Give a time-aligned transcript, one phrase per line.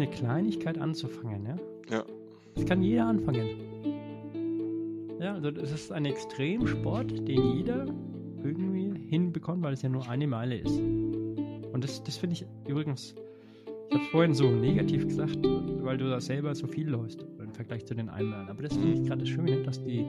[0.00, 1.56] eine Kleinigkeit anzufangen, ja?
[1.90, 2.04] Ja.
[2.54, 3.48] Das kann jeder anfangen.
[5.20, 7.86] Ja, also das ist ein Extremsport, den jeder
[8.42, 10.78] irgendwie hinbekommt, weil es ja nur eine Meile ist.
[10.78, 13.14] Und das, das finde ich übrigens,
[13.88, 17.52] ich habe es vorhin so negativ gesagt, weil du da selber so viel läufst im
[17.52, 18.48] Vergleich zu den Einmalen.
[18.48, 20.06] Aber das finde ich gerade das Schöne, dass die,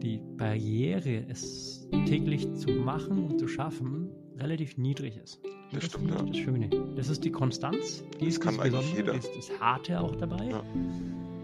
[0.00, 3.97] die Barriere, es täglich zu machen und zu schaffen,
[4.38, 5.40] relativ niedrig ist.
[5.72, 6.70] Das stimmt, ich das Schöne.
[6.96, 9.28] Das ist die Konstanz, die Das ist kann das eigentlich Besondere, jeder.
[9.36, 10.44] das, das Harte auch dabei.
[10.50, 10.62] Ja.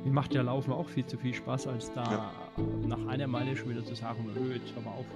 [0.04, 2.32] Mir macht ja Laufen auch viel zu viel Spaß, als da Ja.
[2.86, 5.06] nach einer Meile schon wieder zu sagen, öh, jetzt hör mal auf.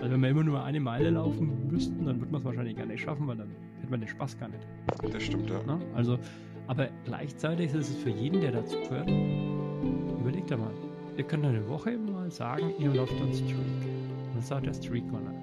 [0.00, 2.86] Also wenn wir immer nur eine Meile laufen müssten, dann würde man es wahrscheinlich gar
[2.86, 4.66] nicht schaffen, weil dann hätte man den Spaß gar nicht.
[5.12, 5.62] Das stimmt, ja.
[5.62, 5.78] Ne?
[5.94, 6.18] Also,
[6.66, 10.72] aber gleichzeitig ist es für jeden, der dazu gehört, überlegt da mal.
[11.16, 13.54] Ihr könnt eine Woche mal sagen, ihr lauft dann Streak.
[13.56, 15.34] Und dann sagt der Streak Runner.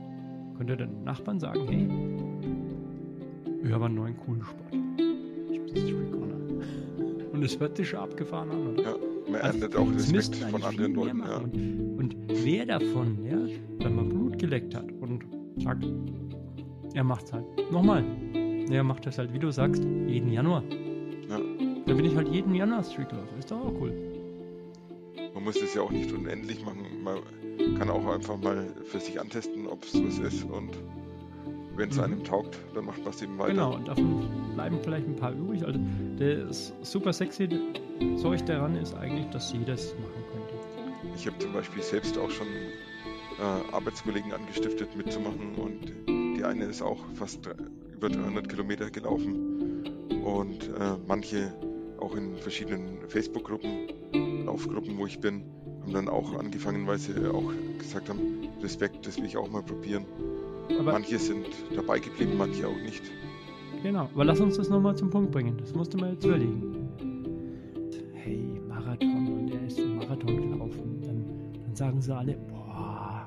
[0.60, 1.88] Könnt ihr den Nachbarn sagen, hey,
[3.64, 4.74] ich habe einen neuen coolen Sport.
[7.32, 8.84] Und es hört sich schon abgefahren an, oder?
[8.84, 8.96] ja.
[9.32, 11.38] Man Also, erntet auch es Respekt von anderen Leuten, ja.
[11.38, 13.38] Und, und wer davon, ja,
[13.78, 15.24] wenn man Blut geleckt hat und
[15.60, 15.86] sagt,
[16.94, 18.04] er macht's halt nochmal.
[18.70, 20.62] Er macht das halt, wie du sagst, jeden Januar.
[21.30, 21.40] Ja.
[21.86, 23.38] Da bin ich halt jeden Januar Streetläufer.
[23.38, 23.94] Ist doch auch cool.
[25.34, 26.86] Man muss es ja auch nicht unendlich machen.
[27.02, 27.20] Man
[27.78, 30.44] kann auch einfach mal für sich antesten, ob es was ist.
[30.50, 30.72] Und
[31.76, 32.04] wenn es Mhm.
[32.04, 33.52] einem taugt, dann macht man es eben weiter.
[33.54, 35.64] Genau, und davon bleiben vielleicht ein paar übrig.
[35.66, 35.80] Also
[36.18, 37.48] das super sexy
[38.18, 41.14] Zeug daran ist eigentlich, dass jeder es machen könnte.
[41.16, 45.94] Ich habe zum Beispiel selbst auch schon äh, Arbeitskollegen angestiftet mitzumachen und
[46.38, 47.50] die eine ist auch fast
[47.94, 49.84] über 300 Kilometer gelaufen
[50.24, 51.54] und äh, manche
[52.00, 55.44] auch in verschiedenen Facebook-Gruppen, Laufgruppen, wo ich bin,
[55.90, 58.20] haben dann auch angefangen, weil sie auch gesagt haben,
[58.62, 60.06] Respekt, das will ich auch mal probieren.
[60.80, 63.02] Aber manche sind dabei geblieben, manche auch nicht.
[63.82, 65.58] Genau, aber lass uns das nochmal zum Punkt bringen.
[65.58, 66.90] Das musst du mal jetzt überlegen.
[68.14, 71.02] Hey, Marathon und er ist einen Marathon gelaufen.
[71.02, 73.26] Dann, dann sagen sie alle, boah,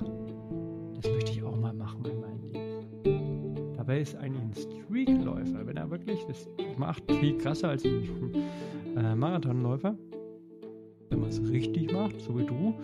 [1.00, 3.74] das möchte ich auch mal machen in meinem Leben.
[3.76, 4.54] Dabei ist eigentlich ein
[4.86, 8.32] Streakläufer, wenn er wirklich das macht, viel krasser als ein
[8.96, 9.96] äh, Marathonläufer.
[11.12, 12.74] Wenn man es richtig macht, so wie du,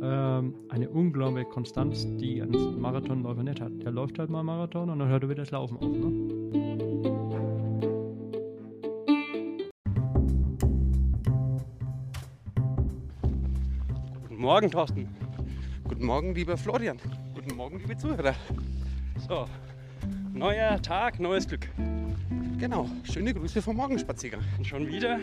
[0.00, 3.72] ähm, eine unglaubliche Konstanz, die ein Marathonläufer nicht hat.
[3.82, 5.82] Der läuft halt mal Marathon und dann hört er wieder das Laufen auf.
[5.82, 6.12] Ne?
[14.28, 15.08] Guten Morgen, Thorsten.
[15.82, 16.98] Guten Morgen, lieber Florian.
[17.34, 18.36] Guten Morgen, liebe Zuhörer.
[19.26, 19.46] So,
[20.32, 21.68] neuer Tag, neues Glück.
[22.56, 24.42] Genau, schöne Grüße vom Morgenspaziergang.
[24.58, 25.18] Und schon wieder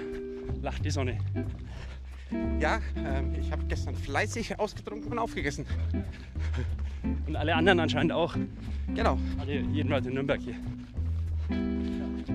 [0.61, 1.17] lacht die Sonne.
[2.59, 5.65] Ja, ähm, ich habe gestern fleißig ausgetrunken und aufgegessen.
[7.27, 8.35] Und alle anderen anscheinend auch.
[8.93, 9.17] Genau.
[9.39, 10.55] Alle, jedenfalls in Nürnberg hier.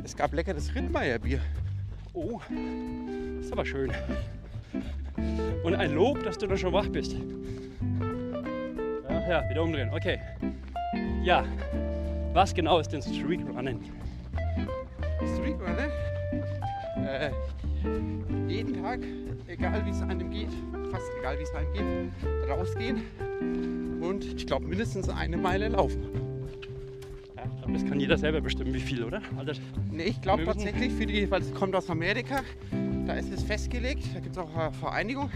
[0.04, 1.40] Es gab leckeres Rittmeier-Bier.
[2.12, 2.40] Oh,
[3.40, 3.90] ist aber schön.
[5.64, 7.16] Und ein Lob, dass du da schon wach bist.
[9.08, 9.90] Ja, ja, wieder umdrehen.
[9.92, 10.18] Okay.
[11.22, 11.44] Ja,
[12.32, 13.80] was genau ist denn Streak Running?
[15.34, 15.90] Streak Running?
[17.06, 17.30] Äh,
[18.48, 19.00] jeden Tag,
[19.58, 20.50] egal wie es einem geht,
[20.90, 23.02] fast egal wie es einem geht, rausgehen
[24.00, 26.02] und ich glaube mindestens eine Meile laufen.
[27.36, 29.20] Ja, ich glaube, das kann jeder selber bestimmen, wie viel, oder?
[29.36, 29.52] Also,
[29.90, 32.40] Nee, ich glaube tatsächlich, für die, weil es kommt aus Amerika,
[33.06, 35.30] da ist es festgelegt, da gibt es auch eine Vereinigung.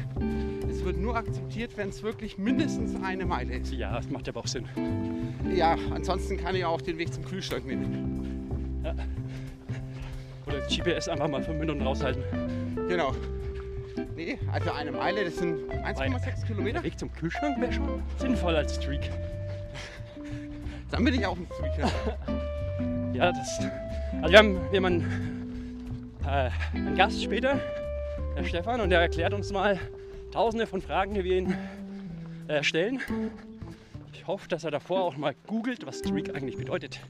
[0.69, 3.73] Es wird nur akzeptiert, wenn es wirklich mindestens eine Meile ist.
[3.73, 4.67] ja, das macht aber auch Sinn.
[5.55, 8.81] Ja, ansonsten kann ich auch den Weg zum Kühlschrank nehmen.
[10.47, 12.23] Oder das GPS einfach mal fünf Minuten raushalten.
[12.89, 13.15] Genau.
[14.21, 16.75] Nee, also eine Meile, das sind 1,6 Kilometer.
[16.75, 19.11] Der Weg zum Kühlschrank wäre schon sinnvoll als Streak.
[20.91, 21.91] Dann bin ich auch ein Streaker.
[23.13, 23.59] Ja, das.
[24.23, 27.59] Also wir haben, wir haben einen, äh, einen Gast später,
[28.37, 29.81] der Stefan, und der erklärt uns mal
[30.33, 31.55] tausende von Fragen, die wir ihn
[32.47, 33.01] äh, stellen.
[34.13, 37.01] Ich hoffe, dass er davor auch mal googelt, was Streak eigentlich bedeutet.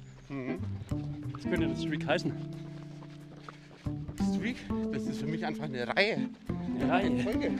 [1.32, 2.32] Was könnte denn Streak heißen?
[4.22, 4.56] Streak,
[4.92, 6.28] das ist für mich einfach eine Reihe.
[6.80, 7.22] Eine Eine Reihe.
[7.22, 7.50] Folge.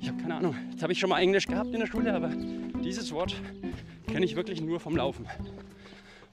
[0.00, 0.54] Ich habe keine Ahnung.
[0.70, 2.30] Jetzt habe ich schon mal Englisch gehabt in der Schule, aber
[2.84, 3.34] dieses Wort
[4.06, 5.26] kenne ich wirklich nur vom Laufen.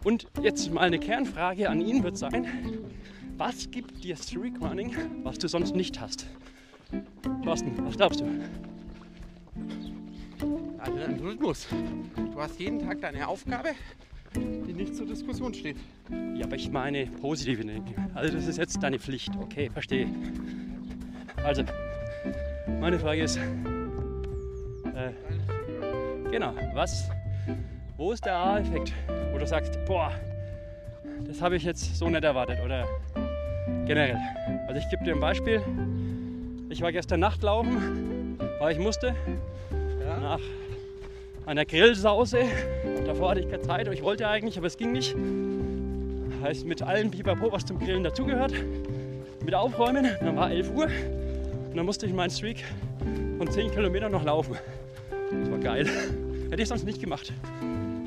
[0.04, 2.46] Und jetzt mal eine Kernfrage an ihn wird sein:
[3.38, 6.28] Was gibt dir Streak Running, was du sonst nicht hast?
[7.44, 8.26] Thorsten, was glaubst du?
[10.78, 11.68] Also ein Rhythmus.
[12.16, 13.70] Du hast jeden Tag deine Aufgabe,
[14.36, 15.78] die nicht zur Diskussion steht.
[16.36, 17.84] Ja, aber ich meine positive Dinge.
[18.14, 19.32] Also das ist jetzt deine Pflicht.
[19.40, 20.08] Okay, verstehe.
[21.44, 21.64] Also,
[22.80, 25.12] meine Frage ist, äh,
[26.32, 27.10] genau, was,
[27.98, 28.94] wo ist der A-Effekt,
[29.32, 30.12] wo du sagst, boah,
[31.28, 32.88] das habe ich jetzt so nicht erwartet oder
[33.86, 34.18] generell.
[34.68, 35.62] Also ich gebe dir ein Beispiel.
[36.70, 39.16] Ich war gestern Nacht laufen, weil ich musste.
[40.00, 40.20] Ja.
[40.20, 40.40] Nach
[41.46, 42.40] einer Grillsause.
[43.06, 45.16] Davor hatte ich keine Zeit, aber ich wollte eigentlich, aber es ging nicht.
[46.42, 48.54] Heißt mit allen Pipapo, was zum Grillen dazugehört.
[49.44, 50.08] Mit Aufräumen.
[50.20, 50.86] Dann war 11 Uhr.
[50.86, 52.64] Und dann musste ich meinen Streak
[53.38, 54.56] von 10 Kilometern noch laufen.
[55.32, 55.88] Das war geil.
[56.50, 57.34] Hätte ich sonst nicht gemacht.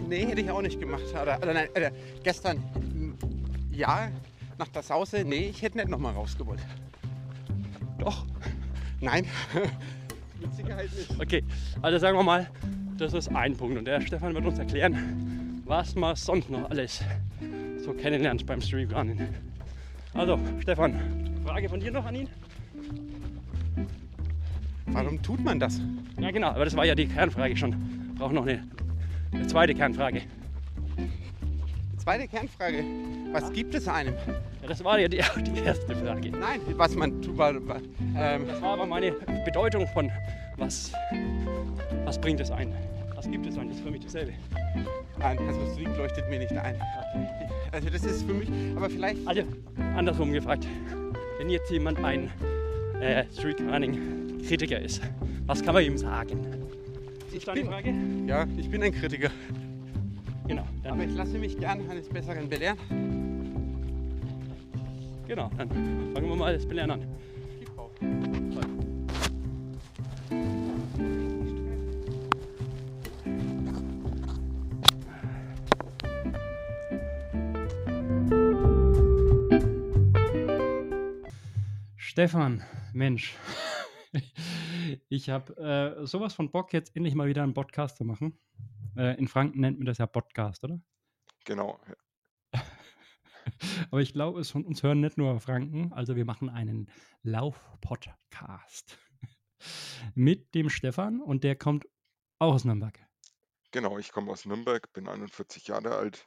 [0.09, 1.03] Nee, hätte ich auch nicht gemacht.
[1.11, 1.91] Oder, oder nein, oder
[2.23, 2.63] gestern,
[3.73, 4.09] ja,
[4.57, 6.61] nach der Sause, nee, ich hätte nicht nochmal rausgewollt.
[7.99, 8.25] Doch.
[9.01, 9.27] Nein,
[10.41, 11.21] mit Sicherheit nicht.
[11.21, 11.45] Okay,
[11.83, 12.49] also sagen wir mal,
[12.99, 13.79] das ist ein Punkt.
[13.79, 17.03] Und der Stefan wird uns erklären, was man sonst noch alles
[17.85, 19.29] so kennenlernt beim Streamrunning.
[20.15, 20.95] Also, Stefan,
[21.45, 22.29] Frage von dir noch an ihn?
[24.87, 25.81] Warum tut man das?
[26.19, 28.15] Ja, genau, aber das war ja die Kernfrage schon.
[28.17, 28.63] Braucht noch eine,
[29.33, 30.23] eine zweite Kernfrage.
[31.99, 32.85] Zweite Kernfrage.
[33.33, 34.15] Was gibt es einem?
[34.63, 36.31] Ja, das war ja die, die erste Frage.
[36.31, 37.39] Nein, was man tut.
[37.39, 39.13] Ähm, Das war aber meine
[39.45, 40.11] Bedeutung von
[40.57, 40.93] was,
[42.05, 42.73] was bringt es ein?
[43.15, 43.69] Was gibt es ein?
[43.69, 44.33] Das ist für mich dasselbe.
[45.19, 46.77] nein, also Streak leuchtet mir nicht ein.
[47.73, 49.27] Also das ist für mich, aber vielleicht.
[49.27, 49.43] Also,
[49.97, 50.67] andersrum gefragt.
[51.39, 52.31] Wenn jetzt jemand ein
[53.01, 55.03] äh, Streak-Running-Kritiker ist,
[55.47, 56.41] was kann man ihm sagen?
[57.33, 57.95] Ich Deine bin, Frage?
[58.27, 59.31] ja, ich bin ein Kritiker.
[60.49, 62.79] Genau, Aber ich lasse mich gern eines Besseren belehren.
[65.27, 65.69] genau, dann
[66.15, 68.46] fangen wir mal das Belehren an.
[82.17, 82.65] Stefan,
[82.95, 83.37] Mensch,
[85.11, 85.55] ich habe
[86.01, 88.41] äh, sowas von Bock, jetzt endlich mal wieder einen Podcast zu machen.
[88.97, 90.81] Äh, in Franken nennt man das ja Podcast, oder?
[91.45, 91.79] Genau.
[93.91, 95.93] Aber ich glaube, es von uns hören nicht nur Franken.
[95.93, 96.91] Also wir machen einen
[97.23, 98.97] Lauf-Podcast
[100.15, 101.87] mit dem Stefan und der kommt
[102.39, 102.99] auch aus Nürnberg.
[103.73, 106.27] Genau, ich komme aus Nürnberg, bin 41 Jahre alt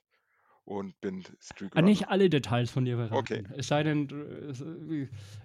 [0.69, 3.15] und bin Streak Ah, nicht alle Details von dir verraten.
[3.15, 3.43] Okay.
[3.57, 4.07] Es sei denn,
[4.49, 4.61] es,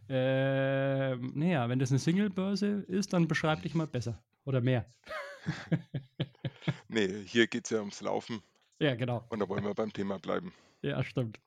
[0.09, 4.87] äh, naja, wenn das eine Single-Börse ist, dann beschreib dich mal besser oder mehr.
[6.89, 8.41] Nee, hier geht es ja ums Laufen
[8.79, 9.27] Ja, genau.
[9.29, 10.55] und da wollen wir beim Thema bleiben.
[10.81, 11.41] Ja, stimmt.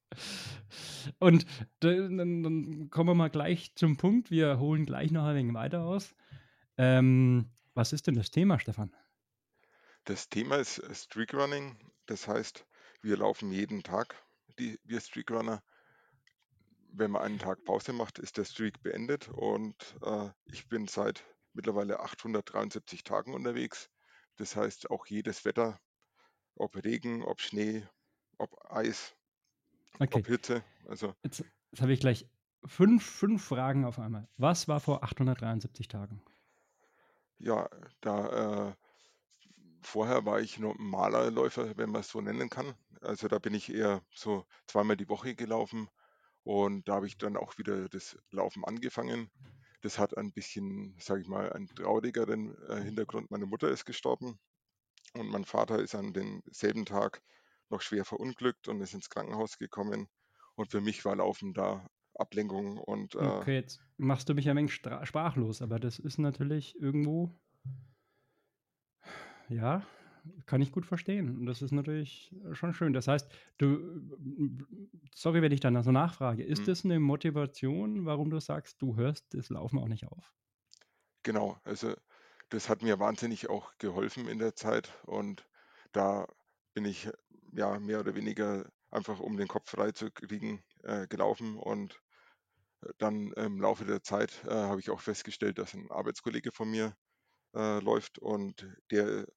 [1.20, 1.46] Und
[1.80, 4.30] dann, dann, kommen wir mal gleich zum Punkt.
[4.30, 6.16] Wir holen gleich noch ein wenig weiter aus.
[6.78, 8.94] Ähm, was ist denn das Thema, Stefan?
[10.04, 11.78] Das Thema ist äh, Streakrunning,
[12.08, 12.66] das heißt,
[13.02, 14.16] wir laufen jeden Tag,
[14.60, 15.64] die, wir Streakrunner.
[16.92, 21.24] Wenn man einen Tag Pause macht, ist der Streak beendet und äh, ich bin seit
[21.54, 23.90] mittlerweile 873 Tagen unterwegs.
[24.38, 25.80] Das heißt, auch jedes Wetter,
[26.56, 27.88] ob Regen, ob Schnee,
[28.38, 29.16] ob Eis,
[30.00, 32.28] Okay, ob Hitze, also jetzt, jetzt habe ich gleich
[32.66, 34.28] fünf, fünf Fragen auf einmal.
[34.38, 36.22] Was war vor 873 Tagen?
[37.40, 37.70] Ja,
[38.02, 38.74] da äh,
[39.82, 42.74] vorher war ich normaler Läufer, wenn man es so nennen kann.
[43.02, 45.90] Also da bin ich eher so zweimal die Woche gelaufen
[46.44, 49.30] und da habe ich dann auch wieder das Laufen angefangen.
[49.82, 53.32] Das hat ein bisschen, sage ich mal, einen traurigeren äh, Hintergrund.
[53.32, 54.40] Meine Mutter ist gestorben
[55.14, 57.22] und mein Vater ist an demselben Tag
[57.70, 60.08] noch schwer verunglückt und ist ins Krankenhaus gekommen.
[60.56, 64.58] Und für mich war Laufen da Ablenkung und äh, Okay, jetzt machst du mich ein
[64.58, 67.32] wenig sprachlos, aber das ist natürlich irgendwo,
[69.50, 69.86] ja,
[70.46, 71.38] kann ich gut verstehen.
[71.38, 72.94] Und das ist natürlich schon schön.
[72.94, 74.02] Das heißt, du,
[75.16, 76.70] sorry, wenn ich dann so nachfrage, ist Hm.
[76.70, 80.34] das eine Motivation, warum du sagst, du hörst das Laufen auch nicht auf?
[81.24, 81.94] Genau, also
[82.50, 85.48] das hat mir wahnsinnig auch geholfen in der Zeit und
[85.92, 86.28] da
[86.74, 87.10] bin ich
[87.52, 92.02] ja mehr oder weniger einfach um den Kopf frei zu kriegen äh, gelaufen und
[92.84, 96.70] äh, dann im Laufe der Zeit äh, habe ich auch festgestellt, dass ein Arbeitskollege von
[96.72, 96.96] mir
[97.56, 99.28] äh, läuft und der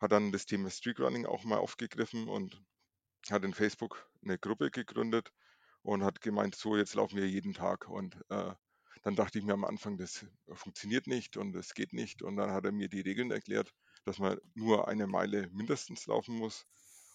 [0.00, 2.60] hat dann das Thema Streetrunning auch mal aufgegriffen und
[3.30, 5.32] hat in Facebook eine Gruppe gegründet
[5.82, 8.54] und hat gemeint, so jetzt laufen wir jeden Tag und äh,
[9.02, 12.22] dann dachte ich mir am Anfang, das funktioniert nicht und das geht nicht.
[12.22, 13.72] Und dann hat er mir die Regeln erklärt,
[14.04, 16.66] dass man nur eine Meile mindestens laufen muss.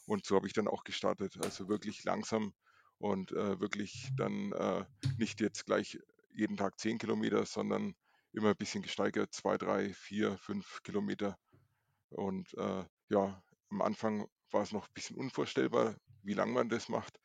[0.05, 1.37] Und so habe ich dann auch gestartet.
[1.43, 2.53] Also wirklich langsam
[2.97, 4.85] und äh, wirklich dann äh,
[5.17, 5.99] nicht jetzt gleich
[6.31, 7.95] jeden Tag 10 Kilometer, sondern
[8.31, 11.37] immer ein bisschen gesteigert, 2, 3, 4, 5 Kilometer.
[12.13, 16.89] Und äh, ja, am Anfang war es noch ein bisschen unvorstellbar, wie lange man das
[16.89, 17.19] macht.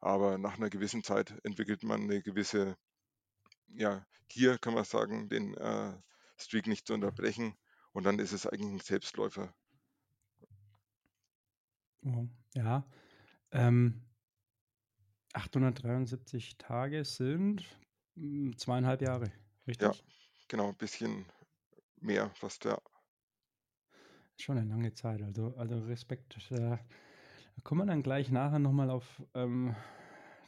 [0.00, 2.76] Aber nach einer gewissen Zeit entwickelt man eine gewisse
[3.68, 5.92] ja, Gier, kann man sagen, den äh,
[6.36, 7.54] Streak nicht zu unterbrechen.
[7.92, 9.54] Und dann ist es eigentlich ein Selbstläufer.
[12.04, 12.84] Oh, ja.
[13.52, 14.02] Ähm,
[15.34, 17.64] 873 Tage sind
[18.14, 19.30] mm, zweieinhalb Jahre,
[19.66, 19.88] richtig?
[19.88, 20.04] Ja,
[20.48, 21.26] genau, ein bisschen
[22.00, 22.80] mehr fast, ja.
[24.42, 26.36] Schon eine lange Zeit, also, also Respekt.
[26.50, 26.80] Äh, da
[27.62, 29.76] kommen wir dann gleich nachher nochmal auf ähm,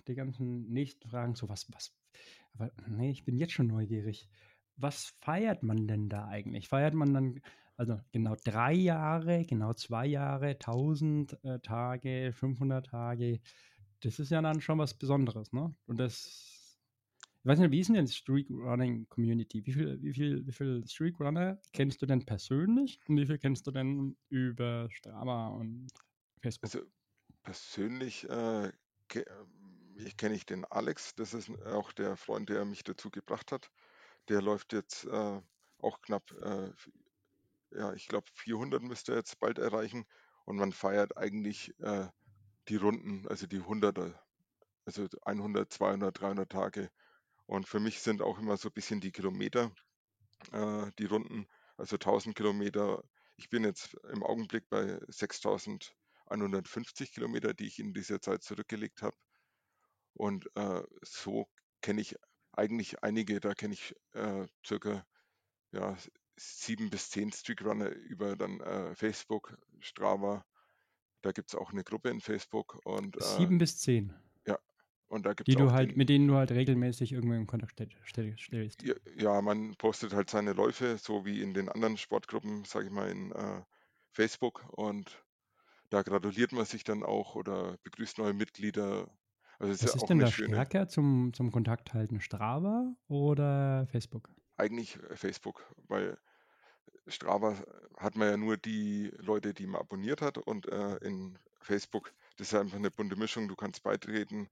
[0.09, 1.37] die ganzen nächsten Fragen.
[1.37, 1.97] So, was, was,
[2.55, 4.29] aber nee, ich bin jetzt schon neugierig.
[4.77, 6.69] Was feiert man denn da eigentlich?
[6.69, 7.41] Feiert man dann,
[7.77, 13.39] also genau drei Jahre, genau zwei Jahre, 1000 äh, Tage, 500 Tage?
[14.01, 15.73] Das ist ja dann schon was Besonderes, ne?
[15.87, 16.54] Und das,
[17.45, 19.65] ich weiß nicht, wie ist denn die Streak Running Community?
[19.67, 23.39] Wie viel, wie viel, wie viel Streak Runner kennst du denn persönlich und wie viel
[23.39, 25.89] kennst du denn über Strava und
[26.41, 26.65] Facebook?
[26.65, 26.87] Also
[27.43, 28.73] persönlich äh,
[29.97, 33.71] ich kenne ich den Alex, das ist auch der Freund, der mich dazu gebracht hat.
[34.29, 35.41] Der läuft jetzt äh,
[35.79, 36.71] auch knapp, äh,
[37.77, 40.07] ja, ich glaube 400 müsste er jetzt bald erreichen
[40.47, 42.09] und man feiert eigentlich äh,
[42.69, 44.19] die Runden, also die Hunderter,
[44.87, 46.91] also 100, 200, 300 Tage.
[47.47, 49.73] Und für mich sind auch immer so ein bisschen die Kilometer,
[50.53, 51.47] äh, die Runden,
[51.77, 53.03] also 1000 Kilometer.
[53.37, 59.17] Ich bin jetzt im Augenblick bei 6150 Kilometer, die ich in dieser Zeit zurückgelegt habe.
[60.15, 61.49] Und äh, so
[61.83, 62.17] kenne ich
[62.53, 65.05] eigentlich einige, da kenne ich äh, circa
[65.73, 65.97] ja,
[66.37, 70.45] sieben bis zehn Streakrunner über dann äh, Facebook, Strava.
[71.23, 74.15] Da gibt es auch eine Gruppe in Facebook und äh, Sieben bis zehn,
[75.09, 77.35] und da gibt die es du auch halt, den, mit denen du halt regelmäßig irgendwo
[77.35, 78.83] in Kontakt ste- stell- stellst.
[78.83, 82.93] ja, ja, man postet halt seine Läufe, so wie in den anderen Sportgruppen, sage ich
[82.93, 83.63] mal, in äh,
[84.13, 85.25] Facebook und
[85.91, 89.11] da gratuliert man sich dann auch oder begrüßt neue Mitglieder.
[89.61, 92.21] Also ist Was ja ist denn da schöne, stärker zum, zum Kontakt halten?
[92.21, 94.31] Strava oder Facebook?
[94.57, 96.19] eigentlich äh, Facebook, weil
[97.09, 97.57] Strava
[97.99, 102.49] hat man ja nur die Leute, die man abonniert hat und äh, in Facebook, das
[102.49, 103.49] ist einfach eine bunte Mischung.
[103.49, 104.49] Du kannst beitreten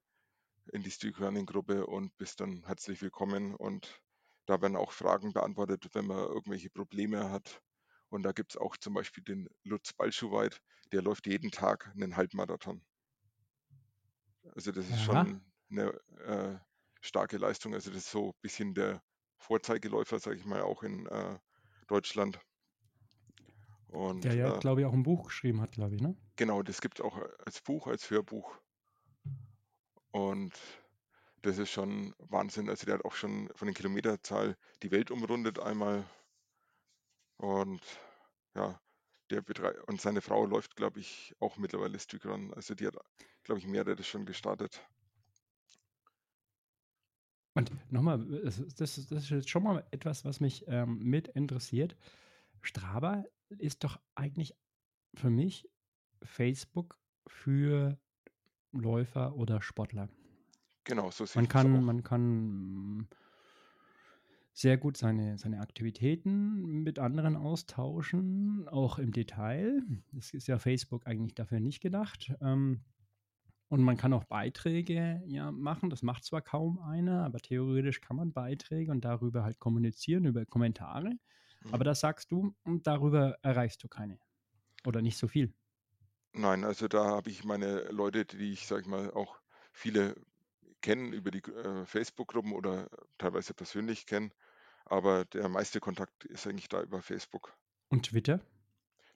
[0.73, 4.01] in die Streakrunning-Gruppe und bist dann herzlich willkommen und
[4.47, 7.63] da werden auch Fragen beantwortet, wenn man irgendwelche Probleme hat.
[8.09, 10.61] Und da gibt es auch zum Beispiel den Lutz Balschuweit,
[10.93, 12.85] der läuft jeden Tag einen Halbmarathon.
[14.55, 15.01] Also das ist Aha.
[15.01, 15.91] schon eine
[16.21, 16.59] äh,
[17.01, 17.75] starke Leistung.
[17.75, 19.03] Also das ist so ein bisschen der
[19.39, 21.39] Vorzeigeläufer, sage ich mal, auch in äh,
[21.89, 22.41] Deutschland.
[23.87, 26.17] Und Der ja, äh, glaube ich, auch ein Buch geschrieben hat, glaube ich, ne?
[26.37, 28.59] genau, das gibt es auch als Buch, als Hörbuch.
[30.13, 30.53] Und
[31.43, 32.69] das ist schon Wahnsinn.
[32.71, 36.05] Also der hat auch schon von den Kilometerzahl die Welt umrundet einmal.
[37.37, 37.83] Und
[38.55, 38.81] ja,
[39.31, 42.55] der betreibt und seine Frau läuft, glaube ich, auch mittlerweile Streakrun.
[42.55, 42.97] Also die hat,
[43.45, 44.81] glaube ich, mehrere schon gestartet.
[47.55, 51.97] Und nochmal, das, ist- das, ist- jetzt schon mal etwas, was mich ähm, mit interessiert.
[52.63, 54.55] Strava ist doch eigentlich
[55.15, 55.69] für mich
[56.23, 57.99] Facebook für
[58.73, 60.09] Läufer oder Sportler.
[60.85, 61.85] Genau, so sehe Man kann, auch.
[61.85, 63.09] man kann
[64.53, 69.83] sehr gut seine, seine Aktivitäten mit anderen austauschen, auch im Detail.
[70.13, 72.35] Das ist ja Facebook eigentlich dafür nicht gedacht.
[72.41, 72.85] Ähm,
[73.69, 75.91] und man kann auch Beiträge ja machen.
[75.91, 80.47] Das macht zwar kaum einer, aber theoretisch kann man Beiträge und darüber halt kommunizieren, über
[80.47, 81.13] Kommentare.
[81.71, 81.85] Aber Mhm.
[81.85, 84.19] das sagst du, und darüber erreichst du keine.
[84.87, 85.55] Oder nicht so viel.
[86.35, 89.39] Nein, also da habe ich meine Leute, die ich, sage ich mal, auch
[89.73, 90.15] viele
[90.81, 94.33] kennen über die äh, Facebook-Gruppen oder teilweise persönlich kennen.
[94.85, 97.55] Aber der meiste Kontakt ist eigentlich da über Facebook.
[97.89, 98.41] Und Twitter?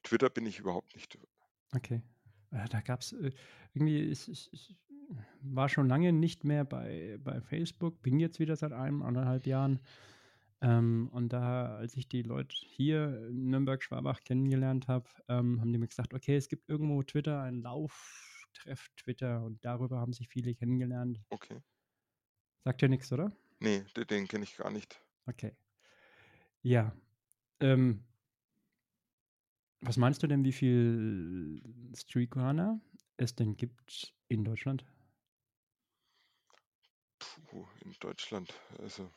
[0.02, 1.18] Twitter bin ich überhaupt nicht.
[1.75, 2.02] Okay.
[2.52, 3.32] Äh, Da gab es äh,
[3.75, 4.76] irgendwie, ich, ich, ich
[5.40, 9.80] war schon lange nicht mehr bei, bei Facebook, bin jetzt wieder seit einem, anderthalb Jahren.
[10.62, 15.78] Ähm, und da, als ich die Leute hier in Nürnberg-Schwabach kennengelernt habe, ähm, haben die
[15.78, 20.54] mir gesagt, okay, es gibt irgendwo Twitter, ein Lauftreff Twitter und darüber haben sich viele
[20.54, 21.20] kennengelernt.
[21.28, 21.60] Okay.
[22.64, 23.36] Sagt ja nichts, oder?
[23.60, 25.00] Nee, den, kenne ich gar nicht.
[25.26, 25.54] Okay.
[26.62, 26.96] Ja.
[27.60, 28.04] Ähm,
[29.80, 31.62] was meinst du denn, wie viel
[31.94, 32.80] Streakrunner
[33.18, 34.84] es denn gibt in Deutschland?
[37.18, 38.52] Puh, in Deutschland.
[38.78, 39.10] Also,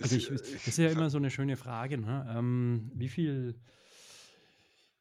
[0.00, 2.26] Also ich, das ist ja immer so eine schöne Frage, ne?
[2.36, 3.60] Ähm, wie viel,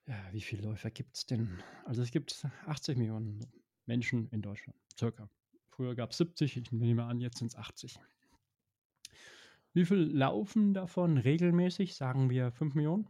[0.07, 1.61] ja, wie viele Läufer gibt es denn?
[1.85, 3.45] Also es gibt 80 Millionen
[3.85, 5.29] Menschen in Deutschland, circa.
[5.69, 7.99] Früher gab es 70, ich nehme an, jetzt sind es 80.
[9.73, 11.95] Wie viel laufen davon regelmäßig?
[11.95, 13.07] Sagen wir 5 Millionen?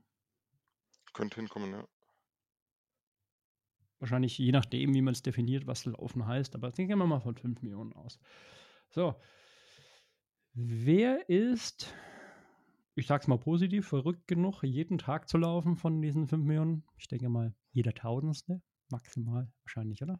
[1.19, 1.85] könnte hinkommen, ja.
[3.99, 7.35] Wahrscheinlich je nachdem, wie man es definiert, was laufen heißt, aber gehen wir mal von
[7.35, 8.19] 5 Millionen aus.
[8.89, 9.19] So.
[10.61, 11.91] Wer ist,
[12.95, 16.83] ich sag's mal positiv, verrückt genug, jeden Tag zu laufen von diesen 5 Millionen?
[16.97, 20.19] Ich denke mal, jeder Tausendste, maximal wahrscheinlich, oder?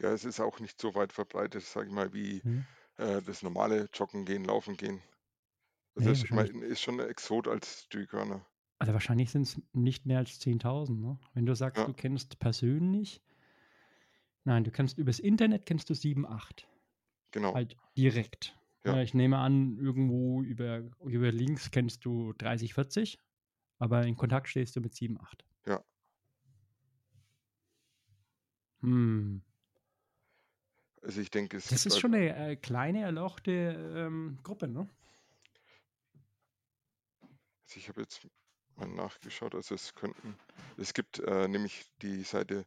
[0.00, 2.60] Ja, es ist auch nicht so weit verbreitet, sage ich mal, wie Hm?
[2.98, 5.02] äh, das normale Joggen gehen, Laufen gehen.
[5.96, 8.46] Also Nee, es ich mein, ist schon ein Exot als Streakrunner.
[8.78, 11.18] Also wahrscheinlich sind es nicht mehr als 10.000, ne?
[11.34, 13.22] Wenn du sagst, Ja, du kennst persönlich,
[14.44, 16.68] nein, du kennst übers Internet kennst du 7, 8.
[17.32, 17.54] genau.
[17.54, 18.59] Halt direkt.
[18.84, 23.18] Ja, Ja, ich nehme an, irgendwo über, über Links kennst du 30, 40,
[23.78, 25.44] aber in Kontakt stehst du mit 7, 8.
[25.66, 25.82] ja.
[28.82, 29.42] Hm.
[31.02, 34.88] Also ich denke, es Das ist also, schon eine äh, kleine, erlauchte ähm, Gruppe, ne?
[37.64, 38.26] also ich habe jetzt
[38.76, 40.36] mal nachgeschaut, also es könnten,
[40.76, 42.66] es gibt äh, nämlich die Seite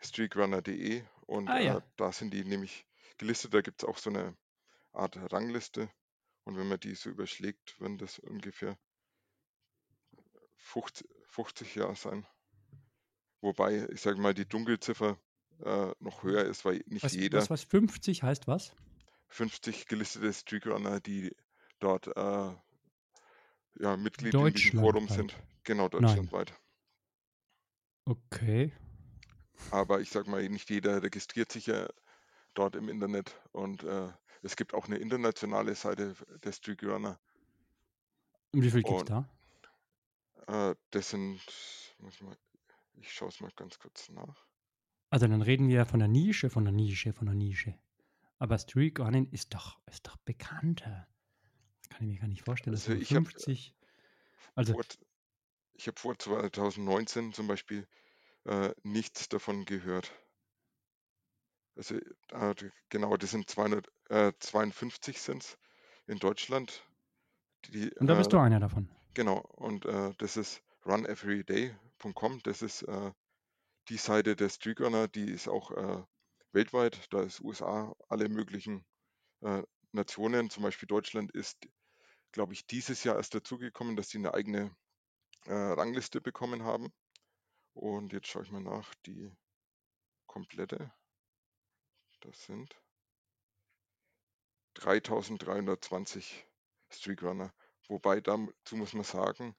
[0.00, 1.82] streakrunner.de und Ah äh, ja.
[1.96, 2.86] da sind die nämlich
[3.18, 4.36] gelistet, da gibt es auch so eine
[4.94, 5.90] Art Rangliste
[6.44, 8.78] und wenn man die so überschlägt, werden das ungefähr
[10.56, 12.26] 50, 50 Jahre sein.
[13.40, 15.18] Wobei, ich sage mal, die Dunkelziffer
[15.64, 18.74] äh, noch höher ist, weil nicht Was, jeder was, was 50 heißt was?
[19.28, 21.34] 50 gelistete Streakrunner, die
[21.80, 22.54] dort äh,
[23.80, 25.32] ja, Mitglied in diesem Forum sind.
[25.32, 25.64] Deutschlandweit.
[25.64, 26.02] Genau, Nein.
[26.02, 26.54] deutschlandweit.
[28.06, 28.72] Okay.
[29.70, 31.88] Aber ich sage mal, nicht jeder registriert sich ja
[32.54, 34.12] dort im Internet und äh,
[34.44, 37.20] es gibt auch eine internationale Seite der Streakrunner
[38.52, 39.28] Und wie viel gibt es da?
[40.46, 41.40] äh, das sind,
[42.08, 42.36] ich mal,
[42.94, 44.46] ich schaue es mal ganz kurz nach.
[45.10, 47.78] Also dann reden wir ja von der Nische, von der Nische, von der Nische.
[48.38, 51.08] Aber Streak Running ist doch, ist doch bekannter.
[51.80, 53.74] Das kann ich mir gar nicht vorstellen, Also ich habe 50.
[54.54, 54.84] Also, vor,
[55.74, 57.86] ich habe vor 2019 zum Beispiel
[58.46, 60.12] äh, nichts davon gehört.
[61.76, 61.96] Also
[62.30, 62.54] äh,
[62.88, 63.48] genau, das sind
[64.08, 65.58] 252 sind
[66.06, 66.84] in Deutschland.
[67.68, 68.88] Die, und da bist du äh, einer davon.
[69.14, 72.40] genau, und äh, das ist runeveryday.com.
[72.42, 73.12] Das ist äh,
[73.88, 76.02] die Seite der Streakrunner, die ist auch äh,
[76.52, 77.12] weltweit.
[77.12, 78.84] Da ist USA, alle möglichen
[79.40, 79.62] äh,
[79.92, 81.56] Nationen, zum Beispiel Deutschland ist,
[82.32, 84.74] glaube ich, dieses Jahr erst dazugekommen, dass sie eine eigene
[85.46, 86.92] äh, Rangliste bekommen haben.
[87.74, 89.32] Und jetzt schaue ich mal nach, die
[90.26, 90.92] komplette,
[92.20, 92.83] das sind
[94.74, 96.46] 3320
[96.90, 97.52] Streakrunner.
[97.88, 99.54] Wobei dazu muss man sagen,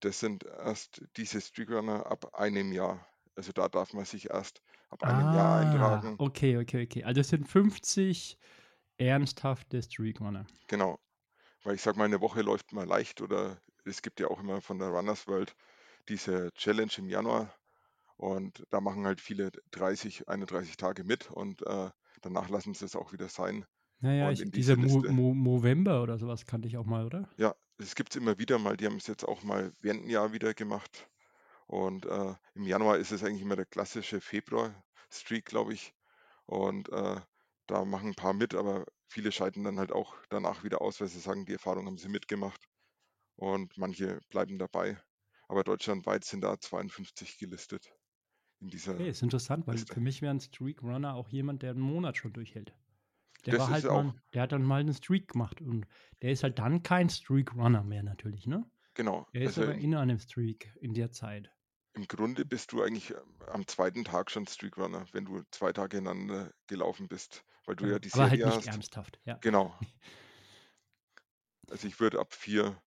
[0.00, 3.06] das sind erst diese Streakrunner ab einem Jahr.
[3.36, 6.18] Also da darf man sich erst ab einem Jahr Ah, eintragen.
[6.18, 7.04] okay, okay, okay.
[7.04, 8.38] Also es sind 50
[8.98, 10.46] ernsthafte Streakrunner.
[10.68, 10.98] Genau.
[11.64, 14.60] Weil ich sage mal, eine Woche läuft mal leicht oder es gibt ja auch immer
[14.62, 15.54] von der Runners World
[16.08, 17.54] diese Challenge im Januar
[18.16, 21.90] und da machen halt viele 30, 31 Tage mit und äh,
[22.22, 23.66] danach lassen sie es auch wieder sein.
[24.00, 27.28] Naja, ich, diese Mo Mo Movember oder sowas kannte ich auch mal, oder?
[27.36, 30.10] ja, es gibt es immer wieder mal, die haben es jetzt auch mal während dem
[30.10, 31.08] Jahr wieder gemacht.
[31.66, 35.94] Und äh, im Januar ist es eigentlich immer der klassische Februar-Streak, glaube ich.
[36.46, 37.20] Und äh,
[37.68, 41.08] da machen ein paar mit, aber viele scheiden dann halt auch danach wieder aus, weil
[41.08, 42.66] sie sagen, die Erfahrung haben sie mitgemacht.
[43.36, 45.02] Und manche bleiben dabei.
[45.48, 47.94] Aber deutschlandweit sind da 52 gelistet
[48.60, 49.92] in Okay, dieser ist interessant, weil Liste.
[49.92, 52.74] für mich wäre ein Streakrunner auch jemand, der einen Monat schon durchhält.
[53.46, 55.86] Der war halt mal, der hat dann mal einen Streak gemacht und
[56.22, 58.70] der ist halt dann kein Streakrunner mehr natürlich, ne?
[58.94, 59.26] genau.
[59.32, 61.50] Er ist Also aber in einem Streak in der Zeit.
[61.94, 65.96] im Grunde bist du eigentlich ähm, am zweiten Tag schon Streakrunner, wenn du zwei Tage
[65.96, 68.00] hintereinander gelaufen bist, weil du ja Genau.
[68.00, 68.66] die Aber halt Serie nicht hast.
[68.66, 69.38] ernsthaft, ja.
[69.40, 69.74] Genau.
[71.70, 72.80] Also ich würde ab vier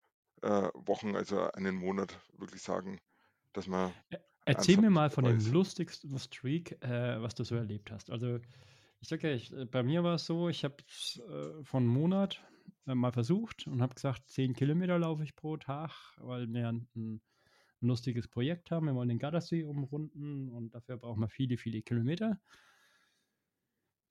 [0.42, 3.00] äh, Wochen, also einen Monat, wirklich sagen,
[3.54, 7.90] dass man Ä- Erzähl mir mal von dem lustigsten Streak, äh, was du so erlebt
[7.92, 8.12] hast.
[8.12, 8.40] Also,
[9.06, 12.44] ich sag ja, äh, bei mir war es so, ich habe äh, vor einem Monat
[12.88, 16.88] äh, mal versucht und habe gesagt, 10 Kilometer laufe ich pro Tag, weil wir ein,
[16.96, 17.22] ein
[17.82, 18.88] lustiges Projekt haben.
[18.88, 22.40] Wir wollen den Gardasee umrunden und dafür brauchen wir viele, viele Kilometer.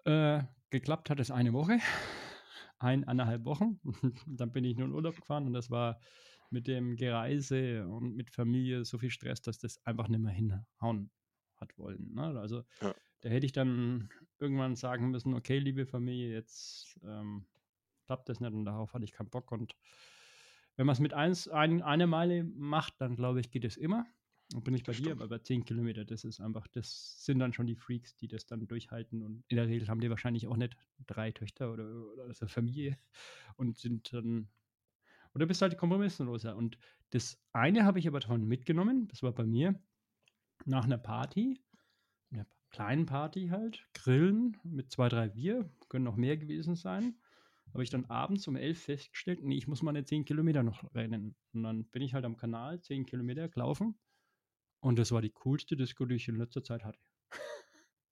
[0.04, 1.80] Äh, geklappt hat es eine Woche,
[2.78, 3.80] eineinhalb Wochen.
[4.28, 5.98] Dann bin ich nur in Urlaub gefahren und das war
[6.50, 11.10] mit dem Gereise und mit Familie so viel Stress, dass das einfach nicht mehr hinhauen
[11.56, 12.14] hat wollen.
[12.14, 12.38] Ne?
[12.38, 12.94] Also Ja,
[13.24, 17.46] da hätte ich dann irgendwann sagen müssen, okay, liebe Familie, jetzt ähm,
[18.04, 19.50] klappt das nicht und darauf hatte ich keinen Bock.
[19.50, 19.74] Und
[20.76, 24.04] wenn man es mit eins, ein, einer Meile macht, dann glaube ich, geht es immer.
[24.52, 25.22] Und bin ich bei das dir, stimmt.
[25.22, 28.44] aber bei 10 Kilometer, das ist einfach, das sind dann schon die Freaks, die das
[28.44, 29.22] dann durchhalten.
[29.22, 32.98] Und in der Regel haben die wahrscheinlich auch nicht drei Töchter oder, oder so Familie
[33.56, 34.50] und sind dann,
[35.34, 36.54] oder bist halt kompromissloser.
[36.56, 36.76] Und
[37.08, 39.82] das eine habe ich aber davon mitgenommen, das war bei mir
[40.66, 41.63] nach einer Party,
[42.74, 47.18] kleinen Party halt, grillen mit zwei, drei Bier, können noch mehr gewesen sein.
[47.72, 51.36] Habe ich dann abends um elf festgestellt, nee, ich muss meine 10 Kilometer noch rennen.
[51.52, 53.98] Und dann bin ich halt am Kanal 10 Kilometer gelaufen.
[54.80, 57.00] Und das war die coolste Disco, die ich in letzter Zeit hatte.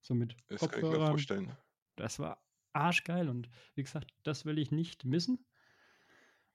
[0.05, 1.11] So mit Das kann ich mir Kopfhörern.
[1.11, 1.57] vorstellen.
[1.97, 5.47] Das war arschgeil und wie gesagt, das will ich nicht missen.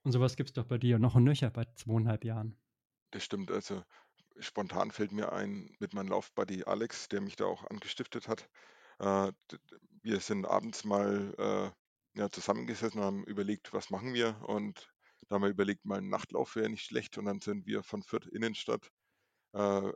[0.03, 2.57] Und sowas gibt es doch bei dir noch und nöcher bei zweieinhalb Jahren.
[3.11, 3.51] Das stimmt.
[3.51, 3.83] Also
[4.39, 8.49] spontan fällt mir ein mit meinem Laufbuddy Alex, der mich da auch angestiftet hat.
[8.99, 9.31] Äh,
[10.01, 14.41] wir sind abends mal äh, ja, zusammengesessen und haben überlegt, was machen wir.
[14.47, 14.91] Und
[15.27, 17.17] da haben wir überlegt, mal ein Nachtlauf wäre nicht schlecht.
[17.17, 18.91] Und dann sind wir von Fürth Innenstadt
[19.53, 19.91] äh,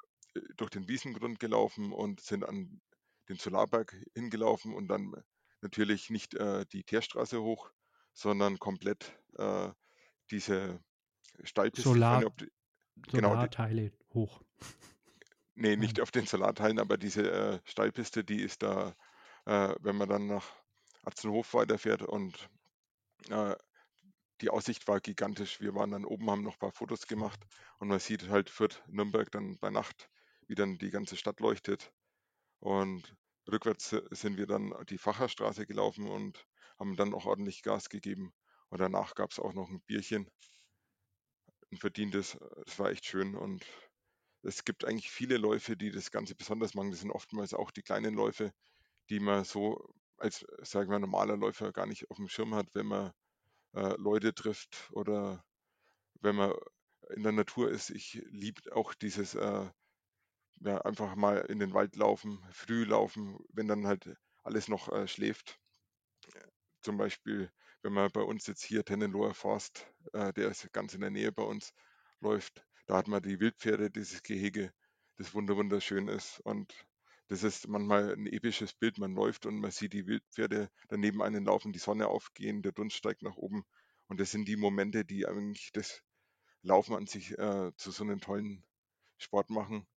[0.57, 2.81] durch den Wiesengrund gelaufen und sind an
[3.29, 5.13] den Solarberg hingelaufen und dann
[5.61, 7.71] natürlich nicht äh, die Teerstraße hoch,
[8.13, 9.69] sondern komplett äh,
[10.29, 10.79] diese
[11.43, 11.89] Steilpiste.
[11.89, 12.33] Solar-
[13.07, 14.41] Genau, Solarteile hoch.
[15.55, 18.95] Nee, nicht auf den Solarteilen, aber diese äh, Steilpiste, die ist da,
[19.45, 20.45] äh, wenn man dann nach
[21.03, 22.49] Atzenhof weiterfährt und
[23.29, 23.55] äh,
[24.41, 25.61] die Aussicht war gigantisch.
[25.61, 27.39] Wir waren dann oben, haben noch ein paar Fotos gemacht
[27.79, 30.09] und man sieht halt Fürth, Nürnberg dann bei Nacht,
[30.47, 31.91] wie dann die ganze Stadt leuchtet.
[32.59, 33.15] Und
[33.51, 36.47] rückwärts äh, sind wir dann die Facherstraße gelaufen und
[36.79, 38.33] haben dann auch ordentlich Gas gegeben.
[38.69, 40.29] Und danach gab es auch noch ein Bierchen,
[41.71, 42.37] ein verdientes.
[42.65, 43.65] Es war echt schön und
[44.43, 46.91] es gibt eigentlich viele Läufe, die das Ganze besonders machen.
[46.91, 48.53] Das sind oftmals auch die kleinen Läufe,
[49.09, 52.85] die man so als, sagen wir, normaler Läufer gar nicht auf dem Schirm hat, wenn
[52.87, 53.11] man
[53.73, 55.43] äh, Leute trifft oder
[56.21, 56.53] wenn man
[57.15, 57.89] in der Natur ist.
[57.89, 59.69] Ich liebe auch dieses äh,
[60.61, 65.07] ja, einfach mal in den Wald laufen, früh laufen, wenn dann halt alles noch äh,
[65.07, 65.59] schläft.
[66.81, 67.51] Zum Beispiel,
[67.81, 71.31] wenn man bei uns jetzt hier Tennenloher Forst, äh, der ist ganz in der Nähe
[71.31, 71.73] bei uns,
[72.19, 74.73] läuft, da hat man die Wildpferde, dieses Gehege,
[75.17, 76.39] das wunder wunderschön ist.
[76.41, 76.73] Und
[77.27, 78.97] das ist manchmal ein episches Bild.
[78.97, 82.97] Man läuft und man sieht die Wildpferde daneben einen laufen, die Sonne aufgehen, der Dunst
[82.97, 83.63] steigt nach oben.
[84.07, 86.03] Und das sind die Momente, die eigentlich das
[86.63, 88.63] Laufen an sich äh, zu so einem tollen
[89.17, 89.87] Sport machen.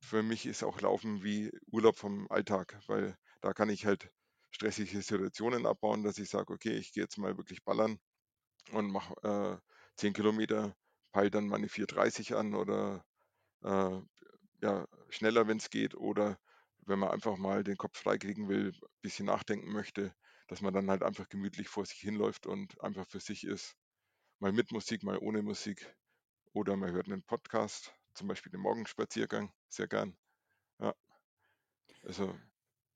[0.00, 4.10] Für mich ist auch Laufen wie Urlaub vom Alltag, weil da kann ich halt
[4.50, 7.98] stressige Situationen abbauen, dass ich sage, okay, ich gehe jetzt mal wirklich ballern
[8.72, 9.58] und mache äh,
[9.96, 10.76] 10 Kilometer,
[11.12, 13.04] peile dann meine 4,30 an oder
[13.62, 14.00] äh,
[14.62, 16.38] ja, schneller, wenn es geht, oder
[16.86, 20.14] wenn man einfach mal den Kopf freikriegen will, ein bisschen nachdenken möchte,
[20.48, 23.76] dass man dann halt einfach gemütlich vor sich hinläuft und einfach für sich ist.
[24.40, 25.96] Mal mit Musik, mal ohne Musik.
[26.52, 30.18] Oder man hört einen Podcast, zum Beispiel den Morgenspaziergang, sehr gern.
[30.80, 30.94] Ja.
[32.02, 32.36] Also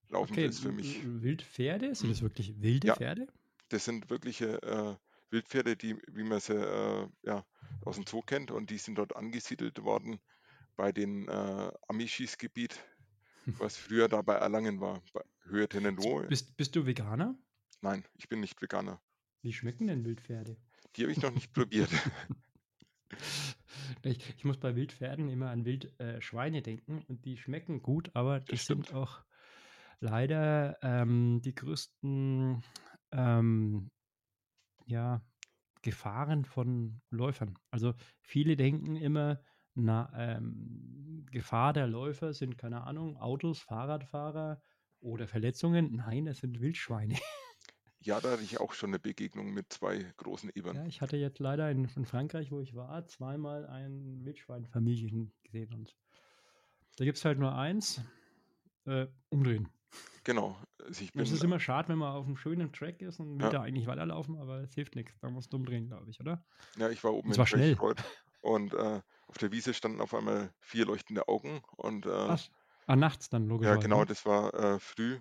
[0.09, 1.94] Laufen Okay, ist für mich, Wildpferde?
[1.94, 2.94] Sind das wirklich wilde Ja.
[2.94, 3.27] Pferde?
[3.70, 4.96] das sind wirkliche äh,
[5.33, 7.45] Wildpferde, die, wie man sie äh, ja,
[7.85, 10.21] aus dem Zoo kennt und die sind dort angesiedelt worden
[10.77, 12.79] bei dem äh, Amischis-Gebiet,
[13.59, 16.27] was früher da bei Erlangen war, bei Höhe Tennenlohe.
[16.29, 17.35] Bist, bist du Veganer?
[17.81, 19.01] Nein, ich bin nicht Veganer.
[19.42, 20.57] Wie schmecken denn Wildpferde?
[20.97, 21.90] Die habe ich noch nicht probiert.
[24.05, 28.40] Ich, ich muss bei Wildpferden immer an Wildschweine äh, denken und die schmecken gut, aber
[28.40, 28.95] die Das sind stimmt.
[28.95, 29.23] auch
[30.01, 32.62] leider ähm, die größten
[33.12, 33.90] ähm,
[34.87, 35.23] ja,
[35.83, 37.59] Gefahren von Läufern.
[37.71, 39.40] Also viele denken immer,
[39.75, 44.61] na, ähm, Gefahr der Läufer sind, keine Ahnung, Autos, Fahrradfahrer
[45.01, 45.97] oder Verletzungen.
[45.97, 47.16] Nein, das sind Wildschweine.
[48.05, 50.75] Ja, da hatte ich auch schon eine Begegnung mit zwei großen Ebern.
[50.75, 55.73] Ja, ich hatte jetzt leider in, in Frankreich, wo ich war, zweimal ein Wildschweinfamilien gesehen
[55.73, 55.97] und
[56.97, 58.01] da gibt es halt nur eins,
[58.87, 59.68] äh, umdrehen.
[60.25, 60.57] Genau.
[60.83, 63.40] Also ich bin, Es ist immer schade, wenn man auf einem schönen Track ist und
[63.40, 63.51] will Ja.
[63.51, 65.18] da eigentlich weiterlaufen, aber es hilft nichts.
[65.21, 66.45] Da musst du umdrehen, glaube ich, oder?
[66.77, 67.79] ja, ich war oben in schnell.
[68.40, 72.40] Und äh, auf der Wiese standen auf einmal vier leuchtende Augen und äh, Ach,
[72.88, 73.77] ah, nachts dann ja, logischerweise.
[73.77, 74.05] genau, ne?
[74.05, 75.21] das war äh, früh,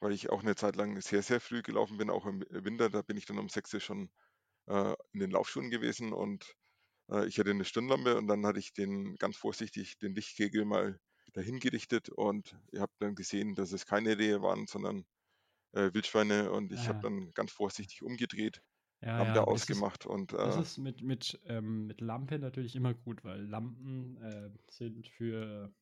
[0.00, 2.90] weil ich auch eine Zeit lang sehr, sehr früh gelaufen bin, auch im Winter.
[2.90, 4.10] Da bin ich dann um 6 Uhr schon
[4.68, 6.56] äh, in den Laufschuhen gewesen und
[7.10, 11.00] äh, ich hatte eine Stirnlampe und dann hatte ich den ganz vorsichtig den Lichtkegel mal
[11.32, 15.06] dahin gerichtet und ihr habt dann gesehen, dass es keine Rehe waren, sondern
[15.72, 17.04] äh, Wildschweine und ich Ah, habe ja.
[17.04, 18.62] dann ganz vorsichtig umgedreht,
[19.00, 22.00] Ja, Lampe ja, aber das ist, ausgemacht und das äh, ist mit, mit, ähm, mit
[22.00, 25.74] Lampe natürlich immer gut, weil Lampen äh, sind für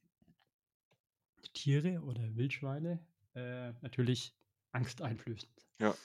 [1.54, 4.36] Tiere oder Wildschweine äh, natürlich
[4.72, 5.66] angsteinflößend.
[5.78, 5.96] Ja.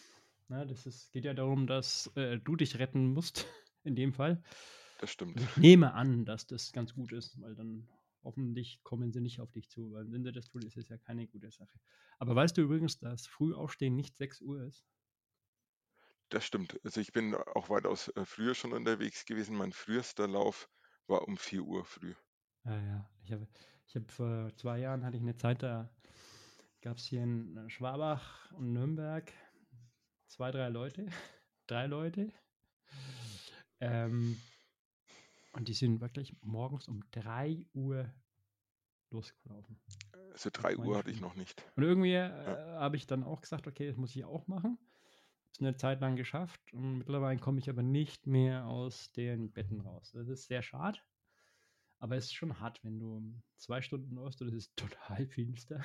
[0.47, 3.47] Na, das ist, geht ja darum, dass äh, du dich retten musst,
[3.83, 4.43] in dem Fall.
[4.97, 5.41] das stimmt.
[5.43, 7.89] Ich nehme an, dass das ganz gut ist, weil dann
[8.23, 10.97] hoffentlich kommen sie nicht auf dich zu, weil wenn sie das tun, ist es ja
[10.97, 11.79] keine gute Sache.
[12.19, 14.85] Aber weißt du übrigens, dass Frühaufstehen nicht 6 Uhr ist?
[16.29, 16.79] Das stimmt.
[16.83, 19.57] Also ich bin auch weitaus äh, früher schon unterwegs gewesen.
[19.57, 20.69] Mein frühester Lauf
[21.07, 22.13] war um 4 Uhr früh.
[22.63, 23.09] Ja, ja.
[23.23, 23.47] Ich habe
[23.87, 25.93] ich hab vor zwei Jahren hatte ich eine Zeit, da
[26.81, 29.31] gab es hier in äh, Schwabach und Nürnberg
[30.27, 31.07] zwei, drei Leute,
[31.67, 32.31] drei Leute.
[33.79, 34.37] Ähm,
[35.53, 38.13] und die sind wirklich morgens um 3 Uhr
[39.09, 39.79] losgelaufen.
[40.31, 41.63] Also 3 meine Uhr hatte ich noch nicht.
[41.75, 44.77] Und irgendwie äh, habe ich dann auch gesagt, okay, das muss ich auch machen.
[45.47, 49.81] Hab's eine Zeit lang geschafft und mittlerweile komme ich aber nicht mehr aus den Betten
[49.81, 50.11] raus.
[50.13, 50.99] Das ist sehr schade.
[51.99, 53.21] Aber es ist schon hart, wenn du
[53.57, 55.83] zwei Stunden läufst und es ist total finster.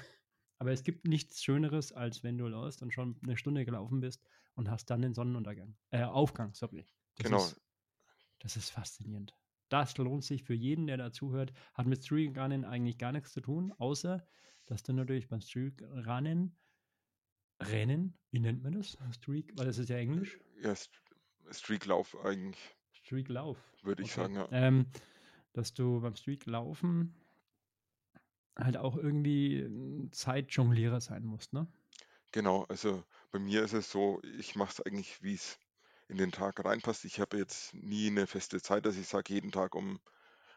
[0.58, 4.24] Aber es gibt nichts Schöneres, als wenn du läufst und schon eine Stunde gelaufen bist
[4.54, 5.76] und hast dann den Sonnenuntergang.
[5.90, 6.86] Äh, Aufgang, sorry.
[7.16, 7.44] Das Genau.
[7.44, 7.60] Ist,
[8.38, 9.36] das ist faszinierend.
[9.68, 11.52] Das lohnt sich für jeden, der dazuhört.
[11.74, 14.26] Hat mit Streak-Runnen eigentlich gar nichts zu tun, außer
[14.66, 16.56] dass du natürlich beim Streak-Runnen
[17.60, 18.96] Rennen, wie nennt man das?
[19.12, 20.38] Streak, weil das ist ja Englisch.
[20.62, 20.90] Ja, St-
[21.50, 23.58] Streaklauf eigentlich, Streaklauf.
[23.82, 24.14] würde ich Okay.
[24.14, 24.48] sagen, ja.
[24.50, 24.86] Ähm,
[25.52, 27.14] dass du beim Streaklaufen
[28.56, 31.66] halt auch irgendwie Zeitjonglierer sein musst, ne?
[32.32, 33.02] Genau, also
[33.32, 35.58] bei mir ist es so, ich mache es eigentlich, wie es
[36.08, 37.04] in den Tag reinpasst.
[37.04, 40.00] Ich habe jetzt nie eine feste Zeit, dass ich sage, jeden Tag um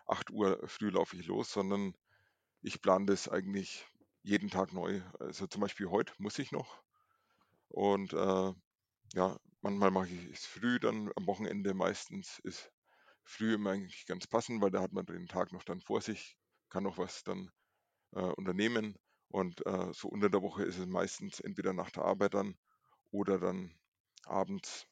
[0.06, 1.94] 8 Uhr früh laufe ich los, sondern
[2.62, 3.86] ich plane das eigentlich
[4.24, 5.02] jeden Tag neu.
[5.20, 6.82] Also zum Beispiel heute muss ich noch.
[7.70, 8.54] Und äh,
[9.14, 12.72] ja, manchmal mache ich es früh, dann am Wochenende meistens ist
[13.24, 16.38] früh immer eigentlich ganz passend, weil da hat man den Tag noch dann vor sich,
[16.70, 17.52] kann noch was dann
[18.14, 18.96] äh, unternehmen.
[19.30, 22.58] Und äh, so unter der Woche ist es meistens entweder nach der Arbeit dann
[23.12, 23.72] oder dann
[24.26, 24.88] abends.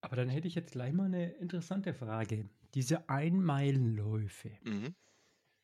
[0.00, 2.48] Aber dann hätte ich jetzt gleich mal eine interessante Frage.
[2.74, 4.94] Diese Einmeilenläufe, Mhm.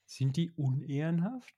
[0.07, 1.55] sind die unehrenhaft?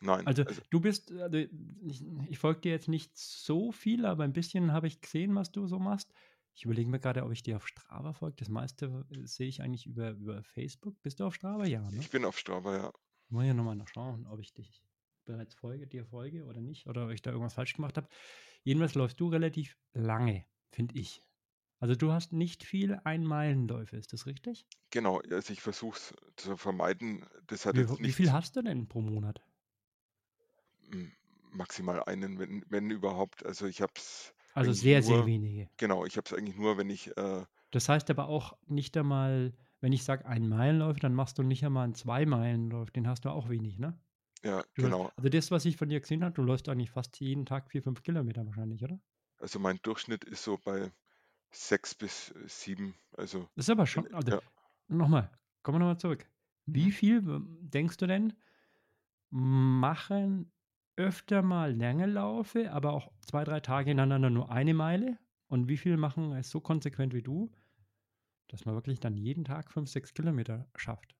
[0.00, 4.24] Nein, Also also du bist, also ich, ich folge dir jetzt nicht so viel, aber
[4.24, 6.12] ein bisschen habe ich gesehen, was du so machst.
[6.54, 8.36] Ich überlege mir gerade, ob ich dir auf Strava folge.
[8.36, 11.00] Das meiste äh, sehe ich eigentlich über, über Facebook.
[11.02, 11.64] Bist du auf Strava?
[11.66, 12.00] Ja, ne?
[12.00, 12.92] ich bin auf Strava, ja.
[13.28, 14.82] Muss ja nochmal nachschauen, ob ich dich
[15.24, 18.08] bereits folge, dir folge oder nicht, oder ob ich da irgendwas falsch gemacht habe.
[18.64, 21.22] Jedenfalls läufst du relativ lange, finde ich.
[21.82, 24.66] Also du hast nicht viel Einmeilenläufe, ist das richtig?
[24.90, 27.26] Genau, also ich versuche es zu vermeiden.
[27.48, 29.42] Das hat Wie, jetzt wie nicht viel hast du denn pro Monat?
[31.50, 33.44] maximal einen, wenn, wenn überhaupt.
[33.44, 35.68] Also ich habe es Also sehr, sehr nur, wenige.
[35.76, 39.54] genau, ich habe es eigentlich nur, wenn ich, äh, Das heißt aber auch nicht einmal,
[39.80, 43.24] wenn ich sage ein Meilenlauf, dann machst du nicht einmal einen zwei Meilenlauf, den hast
[43.24, 44.00] du auch wenig, ne?
[44.42, 45.10] ja, Du genau.
[45.16, 47.82] also das, was ich von dir gesehen habe, du läufst eigentlich fast jeden Tag vier,
[47.82, 49.00] fünf Kilometer wahrscheinlich, oder?
[49.36, 50.90] Also mein Durchschnitt ist so bei
[51.52, 52.94] sechs bis sieben.
[53.16, 54.40] Also Das ist aber schon, also ja,
[54.88, 55.30] nochmal,
[55.62, 56.26] kommen wir nochmal zurück.
[56.66, 56.92] Wie mhm.
[56.92, 58.34] viel ähm, denkst du denn,
[59.30, 60.52] machen
[60.96, 65.18] öfter mal lange Laufe, aber auch zwei, drei Tage hintereinander nur eine Meile?
[65.48, 67.50] Und wie viel machen es so konsequent wie du,
[68.48, 71.14] dass man wirklich dann jeden Tag fünf, sechs Kilometer schafft?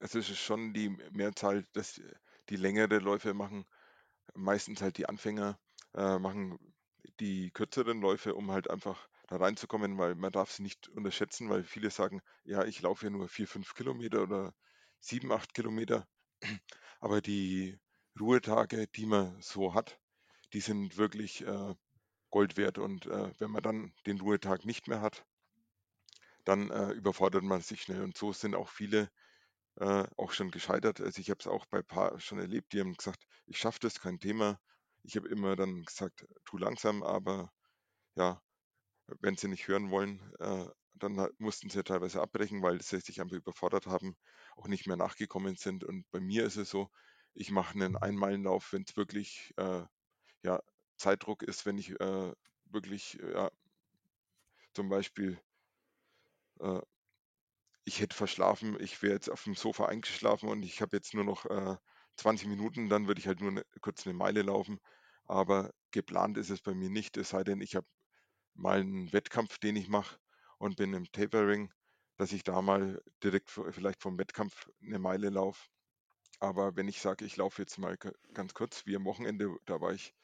[0.00, 2.00] Also es ist schon die Mehrzahl, dass
[2.48, 3.64] die längere Läufe machen.
[4.34, 5.60] Meistens halt die Anfänger
[5.94, 6.58] äh, machen
[7.20, 11.90] die kürzeren Läufe, um halt einfach reinzukommen, weil man darf sie nicht unterschätzen, weil viele
[11.90, 14.54] sagen, ja, ich laufe ja nur vier, fünf Kilometer oder
[15.00, 16.06] sieben, acht Kilometer.
[17.00, 17.78] Aber die
[18.20, 19.98] Ruhetage, die man so hat,
[20.52, 21.74] die sind wirklich äh,
[22.30, 22.78] Gold wert.
[22.78, 25.24] Und äh, wenn man dann den Ruhetag nicht mehr hat,
[26.44, 28.02] dann äh, überfordert man sich schnell.
[28.02, 29.10] Und so sind auch viele
[29.76, 31.00] äh, auch schon gescheitert.
[31.00, 33.78] Also ich habe es auch bei ein paar schon erlebt, die haben gesagt, ich schaffe
[33.80, 34.60] das, kein Thema.
[35.02, 37.50] Ich habe immer dann gesagt, tu langsam, aber
[38.16, 38.40] ja,
[39.20, 43.36] wenn sie nicht hören wollen, äh, dann mussten sie teilweise abbrechen, weil sie sich einfach
[43.36, 44.16] überfordert haben,
[44.56, 45.84] auch nicht mehr nachgekommen sind.
[45.84, 46.90] Und bei mir ist es so,
[47.34, 49.82] ich mache einen Einmeilenlauf, wenn es wirklich äh,
[50.42, 50.60] ja,
[50.98, 52.32] Zeitdruck ist, wenn ich äh,
[52.66, 53.50] wirklich äh, ja,
[54.74, 55.40] zum Beispiel
[56.60, 56.80] äh,
[57.84, 61.24] ich hätte verschlafen, ich wäre jetzt auf dem Sofa eingeschlafen und ich habe jetzt nur
[61.24, 61.76] noch äh,
[62.16, 64.78] 20 Minuten, dann würde ich halt nur ne, kurz eine Meile laufen.
[65.26, 67.86] Aber geplant ist es bei mir nicht, es sei denn, ich habe
[68.54, 70.18] mal einen Wettkampf, den ich mache
[70.58, 71.72] und bin im Tapering,
[72.16, 75.68] dass ich da mal direkt vielleicht vom Wettkampf eine Meile laufe.
[76.40, 79.80] Aber wenn ich sage, ich laufe jetzt mal ga- ganz kurz, wie am Wochenende, da
[79.80, 80.14] war ich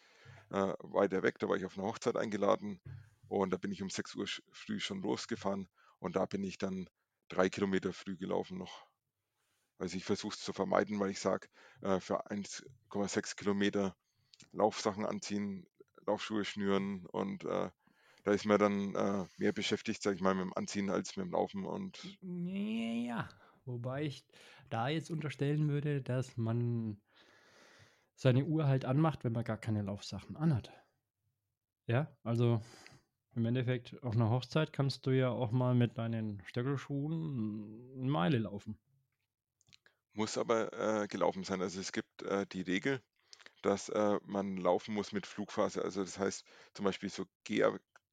[0.50, 2.80] äh, weiter weg, da war ich auf eine Hochzeit eingeladen
[3.28, 5.68] und da bin ich um 6 Uhr früh schon losgefahren
[6.00, 6.88] und da bin ich dann
[7.28, 8.86] drei Kilometer früh gelaufen noch.
[9.78, 11.48] Also ich versuche es zu vermeiden, weil ich sage,
[11.82, 13.96] äh, für 1,6 Kilometer
[14.52, 15.66] Laufsachen anziehen,
[16.06, 17.70] Laufschuhe schnüren und äh,
[18.28, 21.24] da ist man dann äh, mehr beschäftigt, sage ich mal, mit dem Anziehen als mit
[21.24, 23.28] dem Laufen und Ja,
[23.64, 24.24] wobei ich
[24.68, 27.00] da jetzt unterstellen würde, dass man
[28.14, 30.70] seine Uhr halt anmacht, wenn man gar keine Laufsachen anhat.
[31.86, 32.60] Ja, also
[33.34, 38.38] im Endeffekt auf einer Hochzeit kannst du ja auch mal mit deinen Stöckelschuhen eine Meile
[38.38, 38.78] laufen.
[40.12, 41.62] muss aber äh, gelaufen sein.
[41.62, 43.00] Also es gibt äh, die Regel,
[43.62, 45.82] dass äh, man laufen muss mit Flugphase.
[45.82, 47.26] Also das heißt zum Beispiel so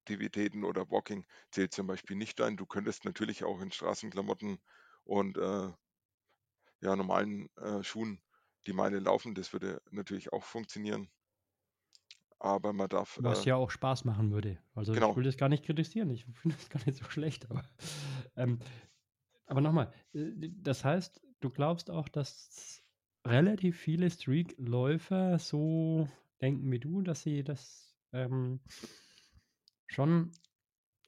[0.06, 2.58] Gehaktivitäten oder Walking zählt zum Beispiel nicht ein.
[2.58, 4.60] Du könntest natürlich auch in Straßenklamotten
[5.04, 5.72] und äh,
[6.80, 8.22] ja, normalen äh, Schuhen
[8.66, 9.36] die Meile laufen.
[9.36, 11.12] Das würde natürlich auch funktionieren.
[12.40, 13.20] Aber man darf.
[13.22, 14.60] Was Äh, ja auch Spaß machen würde.
[14.74, 16.10] Also ich genau, will das gar nicht kritisieren.
[16.10, 17.50] Ich finde das gar nicht so schlecht.
[17.50, 17.64] Aber,
[18.36, 18.60] ähm,
[19.48, 22.84] aber nochmal, äh, das heißt, du glaubst auch, dass
[23.26, 26.10] relativ viele Streak-Läufer so
[26.42, 28.62] denken wie du, dass sie das ähm,
[29.88, 30.32] schon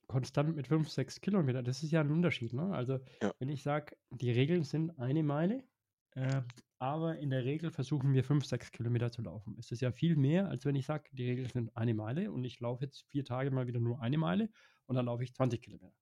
[0.07, 2.53] konstant mit 5, 6 Kilometer, das ist ja ein Unterschied.
[2.53, 2.73] Ne?
[2.73, 5.63] Also ja, wenn ich sage, die Regeln sind eine Meile,
[6.11, 6.41] äh,
[6.79, 9.55] aber in der Regel versuchen wir 5, 6 Kilometer zu laufen.
[9.59, 12.43] Es ist ja viel mehr, als wenn ich sage, die Regeln sind eine Meile und
[12.43, 14.49] ich laufe jetzt vier Tage mal wieder nur eine Meile
[14.85, 15.93] und dann laufe ich 20 Kilometer.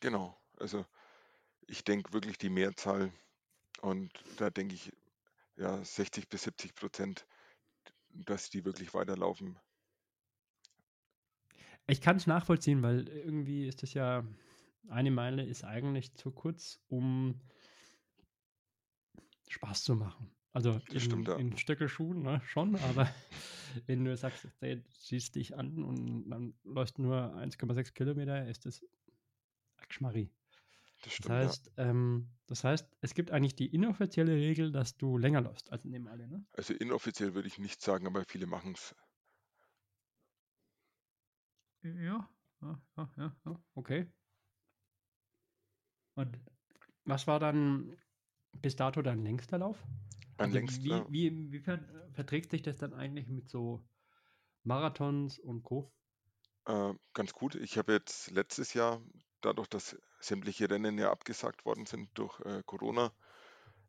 [0.00, 0.36] genau.
[0.58, 0.84] Also
[1.68, 3.12] ich denke wirklich die Mehrzahl
[3.80, 4.92] und da denke ich
[5.56, 7.26] ja 60 bis 70 Prozent,
[8.08, 9.58] dass die wirklich weiterlaufen.
[11.88, 14.24] Ich kann es nachvollziehen, weil irgendwie ist das ja,
[14.88, 17.40] eine Meile ist eigentlich zu kurz, um
[19.48, 20.30] Spaß zu machen.
[20.52, 21.36] Also Das in, stimmt, ja.
[21.36, 23.08] in Stöckelschuhen ne, schon, aber
[23.86, 28.84] wenn du sagst, du siehst dich an und dann läufst nur 1,6 Kilometer, ist das
[29.88, 30.30] Geschmarri.
[31.02, 31.56] Das Das stimmt, ja.
[31.56, 35.84] heißt, ähm, das heißt, es gibt eigentlich die inoffizielle Regel, dass du länger läufst als
[35.84, 36.46] in dem alle, ne?
[36.52, 38.94] Also inoffiziell würde ich nicht sagen, aber viele machen es.
[41.82, 42.28] Ja,
[42.62, 44.12] ja, ja, ja, okay.
[46.14, 46.38] Und
[47.04, 47.96] was war dann
[48.52, 49.86] bis dato dein längster Lauf?
[50.38, 53.88] Mein Also längster, wie, wie, wie ver verträgt sich das dann eigentlich mit so
[54.64, 55.92] Marathons und Co.?
[56.66, 57.54] äh, ganz gut.
[57.54, 59.02] Ich habe jetzt letztes Jahr,
[59.40, 63.12] dadurch, dass sämtliche Rennen ja abgesagt worden sind durch äh, Corona,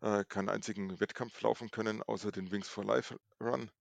[0.02, 3.72] äh, keinen einzigen Wettkampf laufen können, außer den Wings for Life Run.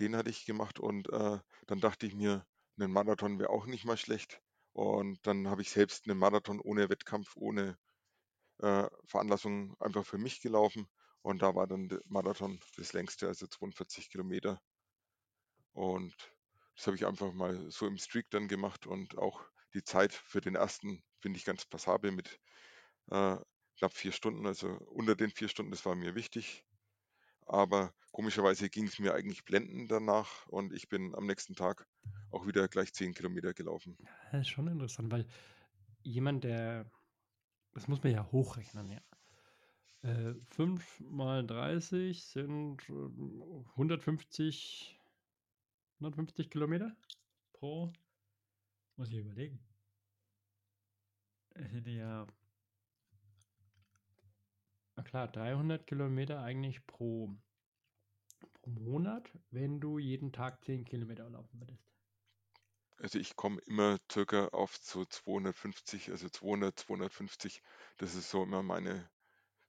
[0.00, 2.46] Den hatte ich gemacht und äh, dann dachte ich mir,
[2.78, 4.40] ein Marathon wäre auch nicht mal schlecht.
[4.72, 7.78] Und dann habe ich selbst einen Marathon ohne Wettkampf, ohne
[8.58, 10.88] äh, Veranlassung einfach für mich gelaufen.
[11.22, 14.60] Und da war dann der Marathon das längste, also 42 Kilometer.
[15.72, 16.14] Und
[16.76, 20.40] das habe ich einfach mal so im Streak dann gemacht und auch die Zeit für
[20.40, 22.40] den ersten finde ich ganz passabel mit
[23.10, 23.36] äh,
[23.78, 26.64] knapp vier Stunden, also unter den vier Stunden, das war mir wichtig.
[27.46, 31.86] Aber komischerweise ging es mir eigentlich blendend danach und ich bin am nächsten Tag
[32.30, 33.96] auch wieder gleich zehn Kilometer gelaufen.
[34.32, 35.26] Das ist schon interessant, weil
[36.02, 36.90] jemand, der,
[37.72, 39.00] das muss man ja hochrechnen, ja.
[40.02, 45.00] Äh, 5 mal 30 sind äh, 150,
[46.00, 46.94] 150 Kilometer
[47.52, 47.92] pro,
[48.96, 49.58] muss ich überlegen.
[51.54, 52.26] Es sind ja,
[54.96, 57.30] na klar, 300 Kilometer eigentlich pro,
[58.54, 61.82] pro Monat, wenn du jeden Tag 10 Kilometer laufen würdest.
[62.98, 67.62] Also ich komme immer circa auf so 250, also 200, 250.
[67.98, 69.10] Das ist so immer meine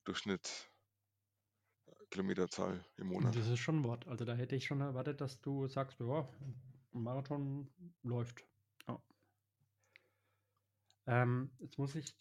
[0.05, 3.35] Durchschnittskilometerzahl im Und Monat.
[3.35, 4.07] das ist schon ein Wort.
[4.07, 6.27] Also da hätte ich schon erwartet, dass du sagst, ja,
[6.91, 7.67] Marathon
[8.03, 8.45] läuft.
[8.87, 9.01] Ja.
[11.07, 12.13] Ähm, jetzt muss ich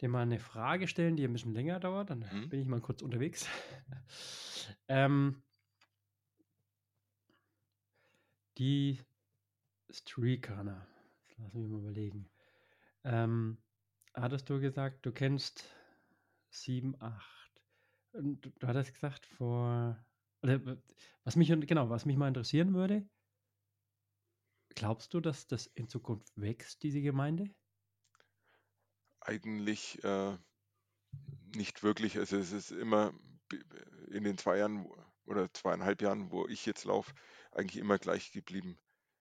[0.00, 2.10] dir mal eine Frage stellen, die ein bisschen länger dauert.
[2.10, 2.48] Dann Mhm.
[2.48, 3.46] bin ich mal kurz unterwegs.
[4.88, 5.42] ähm,
[8.58, 9.00] die
[9.90, 10.86] Streakerner.
[11.28, 12.30] Jetzt lass mich mal überlegen.
[13.04, 13.58] Ähm,
[14.14, 15.74] hattest du gesagt, du kennst
[16.50, 17.62] 7, 8.
[18.12, 20.04] Und du hattest gesagt, vor.
[20.42, 20.76] W-
[21.24, 23.08] was mich, genau, was mich mal interessieren würde,
[24.74, 27.54] glaubst du, dass das in Zukunft wächst, diese Gemeinde?
[29.24, 30.36] Eigentlich äh,
[31.54, 32.18] nicht wirklich.
[32.18, 33.12] Also es ist immer
[34.10, 34.86] in den zwei Jahren
[35.26, 37.12] oder zweieinhalb Jahren, wo ich jetzt laufe,
[37.52, 38.78] eigentlich immer gleich geblieben.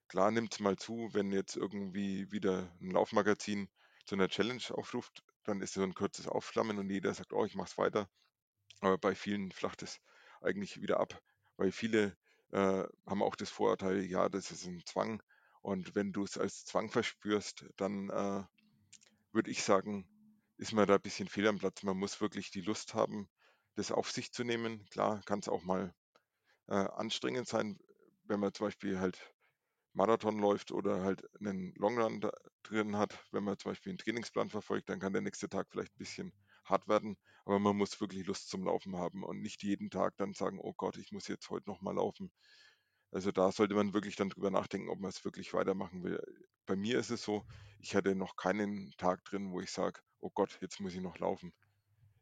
[0.10, 3.70] Klar nimmt es mal zu, wenn jetzt irgendwie wieder ein Laufmagazin
[4.06, 7.56] zu einer Challenge aufruft, dann ist so ein kurzes Aufflammen und jeder sagt, oh, ich
[7.56, 8.10] mach's weiter.
[8.82, 10.00] Aber bei vielen flacht es
[10.42, 11.22] eigentlich wieder ab,
[11.56, 12.18] weil viele
[12.52, 15.24] äh, haben auch das Vorurteil, ja, das ist ein Zwang.
[15.62, 18.44] Und wenn du es als Zwang verspürst, dann äh,
[19.34, 20.08] würde ich sagen,
[20.58, 21.84] ist man da ein bisschen fehl am Platz.
[21.84, 23.30] Man muss wirklich die Lust haben,
[23.76, 24.86] das auf sich zu nehmen.
[24.90, 25.94] Klar, kann es auch mal
[26.68, 27.78] äh, anstrengend sein,
[28.26, 29.34] wenn man zum Beispiel halt
[29.94, 32.22] Marathon läuft oder halt einen Longrun
[32.64, 33.26] drin hat.
[33.32, 36.34] Wenn man zum Beispiel einen Trainingsplan verfolgt, dann kann der nächste Tag vielleicht ein bisschen
[36.66, 37.18] hart werden.
[37.46, 40.74] Aber man muss wirklich Lust zum Laufen haben und nicht jeden Tag dann sagen, oh
[40.76, 42.32] Gott, ich muss jetzt heute nochmal laufen.
[43.14, 46.20] Also da sollte man wirklich dann drüber nachdenken, ob man es wirklich weitermachen will.
[46.66, 47.44] Bei mir ist es so,
[47.80, 51.20] ich hatte noch keinen Tag drin, wo ich sage, oh Gott, jetzt muss ich noch
[51.20, 51.54] laufen.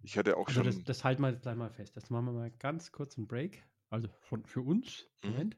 [0.03, 1.95] Ich hatte auch Also das, schon, das halten wir jetzt gleich mal fest.
[1.95, 3.63] Jetzt machen wir mal ganz kurz einen Break.
[3.89, 5.07] Also von, für uns.
[5.23, 5.29] Mhm.
[5.31, 5.57] Moment.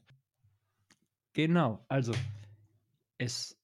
[1.33, 2.13] Genau, also
[3.17, 3.59] es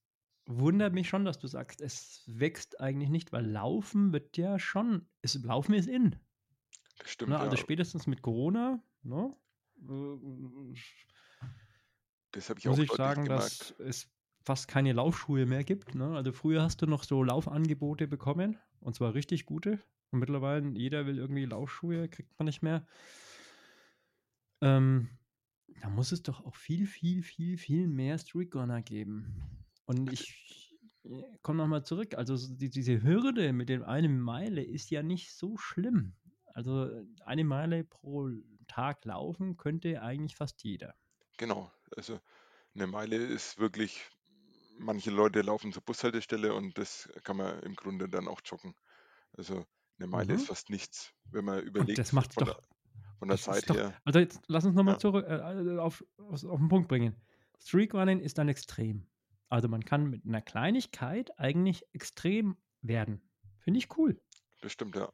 [0.48, 5.08] wundert mich schon, dass du sagst, es wächst eigentlich nicht, weil Laufen wird ja schon,
[5.22, 6.16] es, Laufen ist in.
[7.06, 7.40] Stimmt, Ne?
[7.40, 7.62] Also ja.
[7.62, 9.36] spätestens mit Corona, ne?
[12.36, 13.76] Äh, Das habe ich auch muss ich deutlich sagen, gemerkt.
[13.80, 14.10] dass es
[14.46, 15.96] fast keine Laufschuhe mehr gibt.
[15.96, 16.16] Ne?
[16.16, 19.80] Also früher hast du noch so Laufangebote bekommen und zwar richtig gute.
[20.12, 22.86] Und mittlerweile jeder will irgendwie Laufschuhe, kriegt man nicht mehr.
[24.62, 25.10] Ähm,
[25.82, 29.66] da muss es doch auch viel, viel, viel, viel mehr Streetgunner geben.
[29.86, 30.76] Und ich
[31.42, 32.16] komme nochmal zurück.
[32.16, 36.16] Also so die, diese Hürde mit dem einen Meile ist ja nicht so schlimm.
[36.54, 36.90] Also
[37.26, 38.30] eine Meile pro
[38.68, 40.96] Tag laufen könnte eigentlich fast jeder.
[41.40, 41.72] Genau.
[41.98, 42.20] Also
[42.76, 44.10] eine Meile ist wirklich,
[44.78, 48.76] manche Leute laufen zur Bushaltestelle und das kann man im Grunde dann auch joggen.
[49.34, 49.66] Also
[50.00, 50.36] eine Meile Mhm.
[50.36, 52.56] ist fast nichts, wenn man Und überlegt, das macht's von, doch.
[52.56, 52.64] der,
[53.20, 54.02] von der Das Zeit doch, her.
[54.06, 55.00] also jetzt lass uns nochmal Ja.
[55.00, 57.22] zurück äh, äh, auf, auf, auf den Punkt bringen.
[57.60, 59.08] Streakrunning ist ein Extrem.
[59.50, 63.30] Also man kann mit einer Kleinigkeit eigentlich extrem werden.
[63.60, 64.22] Finde ich cool.
[64.62, 65.12] Das stimmt, ja.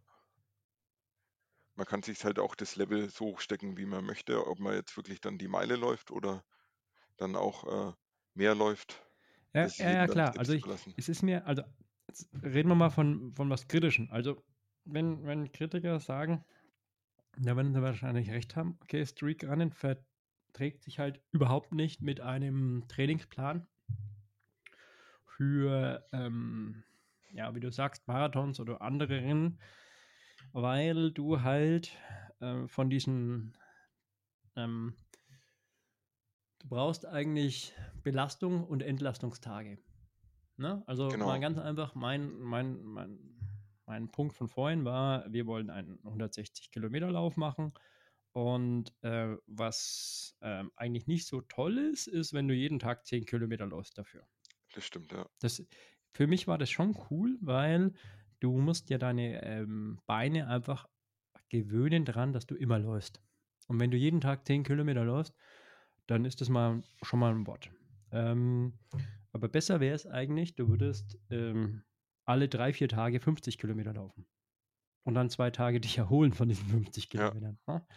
[1.75, 4.95] Man kann sich halt auch das Level so hochstecken, wie man möchte, ob man jetzt
[4.95, 6.43] wirklich dann die Meile läuft oder
[7.17, 7.93] dann auch äh,
[8.33, 9.01] mehr läuft.
[9.53, 10.37] Ja, ja, ja klar.
[10.37, 10.63] Also ich,
[10.97, 11.63] es ist mir, also
[12.07, 14.09] jetzt reden wir mal von, von was Kritischem.
[14.11, 14.43] Also
[14.85, 16.45] wenn, wenn Kritiker sagen,
[17.37, 22.85] da werden sie wahrscheinlich recht haben, okay, Streakrunnen verträgt sich halt überhaupt nicht mit einem
[22.87, 23.67] Trainingsplan
[25.25, 26.83] für, ähm,
[27.31, 29.59] ja, wie du sagst, Marathons oder andere Rennen,
[30.55, 31.91] weil du halt
[32.39, 33.57] äh, von diesen,
[34.55, 34.95] ähm,
[36.59, 39.79] du brauchst eigentlich Belastung und Entlastungstage.
[40.55, 40.81] Ne?
[40.87, 41.25] Also Genau.
[41.25, 43.19] mal ganz einfach, mein, mein, mein,
[43.85, 47.73] mein Punkt von vorhin war, wir wollen einen 160 Kilometer Lauf machen.
[48.31, 53.25] Und äh, was ähm, eigentlich nicht so toll ist, ist, wenn du jeden Tag 10
[53.25, 54.25] Kilometer läufst dafür.
[54.73, 55.27] Das stimmt, ja.
[55.39, 55.61] Das,
[56.13, 57.93] für mich war das schon cool, weil
[58.45, 60.87] du musst ja deine ähm, Beine einfach
[61.49, 63.19] gewöhnen daran, dass du immer läufst.
[63.67, 65.33] Und wenn du jeden Tag 10 Kilometer läufst,
[66.05, 67.71] dann ist das mal schon mal ein Wort.
[68.11, 68.77] Ähm,
[69.31, 71.83] aber besser wäre es eigentlich, du würdest ähm,
[72.25, 74.27] alle drei, vier Tage 50 Kilometer laufen.
[75.03, 77.31] Und dann zwei Tage dich erholen von diesen 50 Ja.
[77.31, 77.57] Kilometern.
[77.65, 77.87] ne?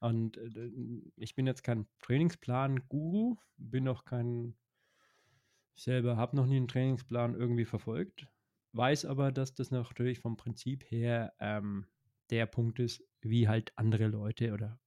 [0.00, 0.70] Und äh,
[1.16, 4.56] ich bin jetzt kein Trainingsplan-Guru, bin auch kein
[5.76, 8.28] ich selber habe noch nie einen Trainingsplan irgendwie verfolgt,
[8.74, 11.86] weiß aber, dass das natürlich vom Prinzip her ähm,
[12.30, 14.80] der Punkt ist, wie halt andere Leute oder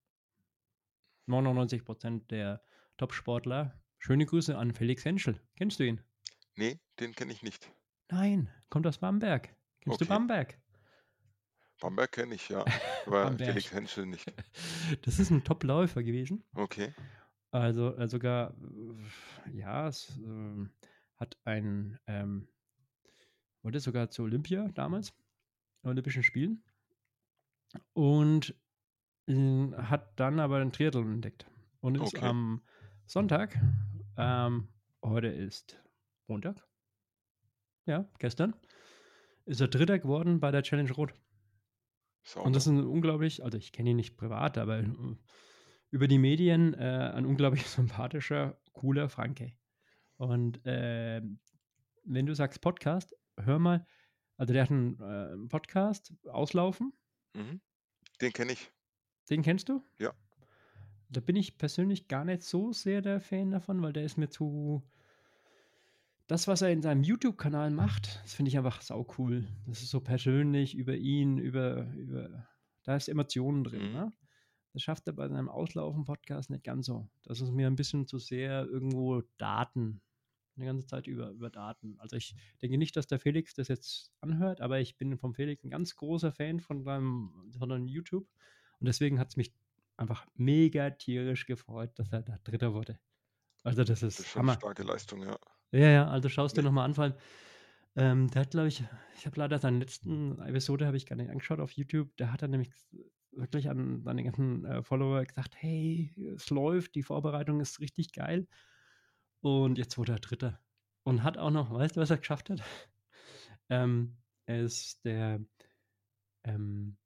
[1.27, 2.63] 99 Prozent der
[2.97, 3.81] Top-Sportler.
[3.99, 5.41] Schöne Grüße an Felix Henschel.
[5.55, 6.01] Kennst du ihn?
[6.55, 7.71] Nee, den kenne ich nicht.
[8.09, 9.55] Nein, kommt aus Bamberg.
[9.81, 10.13] Kennst du Okay.
[10.13, 10.59] Bamberg?
[11.79, 12.65] Bamberg kenne ich, ja.
[13.05, 13.37] Aber.
[13.37, 14.31] Felix Henschel nicht.
[15.03, 16.43] Das ist ein Top-Läufer gewesen.
[16.53, 16.93] Okay.
[17.51, 20.71] Also äh, sogar, äh, ja, es ähm,
[21.15, 22.47] hat ein, ähm,
[23.63, 25.13] wollte sogar zu Olympia damals,
[25.83, 26.63] Olympischen Spielen.
[27.93, 28.55] Und
[29.27, 31.45] äh, hat dann aber den Triathlon entdeckt.
[31.81, 32.25] Und ist Okay.
[32.25, 32.61] am
[33.05, 33.57] Sonntag,
[34.17, 34.67] ähm,
[35.03, 35.81] heute ist
[36.27, 36.67] Montag,
[37.85, 38.53] ja, gestern,
[39.45, 41.13] ist er Dritter geworden bei der Challenge Rot.
[42.23, 42.45] Sauber.
[42.47, 45.15] Und das ist ein unglaublich, also ich kenne ihn nicht privat, aber äh,
[45.89, 49.53] über die Medien äh, ein unglaublich sympathischer, cooler Franke.
[50.17, 51.21] Und äh,
[52.03, 53.85] wenn du sagst Podcast, hör mal,
[54.37, 56.93] also der hat einen äh, Podcast, Auslaufen,
[57.33, 57.61] mhm.
[58.21, 58.71] Den kenne ich.
[59.29, 59.83] den kennst du?
[59.99, 60.13] Ja.
[61.09, 64.29] Da bin ich persönlich gar nicht so sehr der Fan davon, weil der ist mir
[64.29, 64.83] zu.
[66.27, 69.47] Das, was er in seinem YouTube-Kanal macht, das finde ich einfach sau cool.
[69.65, 72.45] Das ist so persönlich über ihn, über, über.
[72.83, 73.93] Da ist Emotionen drin, Mhm.
[73.93, 74.13] ne?
[74.73, 77.07] Das schafft er bei seinem Auslaufen-Podcast nicht ganz so.
[77.23, 80.01] Das ist mir ein bisschen zu sehr irgendwo Daten.
[80.57, 81.95] Die ganze Zeit über, über Daten.
[81.99, 85.63] Also ich denke nicht, dass der Felix das jetzt anhört, aber ich bin vom Felix
[85.63, 88.27] ein ganz großer Fan von seinem, von seinem YouTube.
[88.79, 89.53] Und deswegen hat es mich
[89.97, 92.99] einfach mega tierisch gefreut, dass er da Dritter wurde.
[93.63, 94.53] Also das ist, Das ist schon eine Hammer.
[94.53, 95.37] starke Leistung, ja.
[95.71, 96.67] Ja, ja, also schaust dir Nee.
[96.67, 97.13] nochmal an, vor allem,
[97.95, 98.83] ähm, der hat, glaube ich,
[99.17, 102.41] ich habe leider seine letzten Episode habe ich gar nicht angeschaut auf YouTube, da hat
[102.41, 102.71] er nämlich
[103.31, 108.47] wirklich an seine ganzen äh, Follower gesagt, hey, es läuft, die Vorbereitung ist richtig geil.
[109.41, 110.59] Und jetzt wurde er Dritter.
[111.03, 112.61] Und hat auch noch, weißt du, was er geschafft hat?
[113.69, 114.15] Ähm,
[114.45, 115.41] er ist der,
[116.45, 116.97] ähm,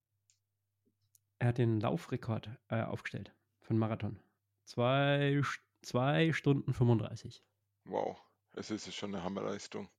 [1.40, 4.20] er hat den Laufrekord äh, aufgestellt für einen Marathon.
[4.66, 5.42] Zwei,
[5.82, 7.44] zwei Stunden 35.
[7.86, 8.22] Wow.
[8.54, 9.90] Es ist schon eine Hammerleistung.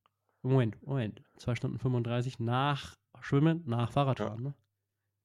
[0.42, 1.22] Moment, Moment.
[1.36, 4.54] 2 Stunden 35 nach Schwimmen, nach Fahrradfahren, ne?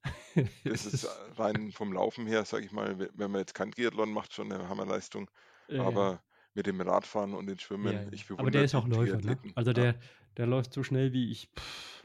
[0.64, 4.12] Das ist rein vom Laufen her, sage ich mal, we- wenn man jetzt kein Triathlon
[4.12, 5.30] macht, schon eine Hammerleistung.
[5.76, 6.22] Aber
[6.58, 8.12] mit dem Radfahren und dem Schwimmen, ja, ja.
[8.12, 9.38] ich Aber bewundere der ist auch Läufer, ne?
[9.56, 9.96] Also der,
[10.36, 12.04] der läuft so schnell wie ich, pff,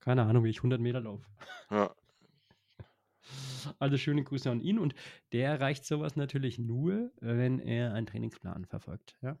[0.00, 1.26] keine Ahnung, wie ich 100 Meter laufe.
[1.70, 1.94] Ja,
[3.78, 4.94] Also schöne Grüße an ihn und
[5.32, 9.16] der erreicht sowas natürlich nur, wenn er einen Trainingsplan verfolgt.
[9.22, 9.38] Ja?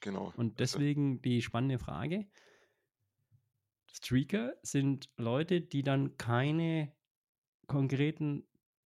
[0.00, 0.32] Genau.
[0.36, 2.26] Und deswegen die spannende Frage.
[3.86, 6.92] Streaker sind Leute, die dann keine
[7.66, 8.44] konkreten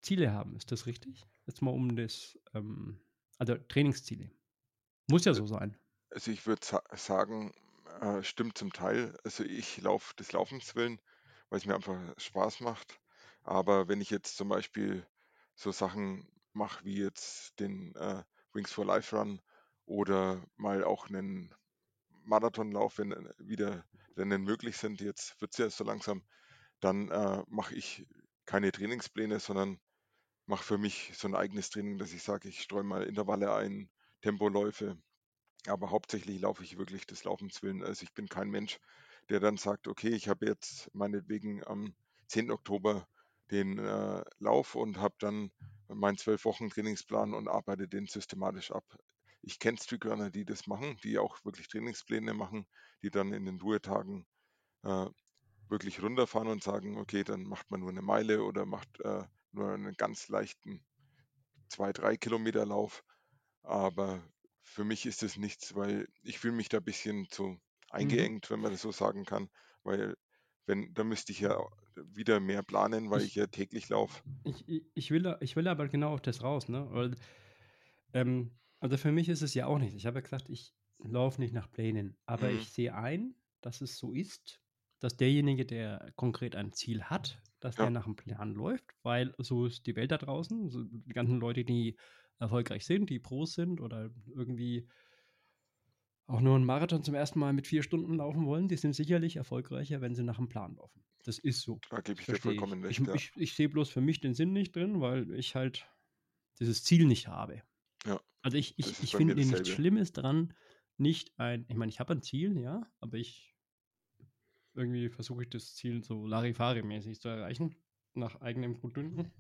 [0.02, 0.56] Ziele haben.
[0.56, 1.28] Ist das richtig?
[1.46, 3.00] Jetzt mal um das, ähm,
[3.38, 4.32] also Trainingsziele.
[5.08, 5.78] Muss ja so sein.
[6.12, 7.54] also ich würde sa sagen,
[8.02, 9.18] äh, stimmt zum Teil.
[9.24, 11.00] Also ich laufe des Laufens willen,
[11.50, 13.00] weil es mir einfach Spaß macht.
[13.44, 15.06] Aber wenn ich jetzt zum Beispiel
[15.56, 19.42] so Sachen mache wie jetzt den äh, Wings for Life Run
[19.86, 21.54] oder mal auch einen
[22.24, 23.86] Marathonlauf, wenn äh, wieder
[24.18, 26.24] Rennen möglich sind, jetzt wird es ja so langsam,
[26.82, 28.08] dann äh, mache ich
[28.46, 29.80] keine Trainingspläne, sondern
[30.48, 33.90] mache für mich so ein eigenes Training, dass ich sage, ich streue mal Intervalle ein,
[34.22, 34.98] Tempoläufe,
[35.68, 37.84] aber hauptsächlich laufe ich wirklich des Laufens willen.
[37.84, 38.80] Also ich bin kein Mensch,
[39.30, 41.96] der dann sagt, okay, ich habe jetzt meinetwegen am
[42.28, 42.52] 10.
[42.52, 43.08] Oktober
[43.52, 45.52] den äh, Lauf und habe dann
[45.88, 48.84] meinen zwölf Wochen Trainingsplan und arbeite den systematisch ab.
[49.42, 52.68] Ich kenne Streakrunner, die das machen, die auch wirklich Trainingspläne machen,
[53.02, 54.26] die dann in den Ruhetagen
[54.84, 55.06] äh,
[55.70, 59.72] wirklich runterfahren und sagen, okay, dann macht man nur eine Meile oder macht äh, nur
[59.72, 60.86] einen ganz leichten
[61.70, 63.04] 2-3 Kilometer Lauf.
[63.68, 64.24] Aber
[64.64, 67.60] für mich ist es nichts, weil ich fühle mich da ein bisschen zu
[67.98, 68.28] Mhm.
[68.30, 69.50] eingeengt, wenn man das so sagen kann,
[69.84, 70.16] weil
[70.66, 71.56] wenn, da müsste ich ja
[71.96, 74.24] wieder mehr planen, weil ich Ich, ja täglich laufe.
[74.44, 76.88] ich, ich, ich, will, ich will aber genau auf das raus, ne?
[76.92, 77.16] Weil,
[78.14, 79.96] ähm, also für mich ist es ja auch nicht.
[79.96, 82.18] Ich habe ja gesagt, ich laufe nicht nach Plänen.
[82.26, 82.54] Aber Mhm.
[82.54, 84.62] ich sehe ein, dass es so ist,
[85.00, 89.34] dass derjenige, der konkret ein Ziel hat, dass Ja, der nach einem Plan läuft, weil
[89.40, 90.70] so ist die Welt da draußen.
[90.70, 91.98] So die ganzen Leute, die
[92.40, 94.88] erfolgreich sind, die Pros sind oder irgendwie
[96.28, 99.38] auch nur einen Marathon zum ersten Mal mit vier Stunden laufen wollen, die sind sicherlich
[99.38, 101.04] erfolgreicher, wenn sie nach einem Plan laufen.
[101.24, 101.80] Das ist so.
[101.90, 102.42] da gebe ich dir ich.
[102.42, 103.14] vollkommen Ich, recht, ja.
[103.14, 105.90] ich, ich sehe bloß für mich den Sinn nicht drin, weil ich halt
[106.60, 107.64] dieses Ziel nicht habe.
[108.06, 109.72] Ja, Also ich, ich, ich finde nichts dasselbe.
[109.72, 110.54] Schlimmes dran,
[110.98, 113.56] nicht ein, ich meine, ich habe ein Ziel, ja, aber ich
[114.74, 117.76] irgendwie versuche ich das Ziel so Larifari-mäßig zu erreichen,
[118.14, 119.32] nach eigenem Gutdünken.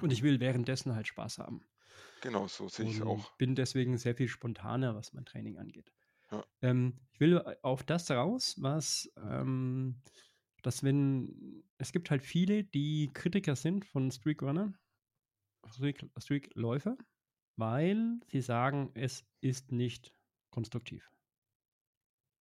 [0.00, 1.62] Und ich will währenddessen halt Spaß haben.
[2.26, 3.30] Genau, so sehe ich es auch.
[3.36, 5.92] bin deswegen sehr viel spontaner, was mein Training angeht.
[6.32, 10.02] Ja, Ähm, ich will auf das raus, was, ähm,
[10.62, 14.76] dass wenn, es gibt halt viele, die Kritiker sind von Streakrunnern,
[15.70, 16.96] Streak, Streakläufer,
[17.54, 20.12] weil sie sagen, es ist nicht
[20.50, 21.08] konstruktiv.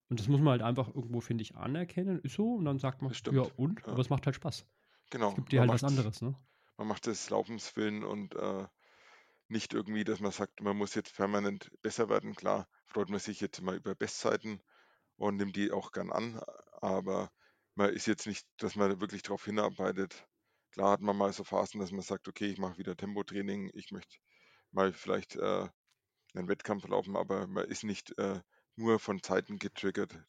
[0.10, 2.20] Und das muss man halt einfach irgendwo, finde ich, anerkennen.
[2.22, 2.56] Ist so.
[2.56, 3.82] Und dann sagt man, das ja und?
[3.82, 4.62] Ja, Aber es macht halt Spaß.
[4.62, 5.36] Es genau.
[5.36, 6.36] gibt dir halt was anderes, ne?
[6.78, 8.68] man macht des Laufens willen und äh,
[9.48, 12.36] nicht irgendwie, dass man sagt, man muss jetzt permanent besser werden.
[12.36, 14.62] Klar, freut man sich jetzt mal über Bestzeiten
[15.18, 16.42] und nimmt die auch gern an,
[16.82, 17.32] aber
[17.76, 20.28] man ist jetzt nicht, dass man wirklich darauf hinarbeitet.
[20.72, 23.92] Klar hat man mal so Phasen, dass man sagt, okay, ich mache wieder Tempotraining, ich
[23.92, 24.18] möchte
[24.72, 25.68] mal vielleicht äh,
[26.36, 28.42] einen Wettkampf laufen, aber man ist nicht äh,
[28.76, 30.20] nur von Zeiten getriggert.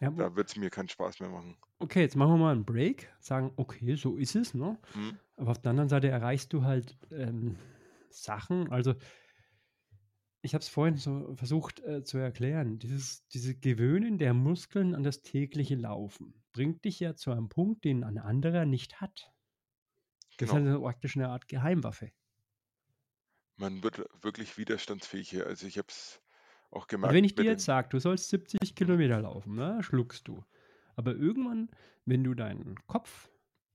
[0.00, 1.58] Ja, Da wird es mir keinen Spaß mehr machen.
[1.78, 3.12] okay, jetzt machen wir mal einen Break.
[3.20, 4.78] Sagen, okay, so ist es, ne?
[4.92, 5.18] Hm?
[5.36, 7.56] Aber auf der anderen Seite erreichst du halt ähm,
[8.22, 8.70] Sachen.
[8.70, 8.94] Also,
[10.42, 12.78] ich habe es vorhin so versucht äh, zu erklären.
[12.78, 17.84] Dieses, diese Gewöhnen der Muskeln an das tägliche Laufen bringt dich ja zu einem Punkt,
[17.84, 19.32] den ein anderer nicht hat.
[20.38, 20.66] Das ist Genau.
[20.66, 22.12] also praktisch eine Art Geheimwaffe.
[23.56, 25.46] Man wird wirklich widerstandsfähiger.
[25.46, 26.22] Also ich habe es
[26.70, 29.82] auch Also gemerkt wenn ich dir jetzt sage, du sollst 70 hm, Kilometer laufen, ne,
[29.82, 30.44] schluckst du.
[30.94, 31.70] Aber irgendwann,
[32.04, 33.30] wenn du deinen Kopf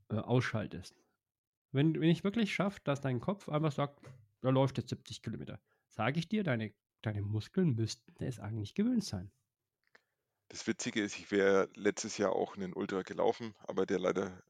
[0.09, 0.95] äh, ausschaltest,
[1.71, 4.01] wenn, wenn ich wirklich schaffe, dass dein Kopf einfach sagt,
[4.41, 9.03] da läuft jetzt 70 Kilometer, sage ich dir, deine, deine Muskeln müssten es eigentlich gewöhnt
[9.03, 9.31] sein.
[10.49, 14.43] das Witzige ist, ich wäre letztes Jahr auch einen Ultra gelaufen, aber der leider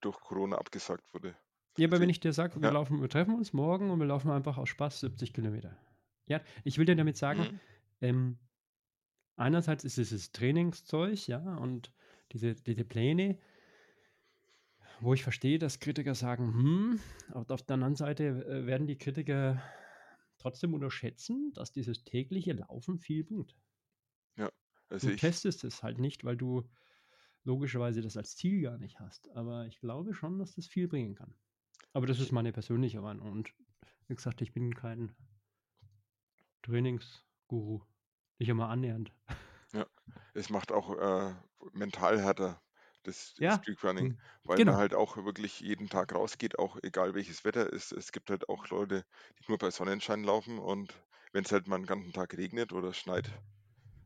[0.00, 1.34] durch Corona abgesagt wurde.
[1.76, 3.98] Ja, aber Also wenn ich, dir sage, wir ja, laufen, wir treffen uns morgen und
[4.00, 5.78] wir laufen einfach aus Spaß 70 Kilometer.
[6.26, 7.60] Ja, ich will dir damit sagen, hm,
[8.00, 8.38] ähm,
[9.36, 11.92] einerseits ist es das Trainingszeug, ja, und
[12.32, 13.38] diese, diese Pläne,
[15.00, 18.98] wo ich verstehe, dass Kritiker sagen, hm, aber auf der anderen Seite äh, werden die
[18.98, 19.62] Kritiker
[20.38, 23.56] trotzdem unterschätzen, dass dieses tägliche Laufen viel bringt.
[24.36, 24.50] ja,
[24.88, 26.68] also Du ich, testest es halt nicht, weil du
[27.44, 29.30] logischerweise das als Ziel gar nicht hast.
[29.30, 31.34] Aber ich glaube schon, dass das viel bringen kann.
[31.92, 33.30] Aber das ist meine persönliche Meinung.
[33.32, 33.54] Und
[34.08, 35.14] wie gesagt, ich bin kein
[36.62, 37.82] Trainingsguru.
[38.38, 39.12] Nicht immer annähernd.
[39.72, 39.86] ja,
[40.34, 41.34] es macht auch äh,
[41.72, 42.62] mental härter,
[43.08, 44.76] das Ja, Streakrunning, hm, weil man genau.
[44.76, 47.92] halt auch wirklich jeden Tag rausgeht, auch egal welches Wetter ist.
[47.92, 49.04] Es gibt halt auch Leute,
[49.38, 50.94] die nur bei Sonnenschein laufen und
[51.32, 53.42] wenn es halt mal einen ganzen Tag regnet oder schneit,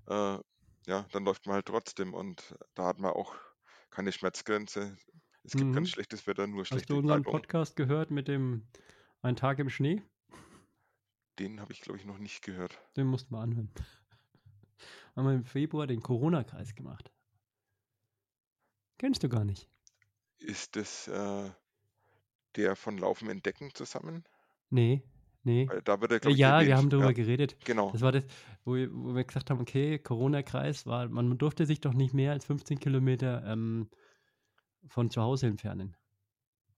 [0.09, 0.39] äh,
[0.87, 3.37] ja, dann läuft man halt trotzdem und da hat man auch
[3.91, 4.97] keine Schmerzgrenze.
[5.45, 5.75] Es gibt Mhm.
[5.75, 7.27] ganz schlechtes Wetter, nur Hast schlechte du unseren Kleidung.
[7.27, 8.69] Podcast gehört mit dem
[9.23, 10.03] Ein Tag im Schnee?
[11.39, 12.81] Den habe ich, glaube ich, noch nicht gehört.
[12.97, 13.71] Den mussten wir anhören.
[15.17, 17.13] Haben wir im Februar den Corona-Kreis gemacht.
[18.99, 19.69] Kennst du gar nicht.
[20.39, 21.51] Ist das äh,
[22.57, 24.25] der von Laufen entdecken zusammen?
[24.71, 25.03] Nee,
[25.43, 25.69] nee.
[25.69, 27.57] Weil da wird er, Äh, glaube ich, ja, wir haben darüber Ja, geredet.
[27.65, 27.91] genau.
[27.93, 28.25] Das war das,
[28.65, 32.33] wo, wir- wo wir gesagt haben, okay, Corona-Kreis war, man durfte sich doch nicht mehr
[32.33, 33.89] als 15 Kilometer ähm,
[34.89, 35.97] von zu Hause entfernen.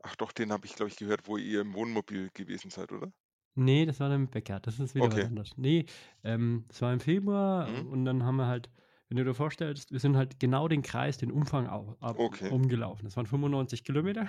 [0.03, 3.12] Ach doch, den habe ich, glaube ich, gehört, wo ihr im Wohnmobil gewesen seid, oder?
[3.57, 4.61] Nee, das war dann im Bäcker.
[4.61, 5.23] Das ist wieder Okay.
[5.23, 5.57] was anderes.
[5.57, 5.87] Nee,
[6.25, 7.93] ähm, das war im Februar Mhm.
[7.93, 8.69] und dann haben wir halt,
[9.15, 12.51] wenn du dir vorstellst, wir sind halt genau den Kreis, den Umfang au- ab, Okay.
[12.51, 13.05] umgelaufen.
[13.05, 14.27] Das waren 95 Kilometer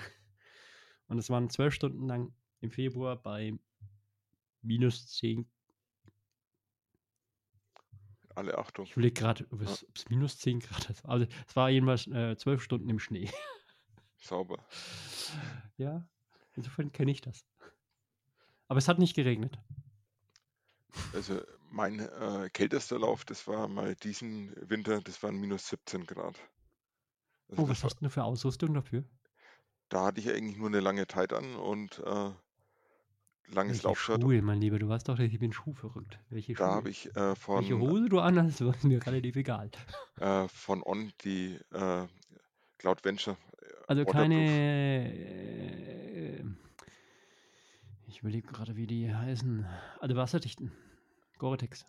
[1.07, 3.53] und es waren zwölf Stunden lang im Februar bei
[4.61, 5.49] minus 10.
[8.35, 8.85] Alle Achtung.
[8.85, 11.03] Ich überlege gerade, ob es, es minus 10 Grad ist.
[11.05, 13.29] Also es war jedenfalls äh, zwölf Stunden im Schnee.
[14.17, 14.65] Sauber.
[15.77, 16.07] ja,
[16.55, 17.45] insofern kenne ich das.
[18.67, 19.57] Aber es hat nicht geregnet.
[21.13, 21.41] Also
[21.71, 26.35] mein äh, kältester Lauf, das war mal diesen Winter, das waren minus 17 Grad.
[27.49, 29.03] Also Oh, das was war, hast du für Ausrüstung dafür?
[29.89, 32.31] da hatte ich eigentlich nur eine lange Zeit an und äh,
[33.47, 34.23] langes Welche Laufshirt.
[34.23, 34.79] Schuhe, mein Lieber?
[34.79, 36.19] Du weißt doch, ich bin schuhverrückt.
[36.29, 36.71] Welche Da Schuhe?
[36.71, 39.71] habe ich äh, Welche von, Hose du anhast, ist mir relativ egal.
[40.17, 42.07] äh, von On die äh,
[42.79, 44.63] Cloud Venture äh, Also Waterproof.
[44.65, 45.11] keine.
[45.13, 46.43] Äh,
[48.07, 49.65] ich überlege gerade, wie die heißen.
[49.99, 50.71] Also wasserdichten.
[51.37, 51.85] Gore-Tex.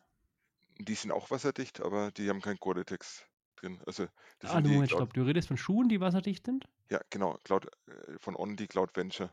[0.78, 3.26] Die sind auch wasserdicht, aber die haben kein Gore-Tex
[3.56, 3.82] drin.
[3.86, 4.06] Also
[4.38, 5.12] das Ah, sind Moment, stopp.
[5.12, 6.68] Du redest von Schuhen, die wasserdicht sind?
[6.90, 9.32] ja genau, Cloud, äh, von On die Cloud Venture.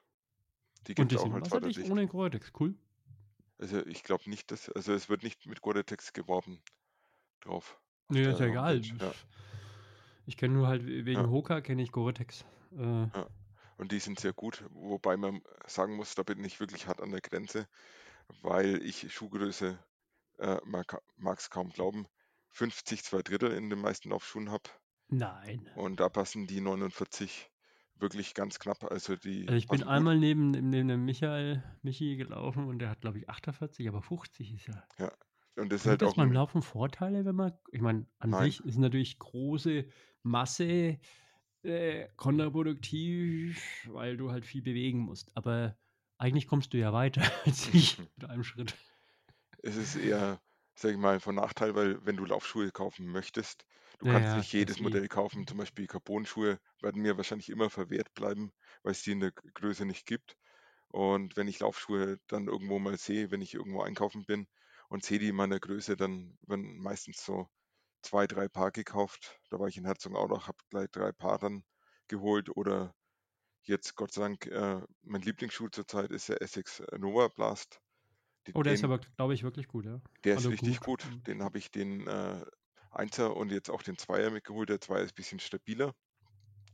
[0.88, 1.92] Die gibt die es auch sind als wasserdicht wasserdicht.
[1.92, 2.52] ohne Gore-Tex.
[2.60, 2.76] Cool.
[3.58, 6.62] Also ich glaube nicht, dass, also es wird nicht mit Gore-Tex geworben
[7.42, 7.80] drauf.
[8.10, 8.82] auf Nee, ist ja egal.
[9.00, 9.12] Ja,
[10.26, 12.46] Ich kenne nur halt wegen ja, Hoka, kenne ich Gore-Tex.
[12.72, 13.30] Äh, ja.
[13.78, 17.12] Und die sind sehr gut, wobei man sagen muss, da bin ich wirklich hart an
[17.12, 17.68] der Grenze,
[18.42, 19.80] weil ich Schuhgröße,
[20.40, 20.84] äh, man
[21.16, 22.08] mag es kaum glauben,
[22.52, 24.70] 50 zwei Drittel in den meisten Laufschuhen habe.
[25.08, 25.70] nein.
[25.76, 27.52] Und da passen die 49
[27.96, 28.84] wirklich ganz knapp.
[28.84, 33.02] Also die Also ich bin einmal neben, neben dem Michael, Michi gelaufen und der hat,
[33.02, 34.84] glaube ich, 48, aber 50 ist ja.
[34.98, 35.12] Ja.
[35.56, 38.32] Und das ist halt das auch beim ein, Laufen Vorteile, wenn man, ich meine, an
[38.32, 39.86] nein, sich ist natürlich große
[40.24, 41.00] Masse
[41.62, 45.36] äh, kontraproduktiv, weil du halt viel bewegen musst.
[45.38, 45.78] Aber
[46.18, 48.76] eigentlich kommst du ja weiter als ich mit einem Schritt.
[49.64, 50.42] Es ist eher,
[50.76, 53.66] sag ich mal, von Nachteil, weil wenn du Laufschuhe kaufen möchtest,
[54.00, 54.80] du Ja, kannst ja, nicht jedes.
[54.80, 55.48] Modell kaufen.
[55.48, 58.52] Zum Beispiel Carbon-Schuhe werden mir wahrscheinlich immer verwehrt bleiben,
[58.84, 60.38] weil es die in der Größe nicht gibt.
[60.90, 64.48] Und wenn ich Laufschuhe dann irgendwo mal sehe, wenn ich irgendwo einkaufen bin
[64.90, 67.48] und sehe die in meiner Größe, dann werden meistens so
[68.04, 69.40] zwei, drei Paar gekauft.
[69.52, 71.66] Da war ich in Herzogenaurach, habe gleich drei Paar dann
[72.10, 72.50] geholt.
[72.58, 72.96] Oder
[73.64, 77.83] jetzt, Gott sei Dank, äh, mein Lieblingsschuh zurzeit ist der Essex Nova Blast.
[78.48, 80.02] Die, Oh, der ist den, aber, glaube ich, wirklich gut, ja.
[80.24, 80.82] der ist Also richtig gut.
[80.82, 81.06] gut.
[81.28, 82.46] Den habe ich den äh,
[82.92, 84.70] Einser und jetzt auch den Zweier mitgeholt.
[84.70, 85.94] Der Zweier ist ein bisschen stabiler,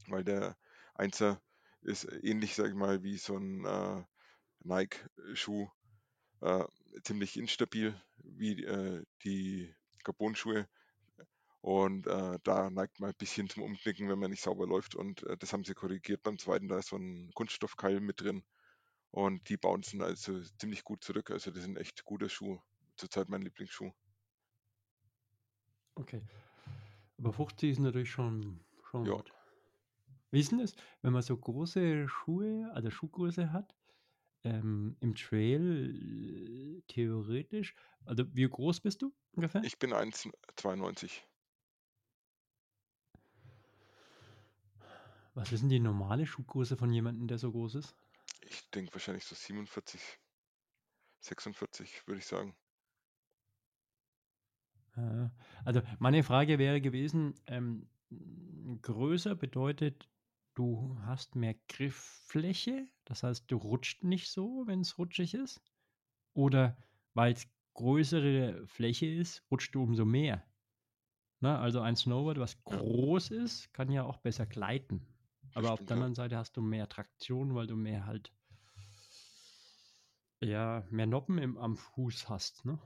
[0.07, 0.57] weil der
[0.95, 1.41] Einser
[1.81, 4.03] ist ähnlich, sag ich mal, wie so ein äh,
[4.61, 5.69] Nike-Schuh,
[6.41, 6.65] äh,
[7.03, 10.67] ziemlich instabil wie äh, die Carbon-Schuhe.
[11.61, 14.95] Und äh, da neigt man ein bisschen zum Umknicken, wenn man nicht sauber läuft.
[14.95, 16.67] Und äh, das haben sie korrigiert beim zweiten.
[16.69, 18.43] Da ist so ein Kunststoffkeil mit drin.
[19.11, 21.31] Und die bouncen also ziemlich gut zurück.
[21.31, 22.59] Also das sind echt guter Schuh.
[22.95, 23.91] Zurzeit mein Lieblingsschuh.
[25.95, 26.21] Okay.
[27.17, 29.33] Aber 50 ist natürlich schon, schon Ja, gut.
[30.31, 33.75] Wie ist denn das, wenn man so große Schuhe, also Schuhgröße hat,
[34.43, 39.63] ähm, im Trail äh, theoretisch, also wie groß bist du ungefähr?
[39.63, 41.23] ich bin 1,92.
[45.33, 47.95] Was ist denn die normale Schuhgröße von jemandem, der so groß ist?
[48.49, 50.19] Ich denke wahrscheinlich so 47,
[51.21, 52.57] 46, würde ich sagen.
[55.65, 57.89] Also meine Frage wäre gewesen, ähm,
[58.81, 60.09] größer bedeutet,
[60.55, 65.61] du hast mehr Grifffläche, das heißt, du rutscht nicht so, wenn es rutschig ist,
[66.33, 66.77] oder
[67.13, 70.45] weil es größere Fläche ist, rutscht du umso mehr.
[71.41, 75.07] Na, also ein Snowboard, was Ja, groß ist, kann ja auch besser gleiten.
[75.53, 76.05] Aber auf stimmt, der ja.
[76.05, 78.33] anderen Seite hast du mehr Traktion, weil du mehr halt,
[80.41, 82.79] ja, mehr Noppen im, am Fuß hast, ne?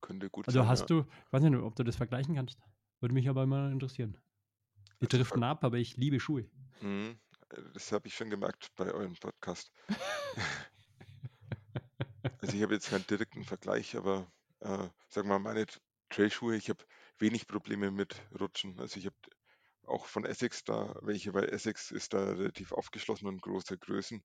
[0.00, 0.70] Könnte gut Also sein, ja.
[0.70, 2.58] hast du, ich weiß nicht, ob du das vergleichen kannst.
[3.00, 4.18] Würde mich aber mal interessieren.
[5.00, 6.48] Die Also, driften ver- ab, aber ich liebe Schuhe.
[6.80, 7.18] Mhm,
[7.72, 9.72] das habe ich schon gemerkt bei eurem Podcast.
[12.40, 15.66] Also ich habe jetzt keinen direkten Vergleich, aber äh, sag mal, meine
[16.10, 16.84] Trailschuhe, ich habe
[17.18, 18.78] wenig Probleme mit Rutschen.
[18.80, 19.16] Also ich habe
[19.86, 24.22] auch von Essex da welche, weil Essex ist da relativ aufgeschlossen und große Größen.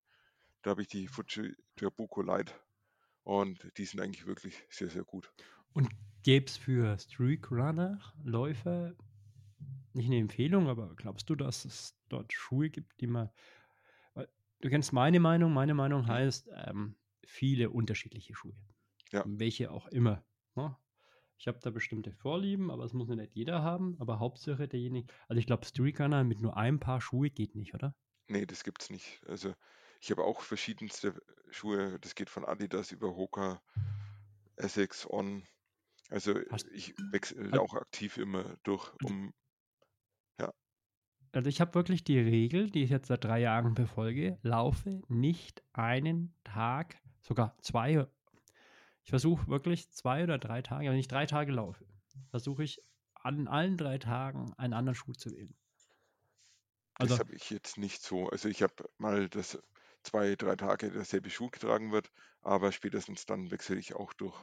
[0.61, 2.53] Da habe ich die Fuji Trabuco Light
[3.23, 5.31] und die sind eigentlich wirklich sehr, sehr gut.
[5.73, 5.89] Und
[6.23, 8.95] gäbe es für Streak Runner Läufer
[9.93, 13.29] nicht eine Empfehlung, aber glaubst du, dass es dort Schuhe gibt, die man.
[14.61, 15.53] Du kennst meine Meinung.
[15.53, 16.07] Meine Meinung mhm.
[16.07, 16.95] heißt ähm,
[17.25, 18.53] viele unterschiedliche Schuhe.
[19.11, 19.23] Ja.
[19.25, 20.23] Welche auch immer.
[20.55, 20.75] Ne?
[21.37, 23.95] Ich habe da bestimmte Vorlieben, aber es muss nicht jeder haben.
[23.99, 25.11] Aber Hauptsache derjenige.
[25.29, 27.95] Also ich glaube, Streakrunner mit nur einem Paar Schuhe geht nicht, oder?
[28.27, 29.21] Nee, das gibt's nicht.
[29.27, 29.53] Also
[29.99, 31.13] ich habe auch verschiedenste
[31.51, 31.99] Schuhe.
[31.99, 33.61] Das geht von Adidas über Hoka,
[34.55, 35.47] Essex, On.
[36.09, 39.33] Also Hast, ich wechsle also, auch aktiv immer durch, um
[40.39, 40.51] ja.
[41.31, 45.61] Also ich habe wirklich die Regel, die ich jetzt seit drei Jahren befolge, laufe nicht
[45.73, 48.07] einen Tag, sogar zwei
[49.09, 51.83] ich versuche wirklich zwei oder drei Tage, wenn ich drei Tage laufe,
[52.29, 52.79] versuche ich
[53.15, 55.55] an allen drei Tagen einen anderen Schuh zu wählen.
[56.93, 58.29] Also, das habe ich jetzt nicht so.
[58.29, 59.57] Also ich habe mal das
[60.03, 64.37] zwei, drei Tage derselbe Schuh getragen wird, aber spätestens dann wechsle ich auch durch.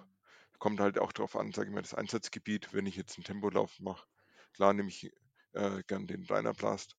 [0.58, 2.72] Kommt halt auch darauf an, sage ich mal, das Einsatzgebiet.
[2.72, 4.06] Wenn ich jetzt einen Tempolauf mache,
[4.54, 5.10] klar nehme ich
[5.52, 6.96] äh, gern den Dynablast,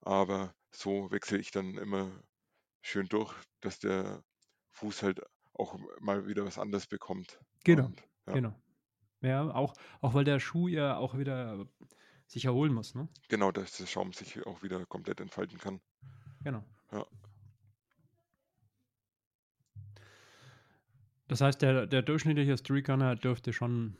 [0.00, 2.22] aber so wechsle ich dann immer
[2.82, 4.24] schön durch, dass der
[4.70, 5.22] Fuß halt
[5.54, 7.40] auch mal wieder was anderes bekommt.
[7.64, 8.32] Genau, Und, ja.
[8.34, 8.54] genau.
[9.22, 11.66] Ja, auch, auch weil der Schuh ja auch wieder
[12.26, 13.08] sich erholen muss, ne?
[13.28, 15.80] Genau, dass der Schaum sich auch wieder komplett entfalten kann.
[16.44, 16.64] Genau.
[16.92, 17.06] Ja.
[21.30, 23.96] Das heißt, der, der durchschnittliche Streakrunner dürfte schon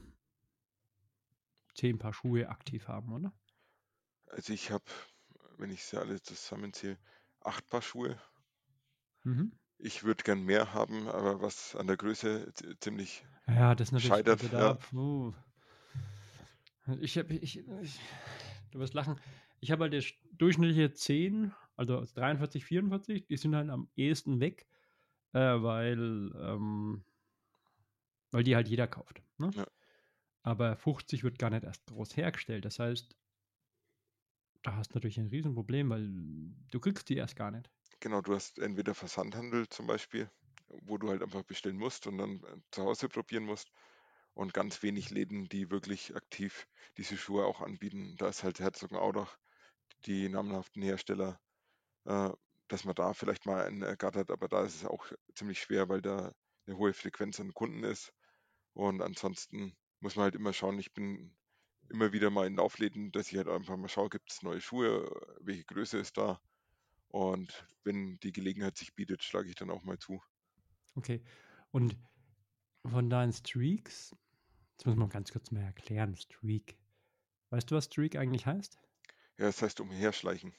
[1.77, 3.33] zehn Paar Schuhe aktiv haben, oder?
[4.27, 4.85] Also ich habe,
[5.57, 6.99] wenn ich sie alle zusammenzähle,
[7.41, 8.19] acht Paar Schuhe.
[9.25, 9.51] Mhm.
[9.79, 14.43] Ich würde gern mehr haben, aber was an der Größe ziemlich Ja, das natürlich, scheitert.
[14.43, 15.33] also Ja, puh.
[17.01, 18.01] Ich habe, ich, ich,
[18.73, 19.17] du wirst lachen.
[19.61, 24.67] Ich habe halt das durchschnittliche 10, also 43, 44, die sind halt am ehesten weg,
[25.33, 27.05] äh, weil, ähm,
[28.31, 29.23] weil die halt jeder kauft.
[29.39, 29.51] Ne?
[29.55, 29.67] Ja.
[30.43, 32.65] Aber 50 wird gar nicht erst groß hergestellt.
[32.65, 33.15] Das heißt,
[34.63, 36.09] da hast du natürlich ein Riesenproblem, weil
[36.71, 37.71] du kriegst die erst gar nicht.
[38.01, 40.31] Genau, du hast entweder Versandhandel zum Beispiel,
[40.83, 43.71] wo du halt einfach bestellen musst und dann äh, zu Hause probieren musst.
[44.33, 46.67] Und ganz wenig Läden, die wirklich aktiv
[46.97, 48.17] diese Schuhe auch anbieten.
[48.17, 49.37] Da ist halt Herzogenaurach,
[50.07, 51.41] die namenhaften Hersteller,
[52.05, 52.31] äh,
[52.69, 56.01] dass man da vielleicht mal einen ergattert, aber da ist es auch ziemlich schwer, weil
[56.01, 56.33] da
[56.67, 58.13] eine hohe Frequenz an Kunden ist.
[58.73, 61.35] Und ansonsten muss man halt immer schauen, ich bin
[61.89, 65.11] immer wieder mal in Laufläden, dass ich halt einfach mal schaue, gibt es neue Schuhe,
[65.41, 66.41] welche Größe ist da
[67.09, 70.23] und wenn die Gelegenheit sich bietet, schlage ich dann auch mal zu.
[70.95, 71.23] Okay.
[71.73, 71.97] Und
[72.85, 74.15] von deinen Streaks,
[74.77, 76.79] das muss man ganz kurz mal erklären, Streak.
[77.51, 78.79] Weißt du, was Streak eigentlich heißt?
[79.39, 80.55] Ja, das heißt umherschleichen.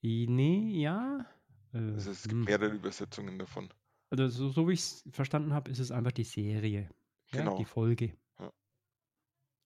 [0.00, 1.26] Nee, ja.
[1.72, 2.44] Also es gibt hm.
[2.44, 3.72] mehrere Übersetzungen davon.
[4.12, 6.90] Also so, so wie ich es verstanden habe, ist es einfach die Serie.
[7.30, 7.56] Genau.
[7.56, 8.14] Die Folge.
[8.38, 8.52] Ja.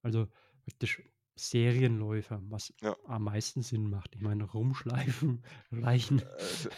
[0.03, 0.29] Also
[0.65, 1.03] praktisch
[1.35, 2.97] Serienläufer, was Ja.
[3.07, 4.15] am meisten Sinn macht.
[4.15, 6.23] Ich meine, rumschleifen, reichen.
[6.23, 6.71] Also,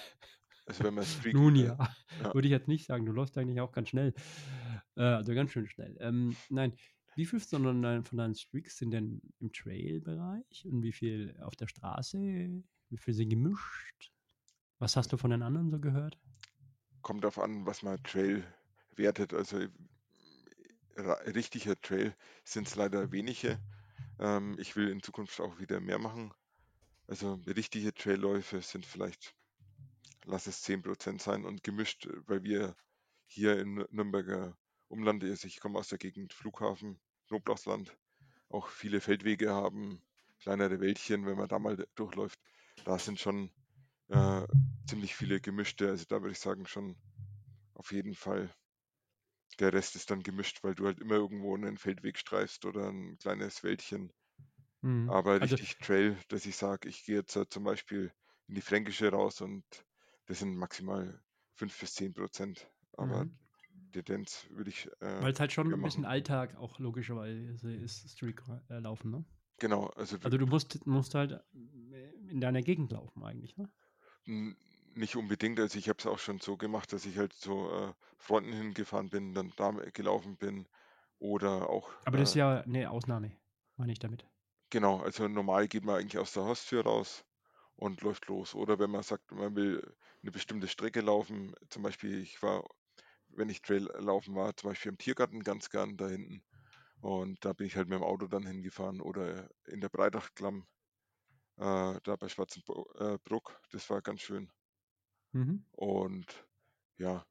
[0.64, 2.34] also wenn man Streak, Nun äh, ja, ja.
[2.34, 3.04] würde ich jetzt nicht sagen.
[3.04, 4.14] Du läufst eigentlich auch ganz schnell.
[4.96, 5.94] Äh, also ganz schön schnell.
[6.00, 6.72] Ähm, nein,
[7.16, 11.54] wie viel von deinen, von deinen Streaks sind denn im Trail-Bereich und wie viel auf
[11.54, 12.18] der Straße?
[12.18, 14.10] Wie viel sind gemischt?
[14.78, 16.18] Was hast du von den anderen so gehört?
[17.02, 18.44] Kommt darauf an, was man Trail
[18.96, 19.34] wertet.
[19.34, 19.70] Also äh,
[21.30, 23.60] richtiger Trail sind es leider wenige.
[24.18, 26.32] Ähm, ich will in Zukunft auch wieder mehr machen.
[27.06, 29.34] Also richtige Trailläufe sind vielleicht,
[30.24, 32.76] lass es 10% sein und gemischt, weil wir
[33.26, 34.56] hier im Nürnberger
[34.88, 37.96] Umland, also ich komme aus der Gegend Flughafen, Knoblauchsland,
[38.48, 40.02] auch viele Feldwege haben,
[40.40, 42.40] kleinere Wäldchen, wenn man da mal durchläuft.
[42.84, 43.50] Da sind schon
[44.08, 44.46] äh,
[44.88, 46.98] ziemlich viele gemischte, also da würde ich sagen schon
[47.74, 48.54] auf jeden Fall
[49.60, 53.18] der Rest ist dann gemischt, weil du halt immer irgendwo einen Feldweg streifst oder ein
[53.18, 54.10] kleines Wäldchen.
[54.82, 55.18] Mhm.
[55.20, 58.12] Aber Also, richtig Trail, dass ich sage, ich gehe jetzt halt zum Beispiel
[58.48, 59.64] in die Fränkische raus und
[60.26, 61.22] das sind maximal
[61.54, 62.70] 5 bis 10 Prozent.
[62.92, 63.38] Aber mhm.
[63.92, 68.42] Tendenz würde ich äh, weil es halt schon ein bisschen Alltag auch logischerweise ist, Streak
[68.68, 69.24] äh, laufen, ne?
[69.60, 73.70] Genau, also Also du musst, musst halt in deiner Gegend laufen eigentlich, ne?
[74.98, 77.94] Nicht unbedingt, also ich habe es auch schon so gemacht, dass ich halt zu äh,
[78.18, 80.66] Freunden hingefahren bin, dann da gelaufen bin
[81.18, 81.90] oder auch.
[82.04, 83.36] Aber das ist äh, ja eine Ausnahme,
[83.76, 84.26] meine ich damit.
[84.70, 87.24] Genau, also normal geht man eigentlich aus der Haustür raus
[87.76, 88.54] und läuft los.
[88.54, 92.64] Oder wenn man sagt, man will eine bestimmte Strecke laufen, zum Beispiel, ich war,
[93.28, 96.42] wenn ich Trail laufen war, zum Beispiel im Tiergarten ganz gern da hinten.
[97.00, 100.66] Und da bin ich halt mit dem Auto dann hingefahren oder in der Breitachklamm
[101.58, 103.52] äh, da bei Schwarzenbruck.
[103.52, 104.52] Äh, das war ganz schön.
[105.32, 105.64] Mhm.
[105.72, 106.46] Und
[106.98, 107.26] ja,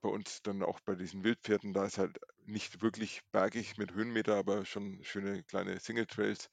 [0.00, 4.36] bei uns dann auch bei diesen Wildpferden, da ist halt nicht wirklich bergig mit Höhenmeter,
[4.36, 6.50] aber schon schöne kleine Single Trails.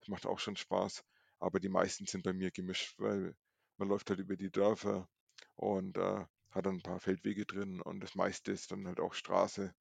[0.00, 1.04] Das macht auch schon Spaß.
[1.38, 3.36] Aber die meisten sind bei mir gemischt, weil
[3.76, 5.08] man läuft halt über die Dörfer
[5.54, 9.14] und äh, hat dann ein paar Feldwege drin und das meiste ist dann halt auch
[9.14, 9.72] Straße.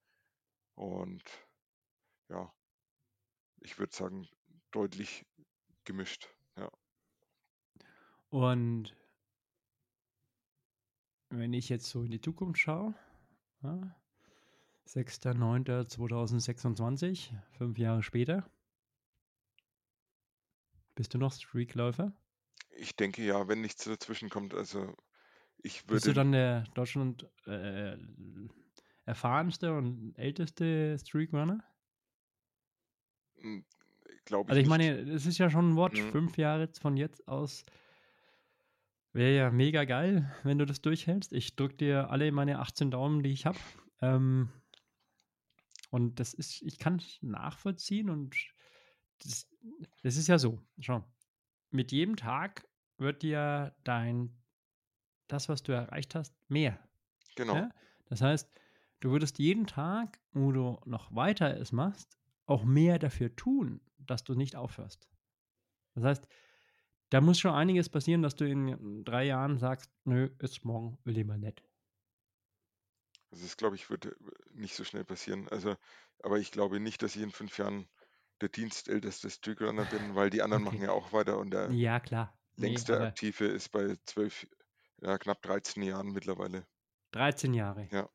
[0.76, 1.24] Und
[2.30, 2.54] ja,
[3.62, 4.28] ich würde sagen,
[4.72, 5.26] deutlich
[5.84, 6.30] gemischt.
[6.56, 6.70] Ja.
[8.30, 8.96] Und
[11.30, 12.94] wenn ich jetzt so in die Zukunft schaue,
[13.64, 13.96] ja,
[14.86, 18.50] 6.9.2026, fünf Jahre später,
[20.96, 22.12] bist du noch Streakläufer?
[22.78, 24.54] Ich denke ja, wenn nichts dazwischen kommt.
[24.54, 24.96] Also
[25.58, 27.98] ich Bist du würde, dann der Deutschland äh,
[29.06, 31.64] erfahrenste und älteste Streakrunner?
[34.26, 34.68] glaube Also ich ich nicht.
[34.68, 36.00] meine, es ist ja schon ein Wort, Mhm.
[36.00, 37.64] fünf Jahre von jetzt aus
[39.18, 41.34] wäre ja mega geil, wenn du das durchhältst.
[41.34, 43.58] Ich drücke dir alle meine 18 Daumen, die ich habe.
[44.00, 44.50] Ähm,
[45.90, 48.36] und das ist, ich kann es nachvollziehen und
[49.24, 49.50] das,
[50.04, 50.62] das ist ja so.
[50.80, 51.04] Schau,
[51.72, 54.38] mit jedem Tag wird dir dein,
[55.28, 56.80] das, was du erreicht hast, mehr.
[57.36, 57.56] Genau.
[57.56, 57.70] Ja?
[58.06, 58.50] Das heißt,
[59.00, 64.24] du würdest jeden Tag, wo du noch weiter es machst, auch mehr dafür tun, dass
[64.24, 65.10] du nicht aufhörst.
[65.96, 66.28] Das heißt,
[67.10, 71.18] da muss schon einiges passieren, dass du in drei Jahren sagst, nö, ist morgen will
[71.18, 71.64] ich mal nicht.
[73.32, 74.16] Also das glaube ich, wird äh,
[74.52, 75.48] nicht so schnell passieren.
[75.50, 75.76] Also,
[76.24, 77.90] aber ich glaube nicht, dass ich in fünf Jahren
[78.42, 80.84] der dienstälteste Streakrunner bin, weil die anderen machen Okay.
[80.84, 82.40] ja auch weiter und der Ja, klar.
[82.58, 84.48] Nee, längste aber Aktive ist bei zwölf,
[85.02, 86.68] ja, knapp 13 Jahren mittlerweile.
[87.12, 87.92] 13 Jahre.
[87.92, 88.10] Ja.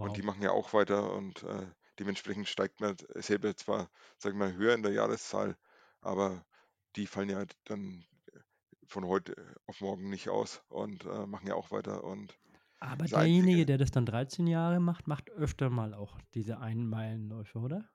[0.00, 0.18] Und Wow.
[0.18, 1.66] die machen ja auch weiter und äh,
[1.98, 5.56] dementsprechend steigt man selber zwar, sag ich mal, höher in der Jahreszahl,
[6.02, 6.46] aber
[6.96, 8.04] die fallen ja dann
[8.86, 12.38] von heute auf morgen nicht aus und äh, machen ja auch weiter und
[12.80, 17.88] Aber derjenige, der das dann 13 Jahre macht, macht öfter mal auch diese Einmeilenläufe, oder?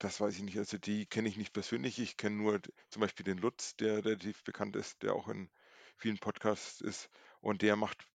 [0.00, 3.22] das weiß ich nicht, also die kenne ich nicht persönlich, ich kenne nur zum Beispiel
[3.24, 5.48] den Lutz, der relativ bekannt ist, der auch in
[5.96, 7.08] vielen Podcasts ist
[7.40, 8.06] und der macht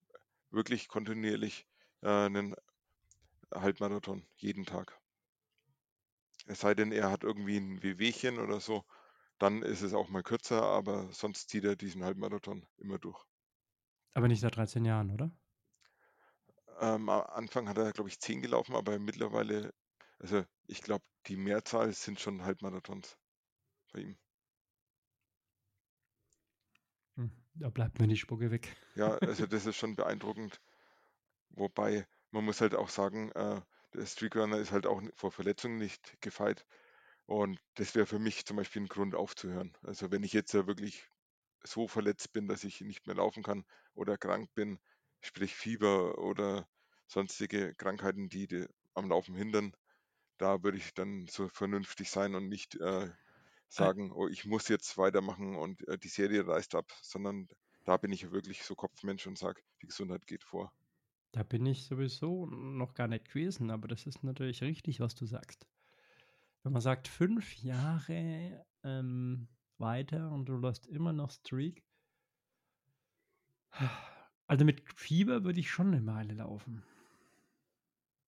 [0.52, 1.68] wirklich kontinuierlich
[2.02, 2.56] äh, einen
[3.54, 5.00] Halbmarathon jeden Tag.
[6.46, 8.84] Es sei denn, er hat irgendwie ein Wehwehchen oder so,
[9.40, 13.26] dann ist es auch mal kürzer, aber sonst zieht er diesen Halbmarathon immer durch.
[14.16, 15.32] Aber nicht seit 13 Jahren, oder?
[16.80, 19.74] Ähm, am Anfang hat er, glaube ich, 10 gelaufen, aber mittlerweile,
[20.20, 23.18] also ich glaube, die Mehrzahl sind schon Halbmarathons
[23.94, 24.18] bei ihm.
[27.18, 28.76] Hm, Da bleibt mir die Spucke weg.
[28.96, 30.60] Ja, also das ist schon beeindruckend.
[31.50, 33.62] Wobei, man muss halt auch sagen, äh,
[33.96, 36.66] der Streakrunner ist halt auch vor Verletzungen nicht gefeit.
[37.28, 39.76] Und das wäre für mich zum Beispiel ein Grund aufzuhören.
[39.84, 41.10] Also wenn ich jetzt ja wirklich
[41.64, 43.66] so verletzt bin, dass ich nicht mehr laufen kann
[43.96, 44.80] oder krank bin,
[45.22, 46.68] sprich Fieber oder
[47.08, 49.76] sonstige Krankheiten, die, die am Laufen hindern,
[50.38, 53.10] da würde ich dann so vernünftig sein und nicht äh,
[53.78, 57.50] Äh, sagen, oh, ich muss jetzt weitermachen und äh, die Serie reißt ab, sondern
[57.86, 60.74] da bin ich wirklich so Kopfmensch und sage, die Gesundheit geht vor.
[61.32, 65.26] Da bin ich sowieso noch gar nicht gewesen, aber das ist natürlich richtig, was du
[65.26, 65.68] sagst.
[66.64, 71.86] Wenn man sagt, fünf Jahre ähm, weiter und du läufst immer noch Streak.
[74.48, 76.84] Also mit Fieber würde ich schon eine Meile laufen.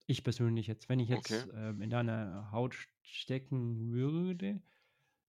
[0.06, 1.44] Ich persönlich jetzt, wenn ich Okay.
[1.44, 4.62] jetzt ähm, in deiner Haut stecken würde,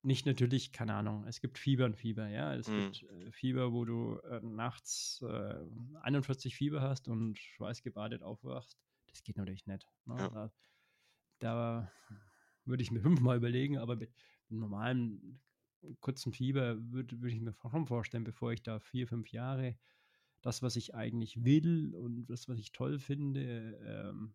[0.08, 2.54] nicht natürlich, keine Ahnung, es gibt Fieber und Fieber, ja.
[2.54, 2.90] Es Mhm.
[2.92, 5.54] gibt äh, Fieber, wo du äh, nachts äh,
[6.00, 8.76] 41 Fieber hast und schweißgebadet aufwachst.
[9.06, 9.86] Das geht natürlich nicht.
[10.06, 10.16] Ne?
[10.18, 10.28] Ja.
[10.28, 10.52] Da,
[11.38, 11.92] da
[12.64, 14.10] würde ich mir fünfmal überlegen, aber mit
[14.50, 15.40] einem normalen
[16.00, 19.76] kurzen Fieber würde würd ich mir schon vorstellen, bevor ich da vier, fünf Jahre
[20.42, 24.34] das, was ich eigentlich will und das, was ich toll finde, ähm,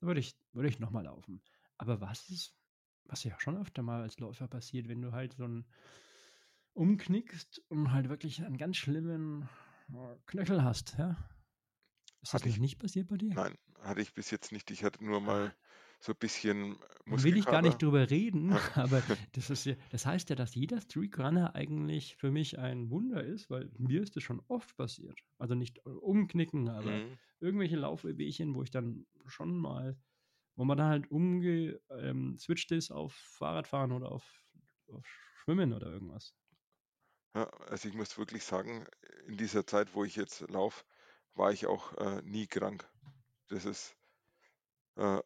[0.00, 1.42] würde ich, würde ich nochmal laufen.
[1.78, 2.57] Aber was ist,
[3.08, 5.66] was ja schon öfter mal als Läufer passiert, wenn du halt so ein
[6.72, 9.48] umknickst und halt wirklich einen ganz schlimmen
[9.92, 11.16] äh, Knöchel hast, ja?
[12.22, 13.36] Ist das Hatte noch ich, nicht passiert bei dir?
[13.36, 14.70] nein, hatte ich bis jetzt nicht.
[14.70, 15.56] Ich hatte nur Ah, mal
[16.00, 17.82] so ein bisschen Dann will ich gar nicht Muskelkater.
[17.82, 18.60] drüber reden, Ja.
[18.74, 19.02] aber
[19.32, 23.48] das ist ja, das heißt ja, dass jeder Streakrunner eigentlich für mich ein Wunder ist,
[23.50, 25.18] weil mir ist das schon oft passiert.
[25.38, 27.18] Also nicht äh, umknicken, aber Mhm.
[27.40, 29.98] irgendwelche Laufwehwehchen, wo ich dann schon mal,
[30.58, 32.36] wo man dann halt umge ähm,
[32.70, 34.44] ist auf Fahrradfahren oder auf,
[34.88, 35.06] auf
[35.44, 36.34] Schwimmen oder irgendwas.
[37.36, 38.84] Ja, also ich muss wirklich sagen,
[39.28, 40.84] in dieser Zeit, wo ich jetzt laufe,
[41.34, 42.90] war ich auch äh, nie krank.
[43.46, 43.96] Das ist
[44.96, 45.20] äh,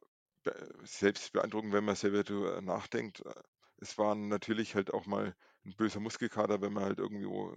[0.84, 3.24] selbst beeindruckend, wenn man selber drüber nachdenkt.
[3.24, 3.32] Äh,
[3.78, 7.56] es war natürlich halt auch mal ein böser Muskelkater, wenn man halt irgendwo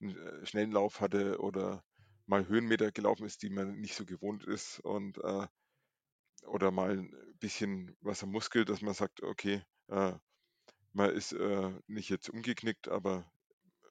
[0.00, 1.84] einen äh, schnellen Lauf hatte oder
[2.24, 5.46] mal Höhenmeter gelaufen ist, die man nicht so gewohnt ist und äh,
[6.46, 10.12] oder mal ein bisschen was am Muskel, dass man sagt, okay, äh,
[10.92, 13.30] man ist äh, nicht jetzt umgeknickt, aber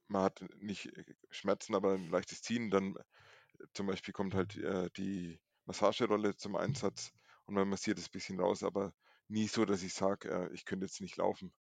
[0.07, 0.91] man hat nicht
[1.29, 6.55] Schmerzen, aber ein leichtes Ziehen, dann äh, zum Beispiel kommt halt äh, die Massagerolle zum
[6.55, 7.11] Einsatz
[7.45, 8.93] und man massiert es ein bisschen raus, aber
[9.27, 11.53] nie so, dass ich sage, äh, ich könnte jetzt nicht laufen.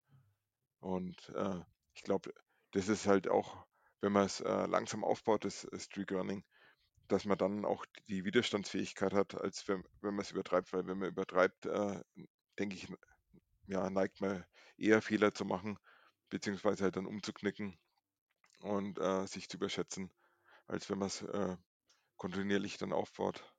[0.80, 1.61] Und äh,
[1.95, 2.32] ich glaube,
[2.72, 3.66] das ist halt auch,
[4.01, 6.45] wenn man es äh, langsam aufbaut, das äh, Streak Running,
[7.09, 10.73] dass man dann auch die Widerstandsfähigkeit hat, als wenn, wenn man es übertreibt.
[10.73, 12.03] Weil wenn man übertreibt, äh,
[12.59, 12.89] denke ich,
[13.67, 14.45] ja, neigt man
[14.79, 15.79] eher Fehler zu machen,
[16.31, 17.79] beziehungsweise halt dann umzuknicken
[18.61, 20.13] und äh, sich zu überschätzen,
[20.67, 21.57] als wenn man es äh,
[22.17, 23.55] kontinuierlich dann aufbaut.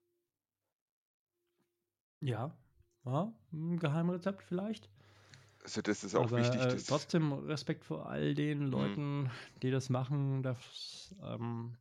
[2.22, 2.58] Ja,
[3.06, 4.90] ja, ein Geheimrezept vielleicht.
[5.64, 6.68] Also das ist auch Aber wichtig.
[6.78, 9.00] äh, trotzdem Respekt vor all den Mhm.
[9.00, 9.30] Leuten,
[9.62, 11.78] die das machen, dass ähm,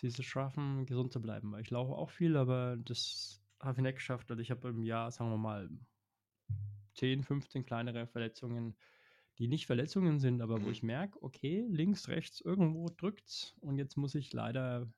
[0.00, 1.52] sie es schaffen, gesund zu bleiben.
[1.52, 4.30] Weil ich laufe auch viel, aber das habe ich nicht geschafft.
[4.30, 5.68] Also ich habe im Jahr, sagen wir mal,
[6.94, 8.76] 10, 15 kleinere Verletzungen,
[9.38, 13.96] die nicht Verletzungen sind, aber wo ich merke, okay, links, rechts, irgendwo drückt's und jetzt
[13.96, 14.92] muss ich leider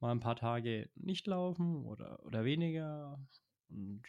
[0.00, 3.18] mal ein paar Tage nicht laufen oder, oder weniger.
[3.68, 4.02] Und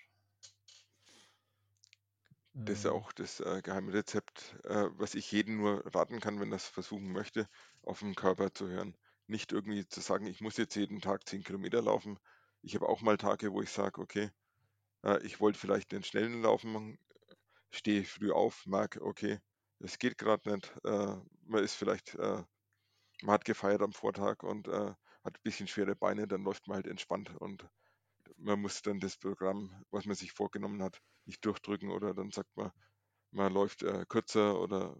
[2.55, 6.51] das ist äh, auch das äh, Geheimrezept, äh, was ich jedem nur raten kann, wenn
[6.51, 7.49] er es versuchen möchte,
[7.83, 8.95] auf den Körper zu hören.
[9.27, 12.19] Nicht irgendwie zu sagen, ich muss jetzt jeden Tag 10 Kilometer laufen.
[12.61, 14.31] Ich habe auch mal Tage, wo ich sage, okay,
[15.03, 16.99] äh, ich wollte vielleicht einen schnellen Laufen machen,
[17.71, 19.39] stehe früh auf, merke, okay,
[19.79, 20.73] es geht gerade nicht.
[20.83, 22.43] Äh, man ist vielleicht, äh,
[23.21, 26.87] man hat gefeiert am Vortag und hat ein bisschen schwere Beine, dann läuft man halt
[26.87, 27.67] entspannt und
[28.37, 32.55] man muss dann das Programm, was man sich vorgenommen hat, nicht durchdrücken oder dann sagt
[32.57, 32.71] man,
[33.31, 34.95] man läuft kürzer oder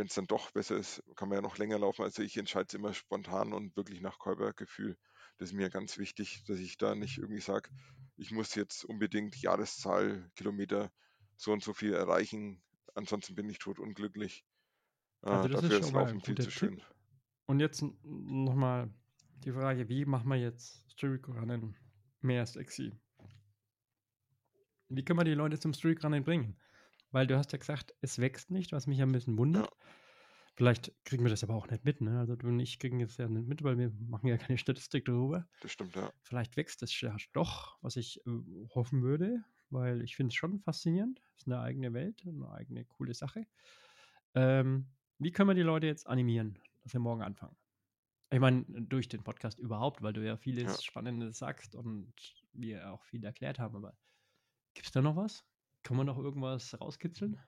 [0.00, 2.02] wenn es dann doch besser ist, kann man ja noch länger laufen.
[2.02, 4.96] Also ich entscheide es immer spontan und wirklich nach Körpergefühl.
[5.36, 7.68] Das ist mir ganz wichtig, dass ich da nicht irgendwie sage,
[8.16, 10.90] ich muss jetzt unbedingt Jahreszahl, Kilometer
[11.36, 12.62] so und so viel erreichen,
[12.94, 14.42] ansonsten bin ich totunglücklich.
[15.22, 16.76] Äh, Also das ist dafür schon ist mal ein Laufen viel zu schön.
[16.76, 16.86] Tipp.
[17.44, 18.90] Und jetzt nochmal
[19.44, 21.76] die Frage, wie machen wir jetzt Streakrunnen
[22.22, 22.98] mehr sexy?
[24.88, 26.56] Wie können wir die Leute zum Streakrunnen bringen?
[27.10, 29.70] Weil du hast ja gesagt, es wächst nicht, was mich ein bisschen wundert.
[29.70, 29.86] Ja.
[30.56, 32.18] Vielleicht kriegen wir das aber auch nicht mit, ne?
[32.18, 35.04] Also du und ich kriegen es ja nicht mit, weil wir machen ja keine Statistik
[35.06, 35.48] darüber.
[35.60, 36.12] Das stimmt, ja.
[36.22, 38.30] Vielleicht wächst es ja doch, was ich äh,
[38.74, 41.22] hoffen würde, weil ich finde es schon faszinierend.
[41.34, 43.46] Es ist eine eigene Welt, eine eigene coole Sache.
[44.34, 44.88] Ähm,
[45.18, 47.56] wie können wir die Leute jetzt animieren, dass wir morgen anfangen?
[48.32, 50.82] Ich meine, durch den Podcast überhaupt, weil du ja vieles Ja.
[50.82, 52.12] Spannendes sagst und
[52.52, 53.96] wir auch viel erklärt haben, aber
[54.74, 55.44] gibt es da noch was?
[55.82, 57.38] Kann man noch irgendwas rauskitzeln?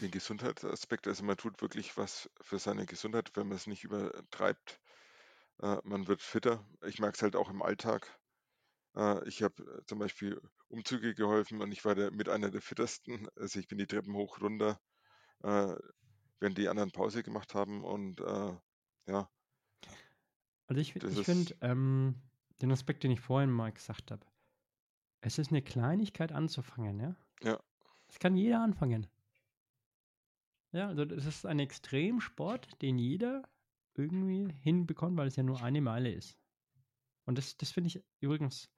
[0.00, 4.80] Den Gesundheitsaspekt, also man tut wirklich was für seine Gesundheit, wenn man es nicht übertreibt.
[5.60, 6.66] Äh, man wird fitter.
[6.86, 8.18] Ich merke es halt auch im Alltag.
[8.96, 13.28] Äh, ich habe zum Beispiel Umzüge geholfen und ich war der, mit einer der fittesten.
[13.36, 14.80] Also ich bin die Treppen hoch, runter,
[15.42, 15.74] äh,
[16.40, 17.84] während die anderen Pause gemacht haben.
[17.84, 18.56] Und äh,
[19.06, 19.30] ja,
[20.68, 22.14] Also ich, ich finde ähm,
[22.62, 24.24] den Aspekt, den ich vorhin mal gesagt habe,
[25.22, 27.16] es ist eine Kleinigkeit anzufangen, ja?
[27.42, 27.62] Ja.
[28.08, 29.08] Es kann jeder anfangen.
[30.72, 33.42] Ja, also das ist ein Extremsport, den jeder
[33.94, 36.38] irgendwie hinbekommt, weil es ja nur eine Meile ist.
[37.26, 38.70] Und das, das finde ich übrigens,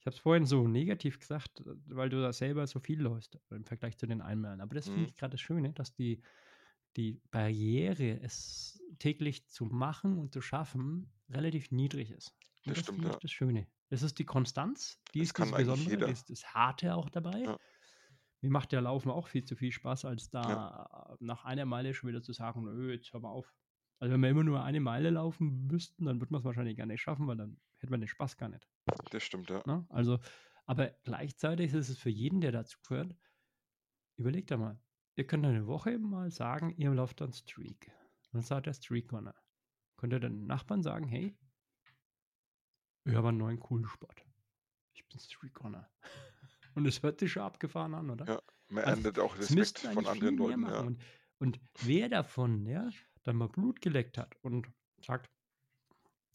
[0.00, 3.64] ich habe es vorhin so negativ gesagt, weil du da selber so viel läufst im
[3.64, 4.60] Vergleich zu den Einmeilen.
[4.60, 5.10] Aber das finde Mhm.
[5.10, 6.22] ich gerade das Schöne, dass die,
[6.96, 12.36] die Barriere, es täglich zu machen und zu schaffen, relativ niedrig ist.
[12.64, 13.18] Das das stimmt, ich ja.
[13.18, 13.66] das Schöne.
[13.88, 17.40] Das ist die Konstanz, die Das ist das Besondere, das ist das Harte auch dabei.
[17.40, 17.58] Ja.
[18.42, 22.08] Mir macht der Laufen auch viel zu viel Spaß, als da nach einer Meile schon
[22.08, 23.54] wieder zu sagen, nö, jetzt hör mal auf.
[23.98, 26.86] Also wenn wir immer nur eine Meile laufen müssten, dann würde man es wahrscheinlich gar
[26.86, 28.66] nicht schaffen, weil dann hätte man den Spaß gar nicht.
[29.10, 29.62] Das stimmt, ja.
[29.66, 29.84] Ne?
[29.90, 30.18] Also,
[30.64, 33.14] aber gleichzeitig ist es für jeden, der dazu gehört,
[34.16, 34.80] überlegt da mal.
[35.16, 37.90] Ihr könnt eine Woche mal sagen, ihr lauft dann Streak.
[38.32, 39.34] Dann sagt der Streak Runner.
[39.96, 41.36] Könnt ihr den Nachbarn sagen, hey,
[43.04, 44.24] ich habe einen neuen coolen Sport.
[44.94, 45.90] Ich bin Streak Runner.
[46.74, 48.26] Und es hört sich schon abgefahren an, oder?
[48.26, 50.80] Ja, Man Also, erntet auch Es Respekt von anderen Leuten, ja.
[50.80, 51.02] Und,
[51.38, 52.88] und wer davon, ja,
[53.24, 54.68] dann mal Blut geleckt hat und
[55.04, 55.28] sagt,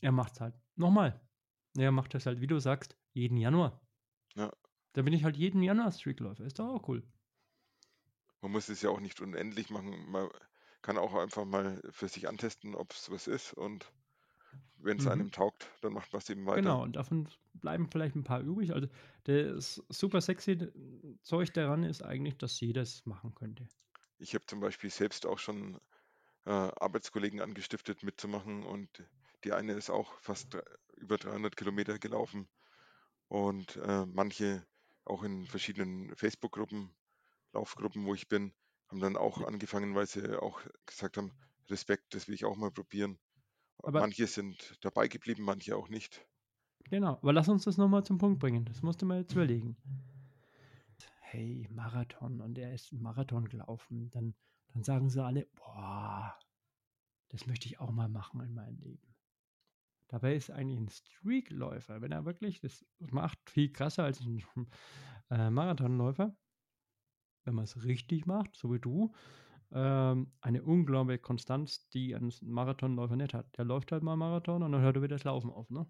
[0.02, 1.22] er macht es halt nochmal.
[1.78, 3.82] Er macht das halt, wie du sagst, jeden Januar.
[4.36, 4.52] Ja.
[4.94, 6.46] Da bin ich halt jeden Januar Streakläufer.
[6.46, 7.04] Ist doch auch cool.
[8.42, 10.10] Man muss es ja auch nicht unendlich machen.
[10.10, 10.30] Man
[10.82, 13.54] kann auch einfach mal für sich antesten, ob es was ist.
[13.54, 13.92] Und
[14.78, 15.08] wenn es Mhm.
[15.08, 16.76] einem taugt, dann macht man es eben weiter.
[16.76, 18.74] Genau, und davon bleiben vielleicht ein paar übrig.
[18.74, 18.88] Also
[19.26, 20.58] das super sexy
[21.22, 23.68] Zeug daran ist eigentlich, dass jeder es machen könnte.
[24.18, 25.80] Ich habe zum Beispiel selbst auch schon
[26.46, 29.04] äh, Arbeitskollegen angestiftet mitzumachen und
[29.44, 30.58] die eine ist auch fast
[30.98, 32.50] über 300 Kilometer gelaufen
[33.30, 34.68] und äh, manche
[35.06, 36.96] auch in verschiedenen Facebook-Gruppen,
[37.54, 38.54] Laufgruppen, wo ich bin,
[38.90, 41.34] haben dann auch angefangen, weil sie auch gesagt haben,
[41.70, 43.20] Respekt, das will ich auch mal probieren.
[43.84, 46.26] Aber Manche sind dabei geblieben, manche auch nicht.
[46.90, 48.66] genau, aber lass uns das nochmal zum Punkt bringen.
[48.66, 49.78] Das musst du mal jetzt überlegen.
[51.20, 54.10] Hey, Marathon und er ist Marathon gelaufen.
[54.12, 54.36] Dann,
[54.74, 56.38] dann sagen sie alle, boah,
[57.30, 59.16] das möchte ich auch mal machen in meinem Leben.
[60.08, 64.44] Dabei ist eigentlich ein Streakläufer, wenn er wirklich das macht, viel krasser als ein
[65.30, 66.38] äh, Marathonläufer,
[67.44, 69.14] wenn man es richtig macht, so wie du,
[69.72, 73.58] ähm, eine unglaubliche Konstanz, die ein Marathonläufer nicht hat.
[73.58, 75.90] Der läuft halt mal Marathon und dann hört er wieder das Laufen auf, ne?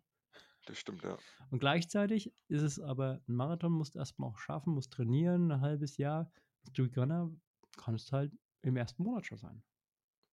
[0.66, 1.18] Das stimmt, ja.
[1.52, 5.62] Und gleichzeitig ist es aber, ein Marathon musst du erstmal auch schaffen, musst trainieren, ein
[5.62, 6.32] halbes Jahr.
[6.70, 7.32] Streak Runner
[7.78, 9.64] kannst halt im ersten Monat schon sein.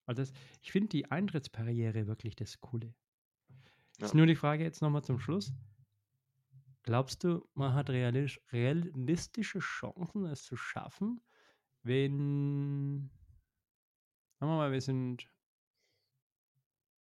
[0.06, 0.32] Also das,
[0.62, 2.94] ich finde die Eintrittsbarriere wirklich das Coole.
[3.98, 4.06] Ja.
[4.06, 5.52] Ist nur die Frage jetzt nochmal zum Schluss.
[6.82, 11.20] Glaubst du, man hat realisch, realistische Chancen, es zu schaffen,
[11.82, 13.10] wenn,
[14.42, 15.30] sagen wir mal, wir sind,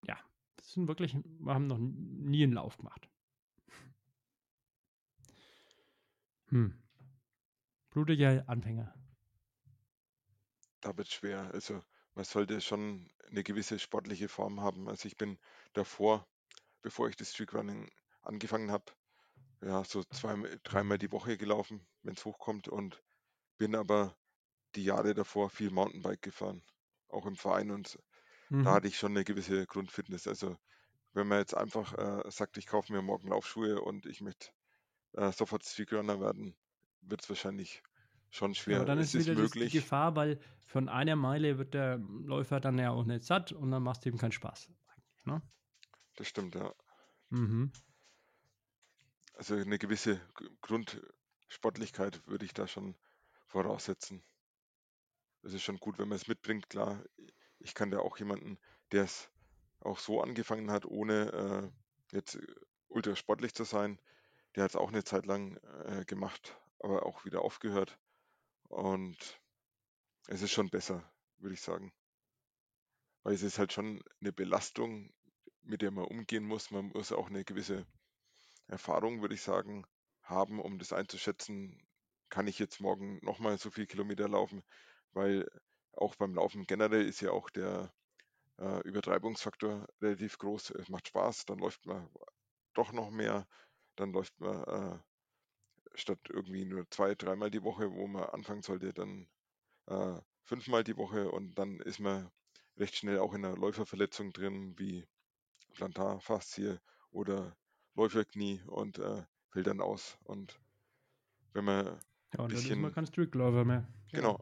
[0.05, 0.17] ja,
[0.57, 3.09] wir sind wirklich, wir haben noch nie einen Lauf gemacht.
[6.47, 6.77] Hm.
[7.91, 8.93] Blutiger Anfänger.
[10.81, 11.49] Da wird schwer.
[11.53, 11.81] Also
[12.15, 14.89] man sollte schon eine gewisse sportliche Form haben.
[14.89, 15.39] Also ich bin
[15.71, 16.27] davor,
[16.81, 17.89] bevor ich das Streakrunning
[18.23, 18.91] angefangen habe,
[19.61, 23.01] ja, so zweimal, dreimal die Woche gelaufen, wenn es hochkommt und
[23.57, 24.17] bin aber
[24.75, 26.61] die Jahre davor viel Mountainbike gefahren,
[27.13, 27.99] auch im Verein und
[28.61, 28.75] da Mhm.
[28.75, 30.27] hatte ich schon eine gewisse Grundfitness.
[30.27, 30.57] Also
[31.13, 34.49] wenn man jetzt einfach äh, sagt, ich kaufe mir morgen Laufschuhe und ich möchte
[35.13, 36.57] äh, sofort Streakrunner werden,
[37.01, 37.83] wird es wahrscheinlich
[38.31, 38.85] schon Aber schwer.
[38.85, 41.97] dann Es ist ist wieder das, die möglich, Gefahr, weil von einer Meile wird der
[41.97, 44.71] Läufer dann ja auch nicht satt und dann macht es ihm keinen Spaß.
[45.25, 45.41] Ne?
[46.15, 46.73] das stimmt, ja.
[47.31, 47.71] Mhm.
[49.33, 50.21] Also eine gewisse
[50.61, 52.95] Grundsportlichkeit würde ich da schon
[53.45, 54.23] voraussetzen.
[55.43, 57.03] Es ist schon gut, wenn man es mitbringt, klar.
[57.59, 58.59] Ich kann da auch jemanden,
[58.91, 59.29] der es
[59.79, 61.71] auch so angefangen hat, ohne
[62.11, 62.55] äh, jetzt äh,
[62.87, 63.99] ultra sportlich zu sein,
[64.55, 67.97] der hat es auch eine Zeit lang äh, gemacht, aber auch wieder aufgehört.
[68.67, 69.41] Und
[70.27, 71.03] es ist schon besser,
[71.37, 71.91] würde ich sagen.
[73.23, 75.13] Weil es ist halt schon eine Belastung,
[75.63, 76.71] mit der man umgehen muss.
[76.71, 77.85] Man muss auch eine gewisse
[78.67, 79.85] Erfahrung, würde ich sagen,
[80.23, 81.81] haben, um das einzuschätzen,
[82.29, 84.63] kann ich jetzt morgen nochmal so viel Kilometer laufen,
[85.13, 85.49] weil
[85.93, 87.93] auch beim Laufen generell ist ja auch der
[88.57, 90.71] äh, Übertreibungsfaktor relativ groß.
[90.71, 92.09] Es macht Spaß, dann läuft man
[92.73, 93.47] doch noch mehr,
[93.95, 94.99] dann läuft man äh,
[95.95, 99.27] statt irgendwie nur zwei, dreimal die Woche, wo man anfangen sollte, dann
[99.87, 102.31] äh, fünfmal die Woche und dann ist man
[102.77, 105.05] recht schnell auch in einer Läuferverletzung drin, wie
[105.73, 106.79] Plantarfaszie
[107.11, 107.55] oder
[107.95, 110.17] Läuferknie und äh, fällt dann aus.
[110.23, 110.59] Und
[111.53, 111.99] wenn man Ja, und
[112.37, 113.87] dann ist bisschen- man kein Streakläufer mehr.
[114.11, 114.39] Genau.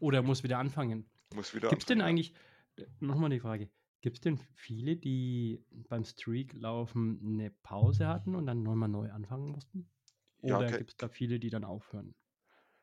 [0.00, 1.10] Oder muss wieder anfangen.
[1.34, 2.34] muss wieder Gibt es denn eigentlich,
[3.00, 3.70] nochmal die Frage,
[4.00, 9.50] gibt es denn viele, die beim Streaklaufen eine Pause hatten und dann nochmal neu anfangen
[9.50, 9.90] mussten?
[10.42, 12.14] Ja, Oder ke- gibt es da viele, die dann aufhören?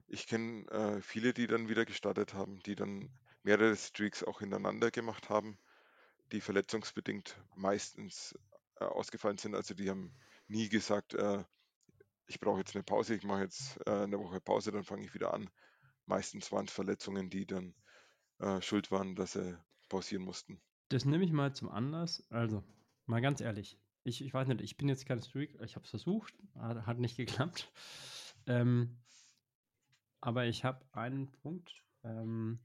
[0.08, 3.10] Ich kenne äh, viele, die dann wieder gestartet haben, die dann
[3.44, 5.58] mehrere Streaks auch hintereinander gemacht haben,
[6.32, 8.36] die verletzungsbedingt meistens
[8.80, 9.56] äh, ausgefallen sind.
[9.56, 10.16] Also die haben
[10.48, 11.44] nie gesagt, äh,
[12.28, 15.14] ich brauche jetzt eine Pause, ich mache jetzt äh, eine Woche Pause, dann fange ich
[15.16, 15.50] wieder an.
[16.06, 17.74] Meistens waren es Verletzungen, die dann
[18.40, 19.58] äh, schuld waren, dass sie
[19.90, 20.60] pausieren mussten.
[20.90, 22.24] Das nehme ich mal zum Anlass.
[22.30, 22.64] Also,
[23.06, 23.80] mal ganz ehrlich.
[24.04, 27.00] Ich, ich weiß nicht, ich bin jetzt kein Streak, ich habe es versucht, hat, hat
[27.00, 27.72] nicht geklappt.
[28.46, 28.98] Ähm,
[30.22, 31.84] aber ich habe einen Punkt.
[32.04, 32.60] Ähm,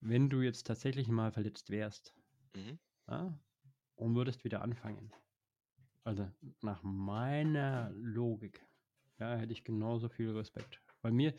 [0.00, 2.14] wenn du jetzt tatsächlich mal verletzt wärst
[2.54, 2.78] Mhm.
[3.08, 3.38] ja,
[3.96, 5.12] und würdest wieder anfangen,
[6.04, 6.30] also
[6.62, 8.64] nach meiner Logik,
[9.18, 10.80] ja, hätte ich genauso viel Respekt.
[11.02, 11.34] Weil mir,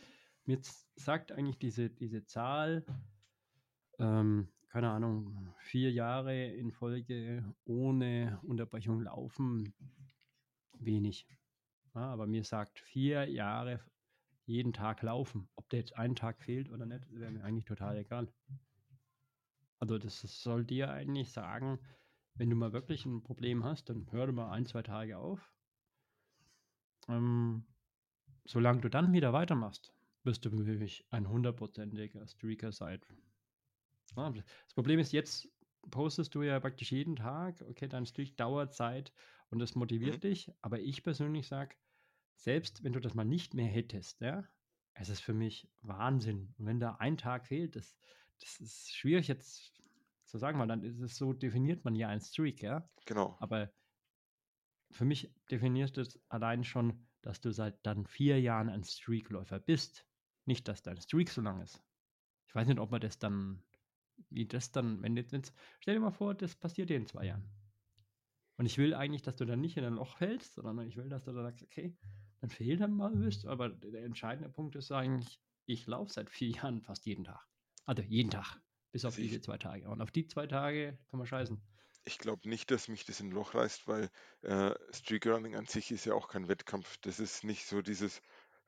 [0.48, 0.60] mir
[0.96, 2.86] sagt eigentlich diese, diese Zahl,
[4.00, 9.74] ähm, keine Ahnung, vier Jahre in Folge ohne Unterbrechung laufen,
[10.80, 11.28] wenig.
[11.94, 13.82] Ja, aber mir sagt vier Jahre
[14.46, 15.50] jeden Tag laufen.
[15.56, 18.32] Ob der jetzt einen Tag fehlt oder nicht, wäre mir eigentlich total egal.
[19.80, 21.80] Also das soll dir eigentlich sagen,
[22.36, 25.52] wenn du mal wirklich ein Problem hast, dann hör mal ein, zwei Tage auf.
[27.08, 27.66] Ähm,
[28.46, 33.02] solange du dann wieder weitermachst, wirst du wirklich ein hundertprozentiger Streaker sein.
[34.16, 35.50] Das Problem ist jetzt,
[35.92, 39.14] postest du ja praktisch jeden Tag, okay, dein Streak dauert Zeit
[39.50, 40.24] und das motiviert Mhm.
[40.24, 40.52] dich.
[40.62, 41.76] Aber ich persönlich sage,
[42.36, 44.48] selbst wenn du das mal nicht mehr hättest, ja,
[44.94, 46.56] es ist für mich Wahnsinn.
[46.58, 47.98] Und wenn da ein Tag fehlt, das,
[48.42, 49.82] das ist schwierig jetzt
[50.26, 52.90] zu sagen, weil dann ist es so, definiert man ja einen Streak, ja.
[53.06, 53.40] Genau.
[53.40, 53.72] Aber
[54.92, 60.07] für mich definiert es allein schon, dass du seit dann vier Jahren ein Streakläufer bist.
[60.48, 61.84] Nicht, dass dein Streak so lang ist.
[62.48, 63.62] Ich weiß nicht, ob man das dann,
[64.30, 67.52] wie das dann, wenn jetzt, stell dir mal vor, das passiert dir in zwei Jahren.
[68.56, 71.10] Und ich will eigentlich, dass du dann nicht in ein Loch fällst, sondern ich will,
[71.10, 71.96] dass du dann sagst, okay,
[72.40, 76.50] dann fehlt dann mal bist, aber der entscheidende Punkt ist eigentlich, ich laufe seit vier
[76.56, 77.46] Jahren fast jeden Tag.
[77.86, 78.58] Also jeden Tag,
[78.92, 79.90] bis auf Also diese zwei Tage.
[79.90, 81.62] Und auf die zwei Tage kann man scheißen.
[82.06, 84.10] Ich glaube nicht, dass mich das in ein Loch reißt, weil
[84.42, 86.98] äh, Streakrunning an sich ist ja auch kein Wettkampf.
[87.02, 88.22] Das ist nicht so dieses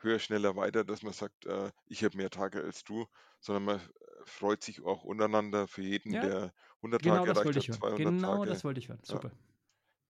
[0.04, 3.08] höher, schneller, weiter, dass man sagt, äh, ich habe mehr Tage als du,
[3.40, 3.82] sondern man
[4.26, 7.70] freut sich auch untereinander für jeden, Ja, der 100 Genau Tage das erreicht hat, ich
[7.70, 7.80] hören.
[7.80, 8.46] 200 Genau Tage.
[8.46, 9.00] das wollte ich hören.
[9.08, 9.16] Ja.
[9.16, 9.32] Super.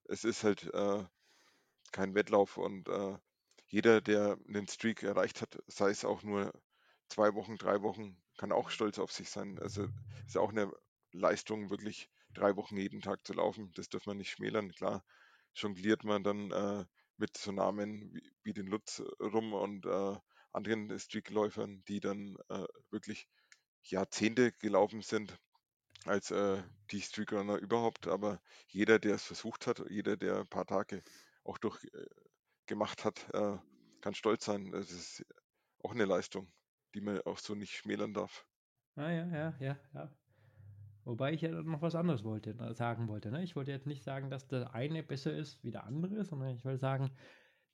[0.06, 1.06] Es ist halt äh,
[1.92, 3.18] kein Wettlauf und äh,
[3.68, 6.52] jeder, der einen Streak erreicht hat, sei es auch nur
[7.08, 9.60] zwei Wochen, drei Wochen, kann auch stolz auf sich sein.
[9.60, 9.88] Also
[10.28, 10.72] ist auch eine
[11.12, 13.72] Leistung, wirklich drei Wochen jeden Tag zu laufen.
[13.76, 14.72] Das darf man nicht schmälern.
[14.72, 15.04] Klar,
[15.56, 16.86] jongliert man dann äh,
[17.20, 20.18] mit so Namen wie, wie den Lutz rum und äh,
[20.52, 23.28] anderen Streakläufern, die dann äh, wirklich
[23.84, 25.38] Jahrzehnte gelaufen sind
[26.06, 28.08] als äh, die Streakrunner überhaupt.
[28.08, 31.04] Aber jeder, der es versucht hat, jeder, der ein paar Tage
[31.44, 33.58] auch durch äh, hat, äh,
[34.02, 34.72] kann stolz sein.
[34.72, 35.26] Das ist
[35.84, 36.52] auch eine Leistung,
[36.94, 38.46] die man auch so nicht schmälern darf.
[38.96, 40.19] Ah, ja, ja, ja, ja.
[41.04, 43.32] Wobei ich ja dann noch was anderes wollte, äh, sagen wollte.
[43.32, 43.44] Ne?
[43.44, 46.66] Ich wollte jetzt nicht sagen, dass der eine besser ist wie der andere, sondern ich
[46.66, 47.12] will sagen,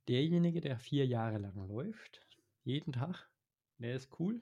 [0.08, 2.22] derjenige, der vier Jahre lang läuft,
[2.64, 3.30] jeden Tag,
[3.78, 4.42] der ist cool.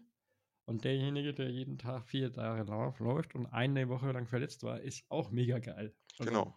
[0.65, 4.79] Und derjenige, der jeden Tag vier Jahre lang läuft und eine Woche lang verletzt war,
[4.79, 5.93] ist auch mega geil.
[6.17, 6.55] Also, Genau.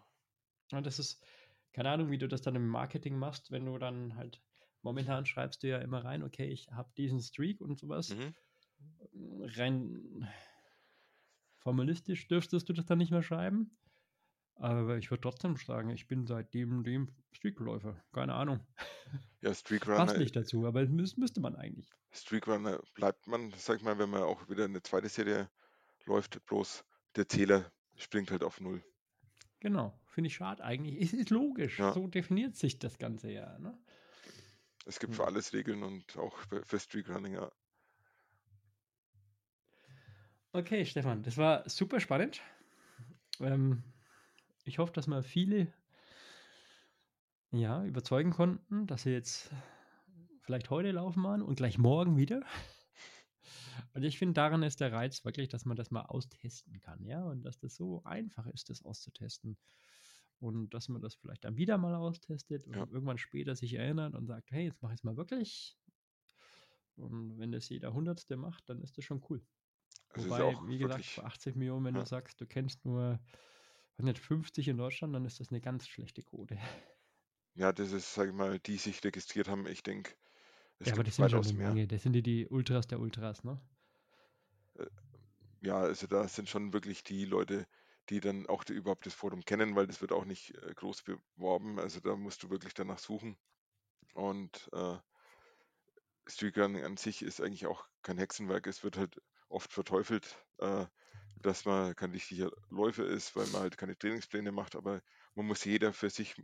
[0.72, 1.24] Und das ist,
[1.72, 4.42] keine Ahnung, wie du das dann im Marketing machst, wenn du dann halt,
[4.82, 8.10] momentan schreibst du ja immer rein, okay, ich habe diesen Streak und sowas.
[8.10, 8.34] Mhm.
[9.56, 10.28] Rein
[11.66, 13.76] formalistisch dürftest du das dann nicht mehr schreiben.
[14.54, 18.00] Aber ich würde trotzdem sagen, ich bin seit dem, dem Streakläufer.
[18.12, 18.60] Keine Ahnung.
[19.40, 21.90] Ja, Passt Streakrunner, nicht dazu, aber müß, müsste man eigentlich.
[22.12, 25.50] Streakrunner bleibt man, sag ich mal, wenn man auch wieder eine zweite Serie
[26.04, 26.84] läuft, bloß
[27.16, 28.84] der Zähler springt halt auf Null.
[29.58, 30.00] Genau.
[30.06, 31.02] Finde ich schade eigentlich.
[31.02, 31.80] Es ist logisch.
[31.80, 31.92] Ja.
[31.92, 33.58] So definiert sich das Ganze ja.
[33.58, 33.76] Ne?
[34.84, 35.16] Es gibt Hm.
[35.16, 37.50] für alles Regeln und auch für, für Streakrunning, ja.
[40.56, 42.40] Okay, Stefan, das war super spannend.
[43.40, 43.82] Ähm,
[44.64, 45.70] ich hoffe, dass wir viele
[47.50, 49.50] ja, überzeugen konnten, dass sie jetzt
[50.40, 52.40] vielleicht heute laufen waren und gleich morgen wieder.
[53.92, 57.22] Und ich finde, daran ist der Reiz wirklich, dass man das mal austesten kann, ja,
[57.22, 59.58] und dass das so einfach ist, das auszutesten.
[60.40, 62.86] Und dass man das vielleicht dann wieder mal austestet und Ja.
[62.90, 65.76] irgendwann später sich erinnert und sagt, hey, jetzt mache ich es mal wirklich.
[66.96, 69.44] Und wenn das jeder Hundertste macht, dann ist das schon cool.
[70.16, 72.00] Also Wobei, ist auch wie gesagt, wirklich, für 80 Millionen, wenn ja.
[72.00, 73.20] du sagst, du kennst nur
[73.98, 76.58] weiß nicht, 50 in Deutschland, dann ist das eine ganz schlechte Quote.
[77.54, 79.66] ja, das ist, sag ich mal, die sich registriert haben.
[79.66, 80.12] Ich denke,
[80.78, 81.68] es ja, aber das sind schon eine mehr.
[81.68, 81.86] Menge.
[81.86, 83.60] Das sind die, die Ultras der Ultras, ne?
[85.62, 87.66] Ja, also da sind schon wirklich die Leute,
[88.10, 91.02] die dann auch die, überhaupt das Forum kennen, weil das wird auch nicht äh, groß
[91.02, 91.78] beworben.
[91.80, 93.38] Also da musst du wirklich danach suchen.
[94.12, 94.96] Und äh,
[96.26, 98.66] Streakrunning an sich ist eigentlich auch kein Hexenwerk.
[98.66, 100.86] Es wird halt oft verteufelt, äh,
[101.42, 104.74] dass man kein richtiger Läufer ist, weil man halt keine Trainingspläne macht.
[104.76, 105.00] Aber
[105.34, 106.34] man muss jeder für sich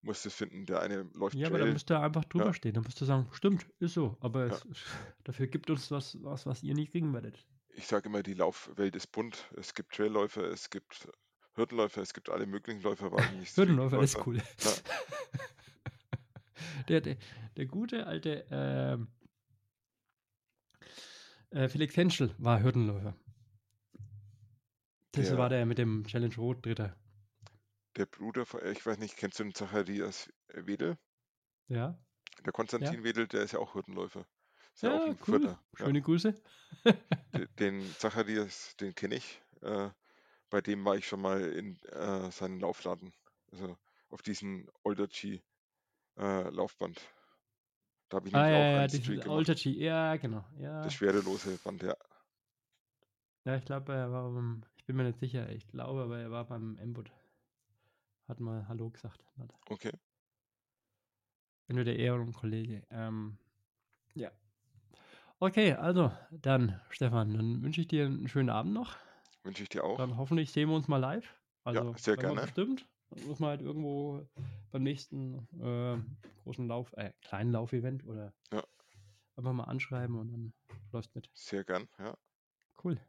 [0.00, 0.64] muss das finden.
[0.66, 1.72] Der eine läuft Ja, aber da Trail.
[1.72, 2.54] müsst ihr einfach drüber Ja.
[2.54, 2.74] stehen.
[2.74, 4.16] Da müsst ihr sagen, stimmt, ist so.
[4.20, 4.54] Aber Ja.
[4.54, 4.64] es,
[5.24, 7.44] dafür gibt uns was, was, was ihr nicht kriegen werdet.
[7.70, 9.50] Ich sage immer, die Laufwelt ist bunt.
[9.56, 11.08] Es gibt Trailläufer, es gibt
[11.54, 14.40] Hürdenläufer, es gibt alle möglichen Läufer, aber nicht Hürdenläufer, ist cool.
[16.88, 17.16] der, der,
[17.56, 19.08] der gute alte ähm,
[21.50, 23.14] äh, Felix Henschel war Hürdenläufer.
[25.12, 26.96] Das Der- war der mit dem Challenge Rot Dritter.
[27.96, 30.98] Der Bruder von, ich weiß nicht, kennst du den Zacharias Wedel?
[31.66, 31.98] Ja,
[32.44, 34.24] Der Konstantin Wedel, der ist ja auch Hürdenläufer.
[34.74, 35.40] Ist ja, ja auch ein cool.
[35.40, 35.62] Vierter.
[35.78, 35.86] Ja.
[35.86, 36.40] Schöne Grüße.
[37.34, 39.42] De- Den Zacharias, den kenne ich.
[39.62, 39.90] Äh,
[40.50, 43.12] bei dem war ich schon mal in äh, seinem Laufladen.
[43.50, 43.76] Also
[44.10, 45.40] auf diesem Older G
[46.18, 47.00] äh, Laufband.
[48.08, 49.38] Da habe ich Ah, nämlich ja, auch ja, einen Streak gemacht.
[49.38, 49.70] Alter G.
[49.72, 50.44] Ja, genau.
[50.58, 51.94] Ja, Das schwerelose Band, ja.
[53.44, 56.30] ja ich glaube, er war beim, ich bin mir nicht sicher, ich glaube, aber er
[56.30, 57.10] war beim Embut.
[58.28, 59.24] Hat mal Hallo gesagt.
[59.70, 59.90] Okay.
[61.68, 62.82] Entweder er oder ein Kollege.
[62.90, 63.38] Ähm,
[64.14, 64.30] ja.
[65.40, 68.96] Okay, also dann, Stefan, dann wünsche ich dir einen schönen Abend noch.
[69.42, 69.98] Wünsche ich dir auch.
[69.98, 71.34] Dann hoffentlich sehen wir uns mal live.
[71.64, 72.42] Also, sehr wenn wir gerne.
[72.42, 72.86] Bestimmt.
[73.10, 74.26] Dann muss man halt irgendwo
[74.70, 75.98] beim nächsten äh,
[76.44, 78.62] großen Lauf, äh, kleinen Laufevent oder Ja.
[79.36, 80.52] einfach mal anschreiben und dann
[80.92, 81.30] läuft mit.
[81.34, 82.16] Sehr gern, ja.
[82.82, 83.00] Cool.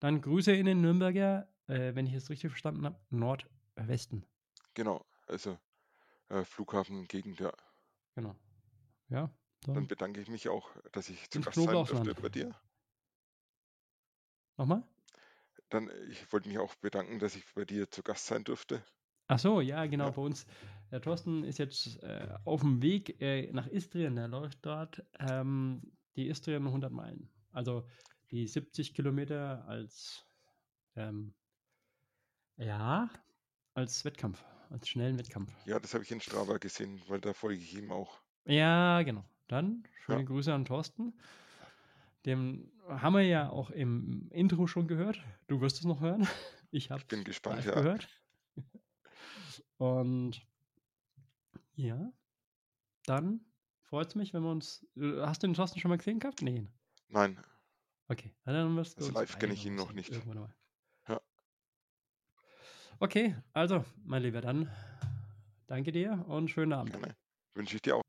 [0.00, 4.26] Dann Grüße in den Nürnberger, äh, wenn ich es richtig verstanden habe, Nordwesten.
[4.74, 5.04] Genau.
[5.26, 5.58] Also
[6.28, 7.52] äh, Flughafengegend, ja.
[8.14, 8.34] Genau.
[9.08, 9.30] Ja,
[9.62, 12.54] Dann dann bedanke ich mich auch, dass ich zu Gast sein durfte bei dir.
[14.56, 14.82] nochmal.
[15.72, 18.84] Dann, äh, ich wollte mich auch bedanken, dass ich bei dir zu Gast sein durfte.
[19.28, 20.10] Ach so, ja, genau, Ja.
[20.10, 20.46] bei uns.
[20.90, 24.14] Der Thorsten ist jetzt äh, auf dem Weg äh, nach Istrien.
[24.16, 27.30] Der läuft dort ähm, die Istrien 100 Meilen.
[27.50, 27.88] Also
[28.30, 30.26] die 70 Kilometer als,
[30.96, 31.34] ähm,
[32.56, 33.08] ja,
[33.74, 35.52] als Wettkampf, als schnellen Wettkampf.
[35.66, 38.20] Ja, das habe ich in Strava gesehen, weil da folge ich ihm auch.
[38.44, 39.24] Ja, genau.
[39.48, 40.24] Dann schöne Ja.
[40.24, 41.14] Grüße an Thorsten.
[42.26, 45.20] Dem haben wir ja auch im Intro schon gehört.
[45.48, 46.26] Du wirst es noch hören.
[46.74, 47.74] Ich habe bin gespannt, ja.
[47.74, 48.08] gehört.
[49.76, 50.40] Und
[51.74, 52.10] ja,
[53.04, 53.44] dann
[53.82, 54.86] freut es mich, wenn wir uns.
[54.96, 56.40] äh, Hast du den Thorsten schon mal gesehen gehabt?
[56.40, 56.66] Nee.
[57.08, 57.38] Nein,
[58.08, 60.10] Okay, dann wirst du Also live kenne ich ihn noch nicht.
[60.10, 60.54] Irgendwann mal.
[61.08, 61.20] Ja.
[63.00, 64.70] Okay, also, mein Lieber, dann
[65.66, 66.92] danke dir und schönen Abend.
[66.92, 67.16] gerne.
[67.54, 68.01] Wünsche ich dir auch.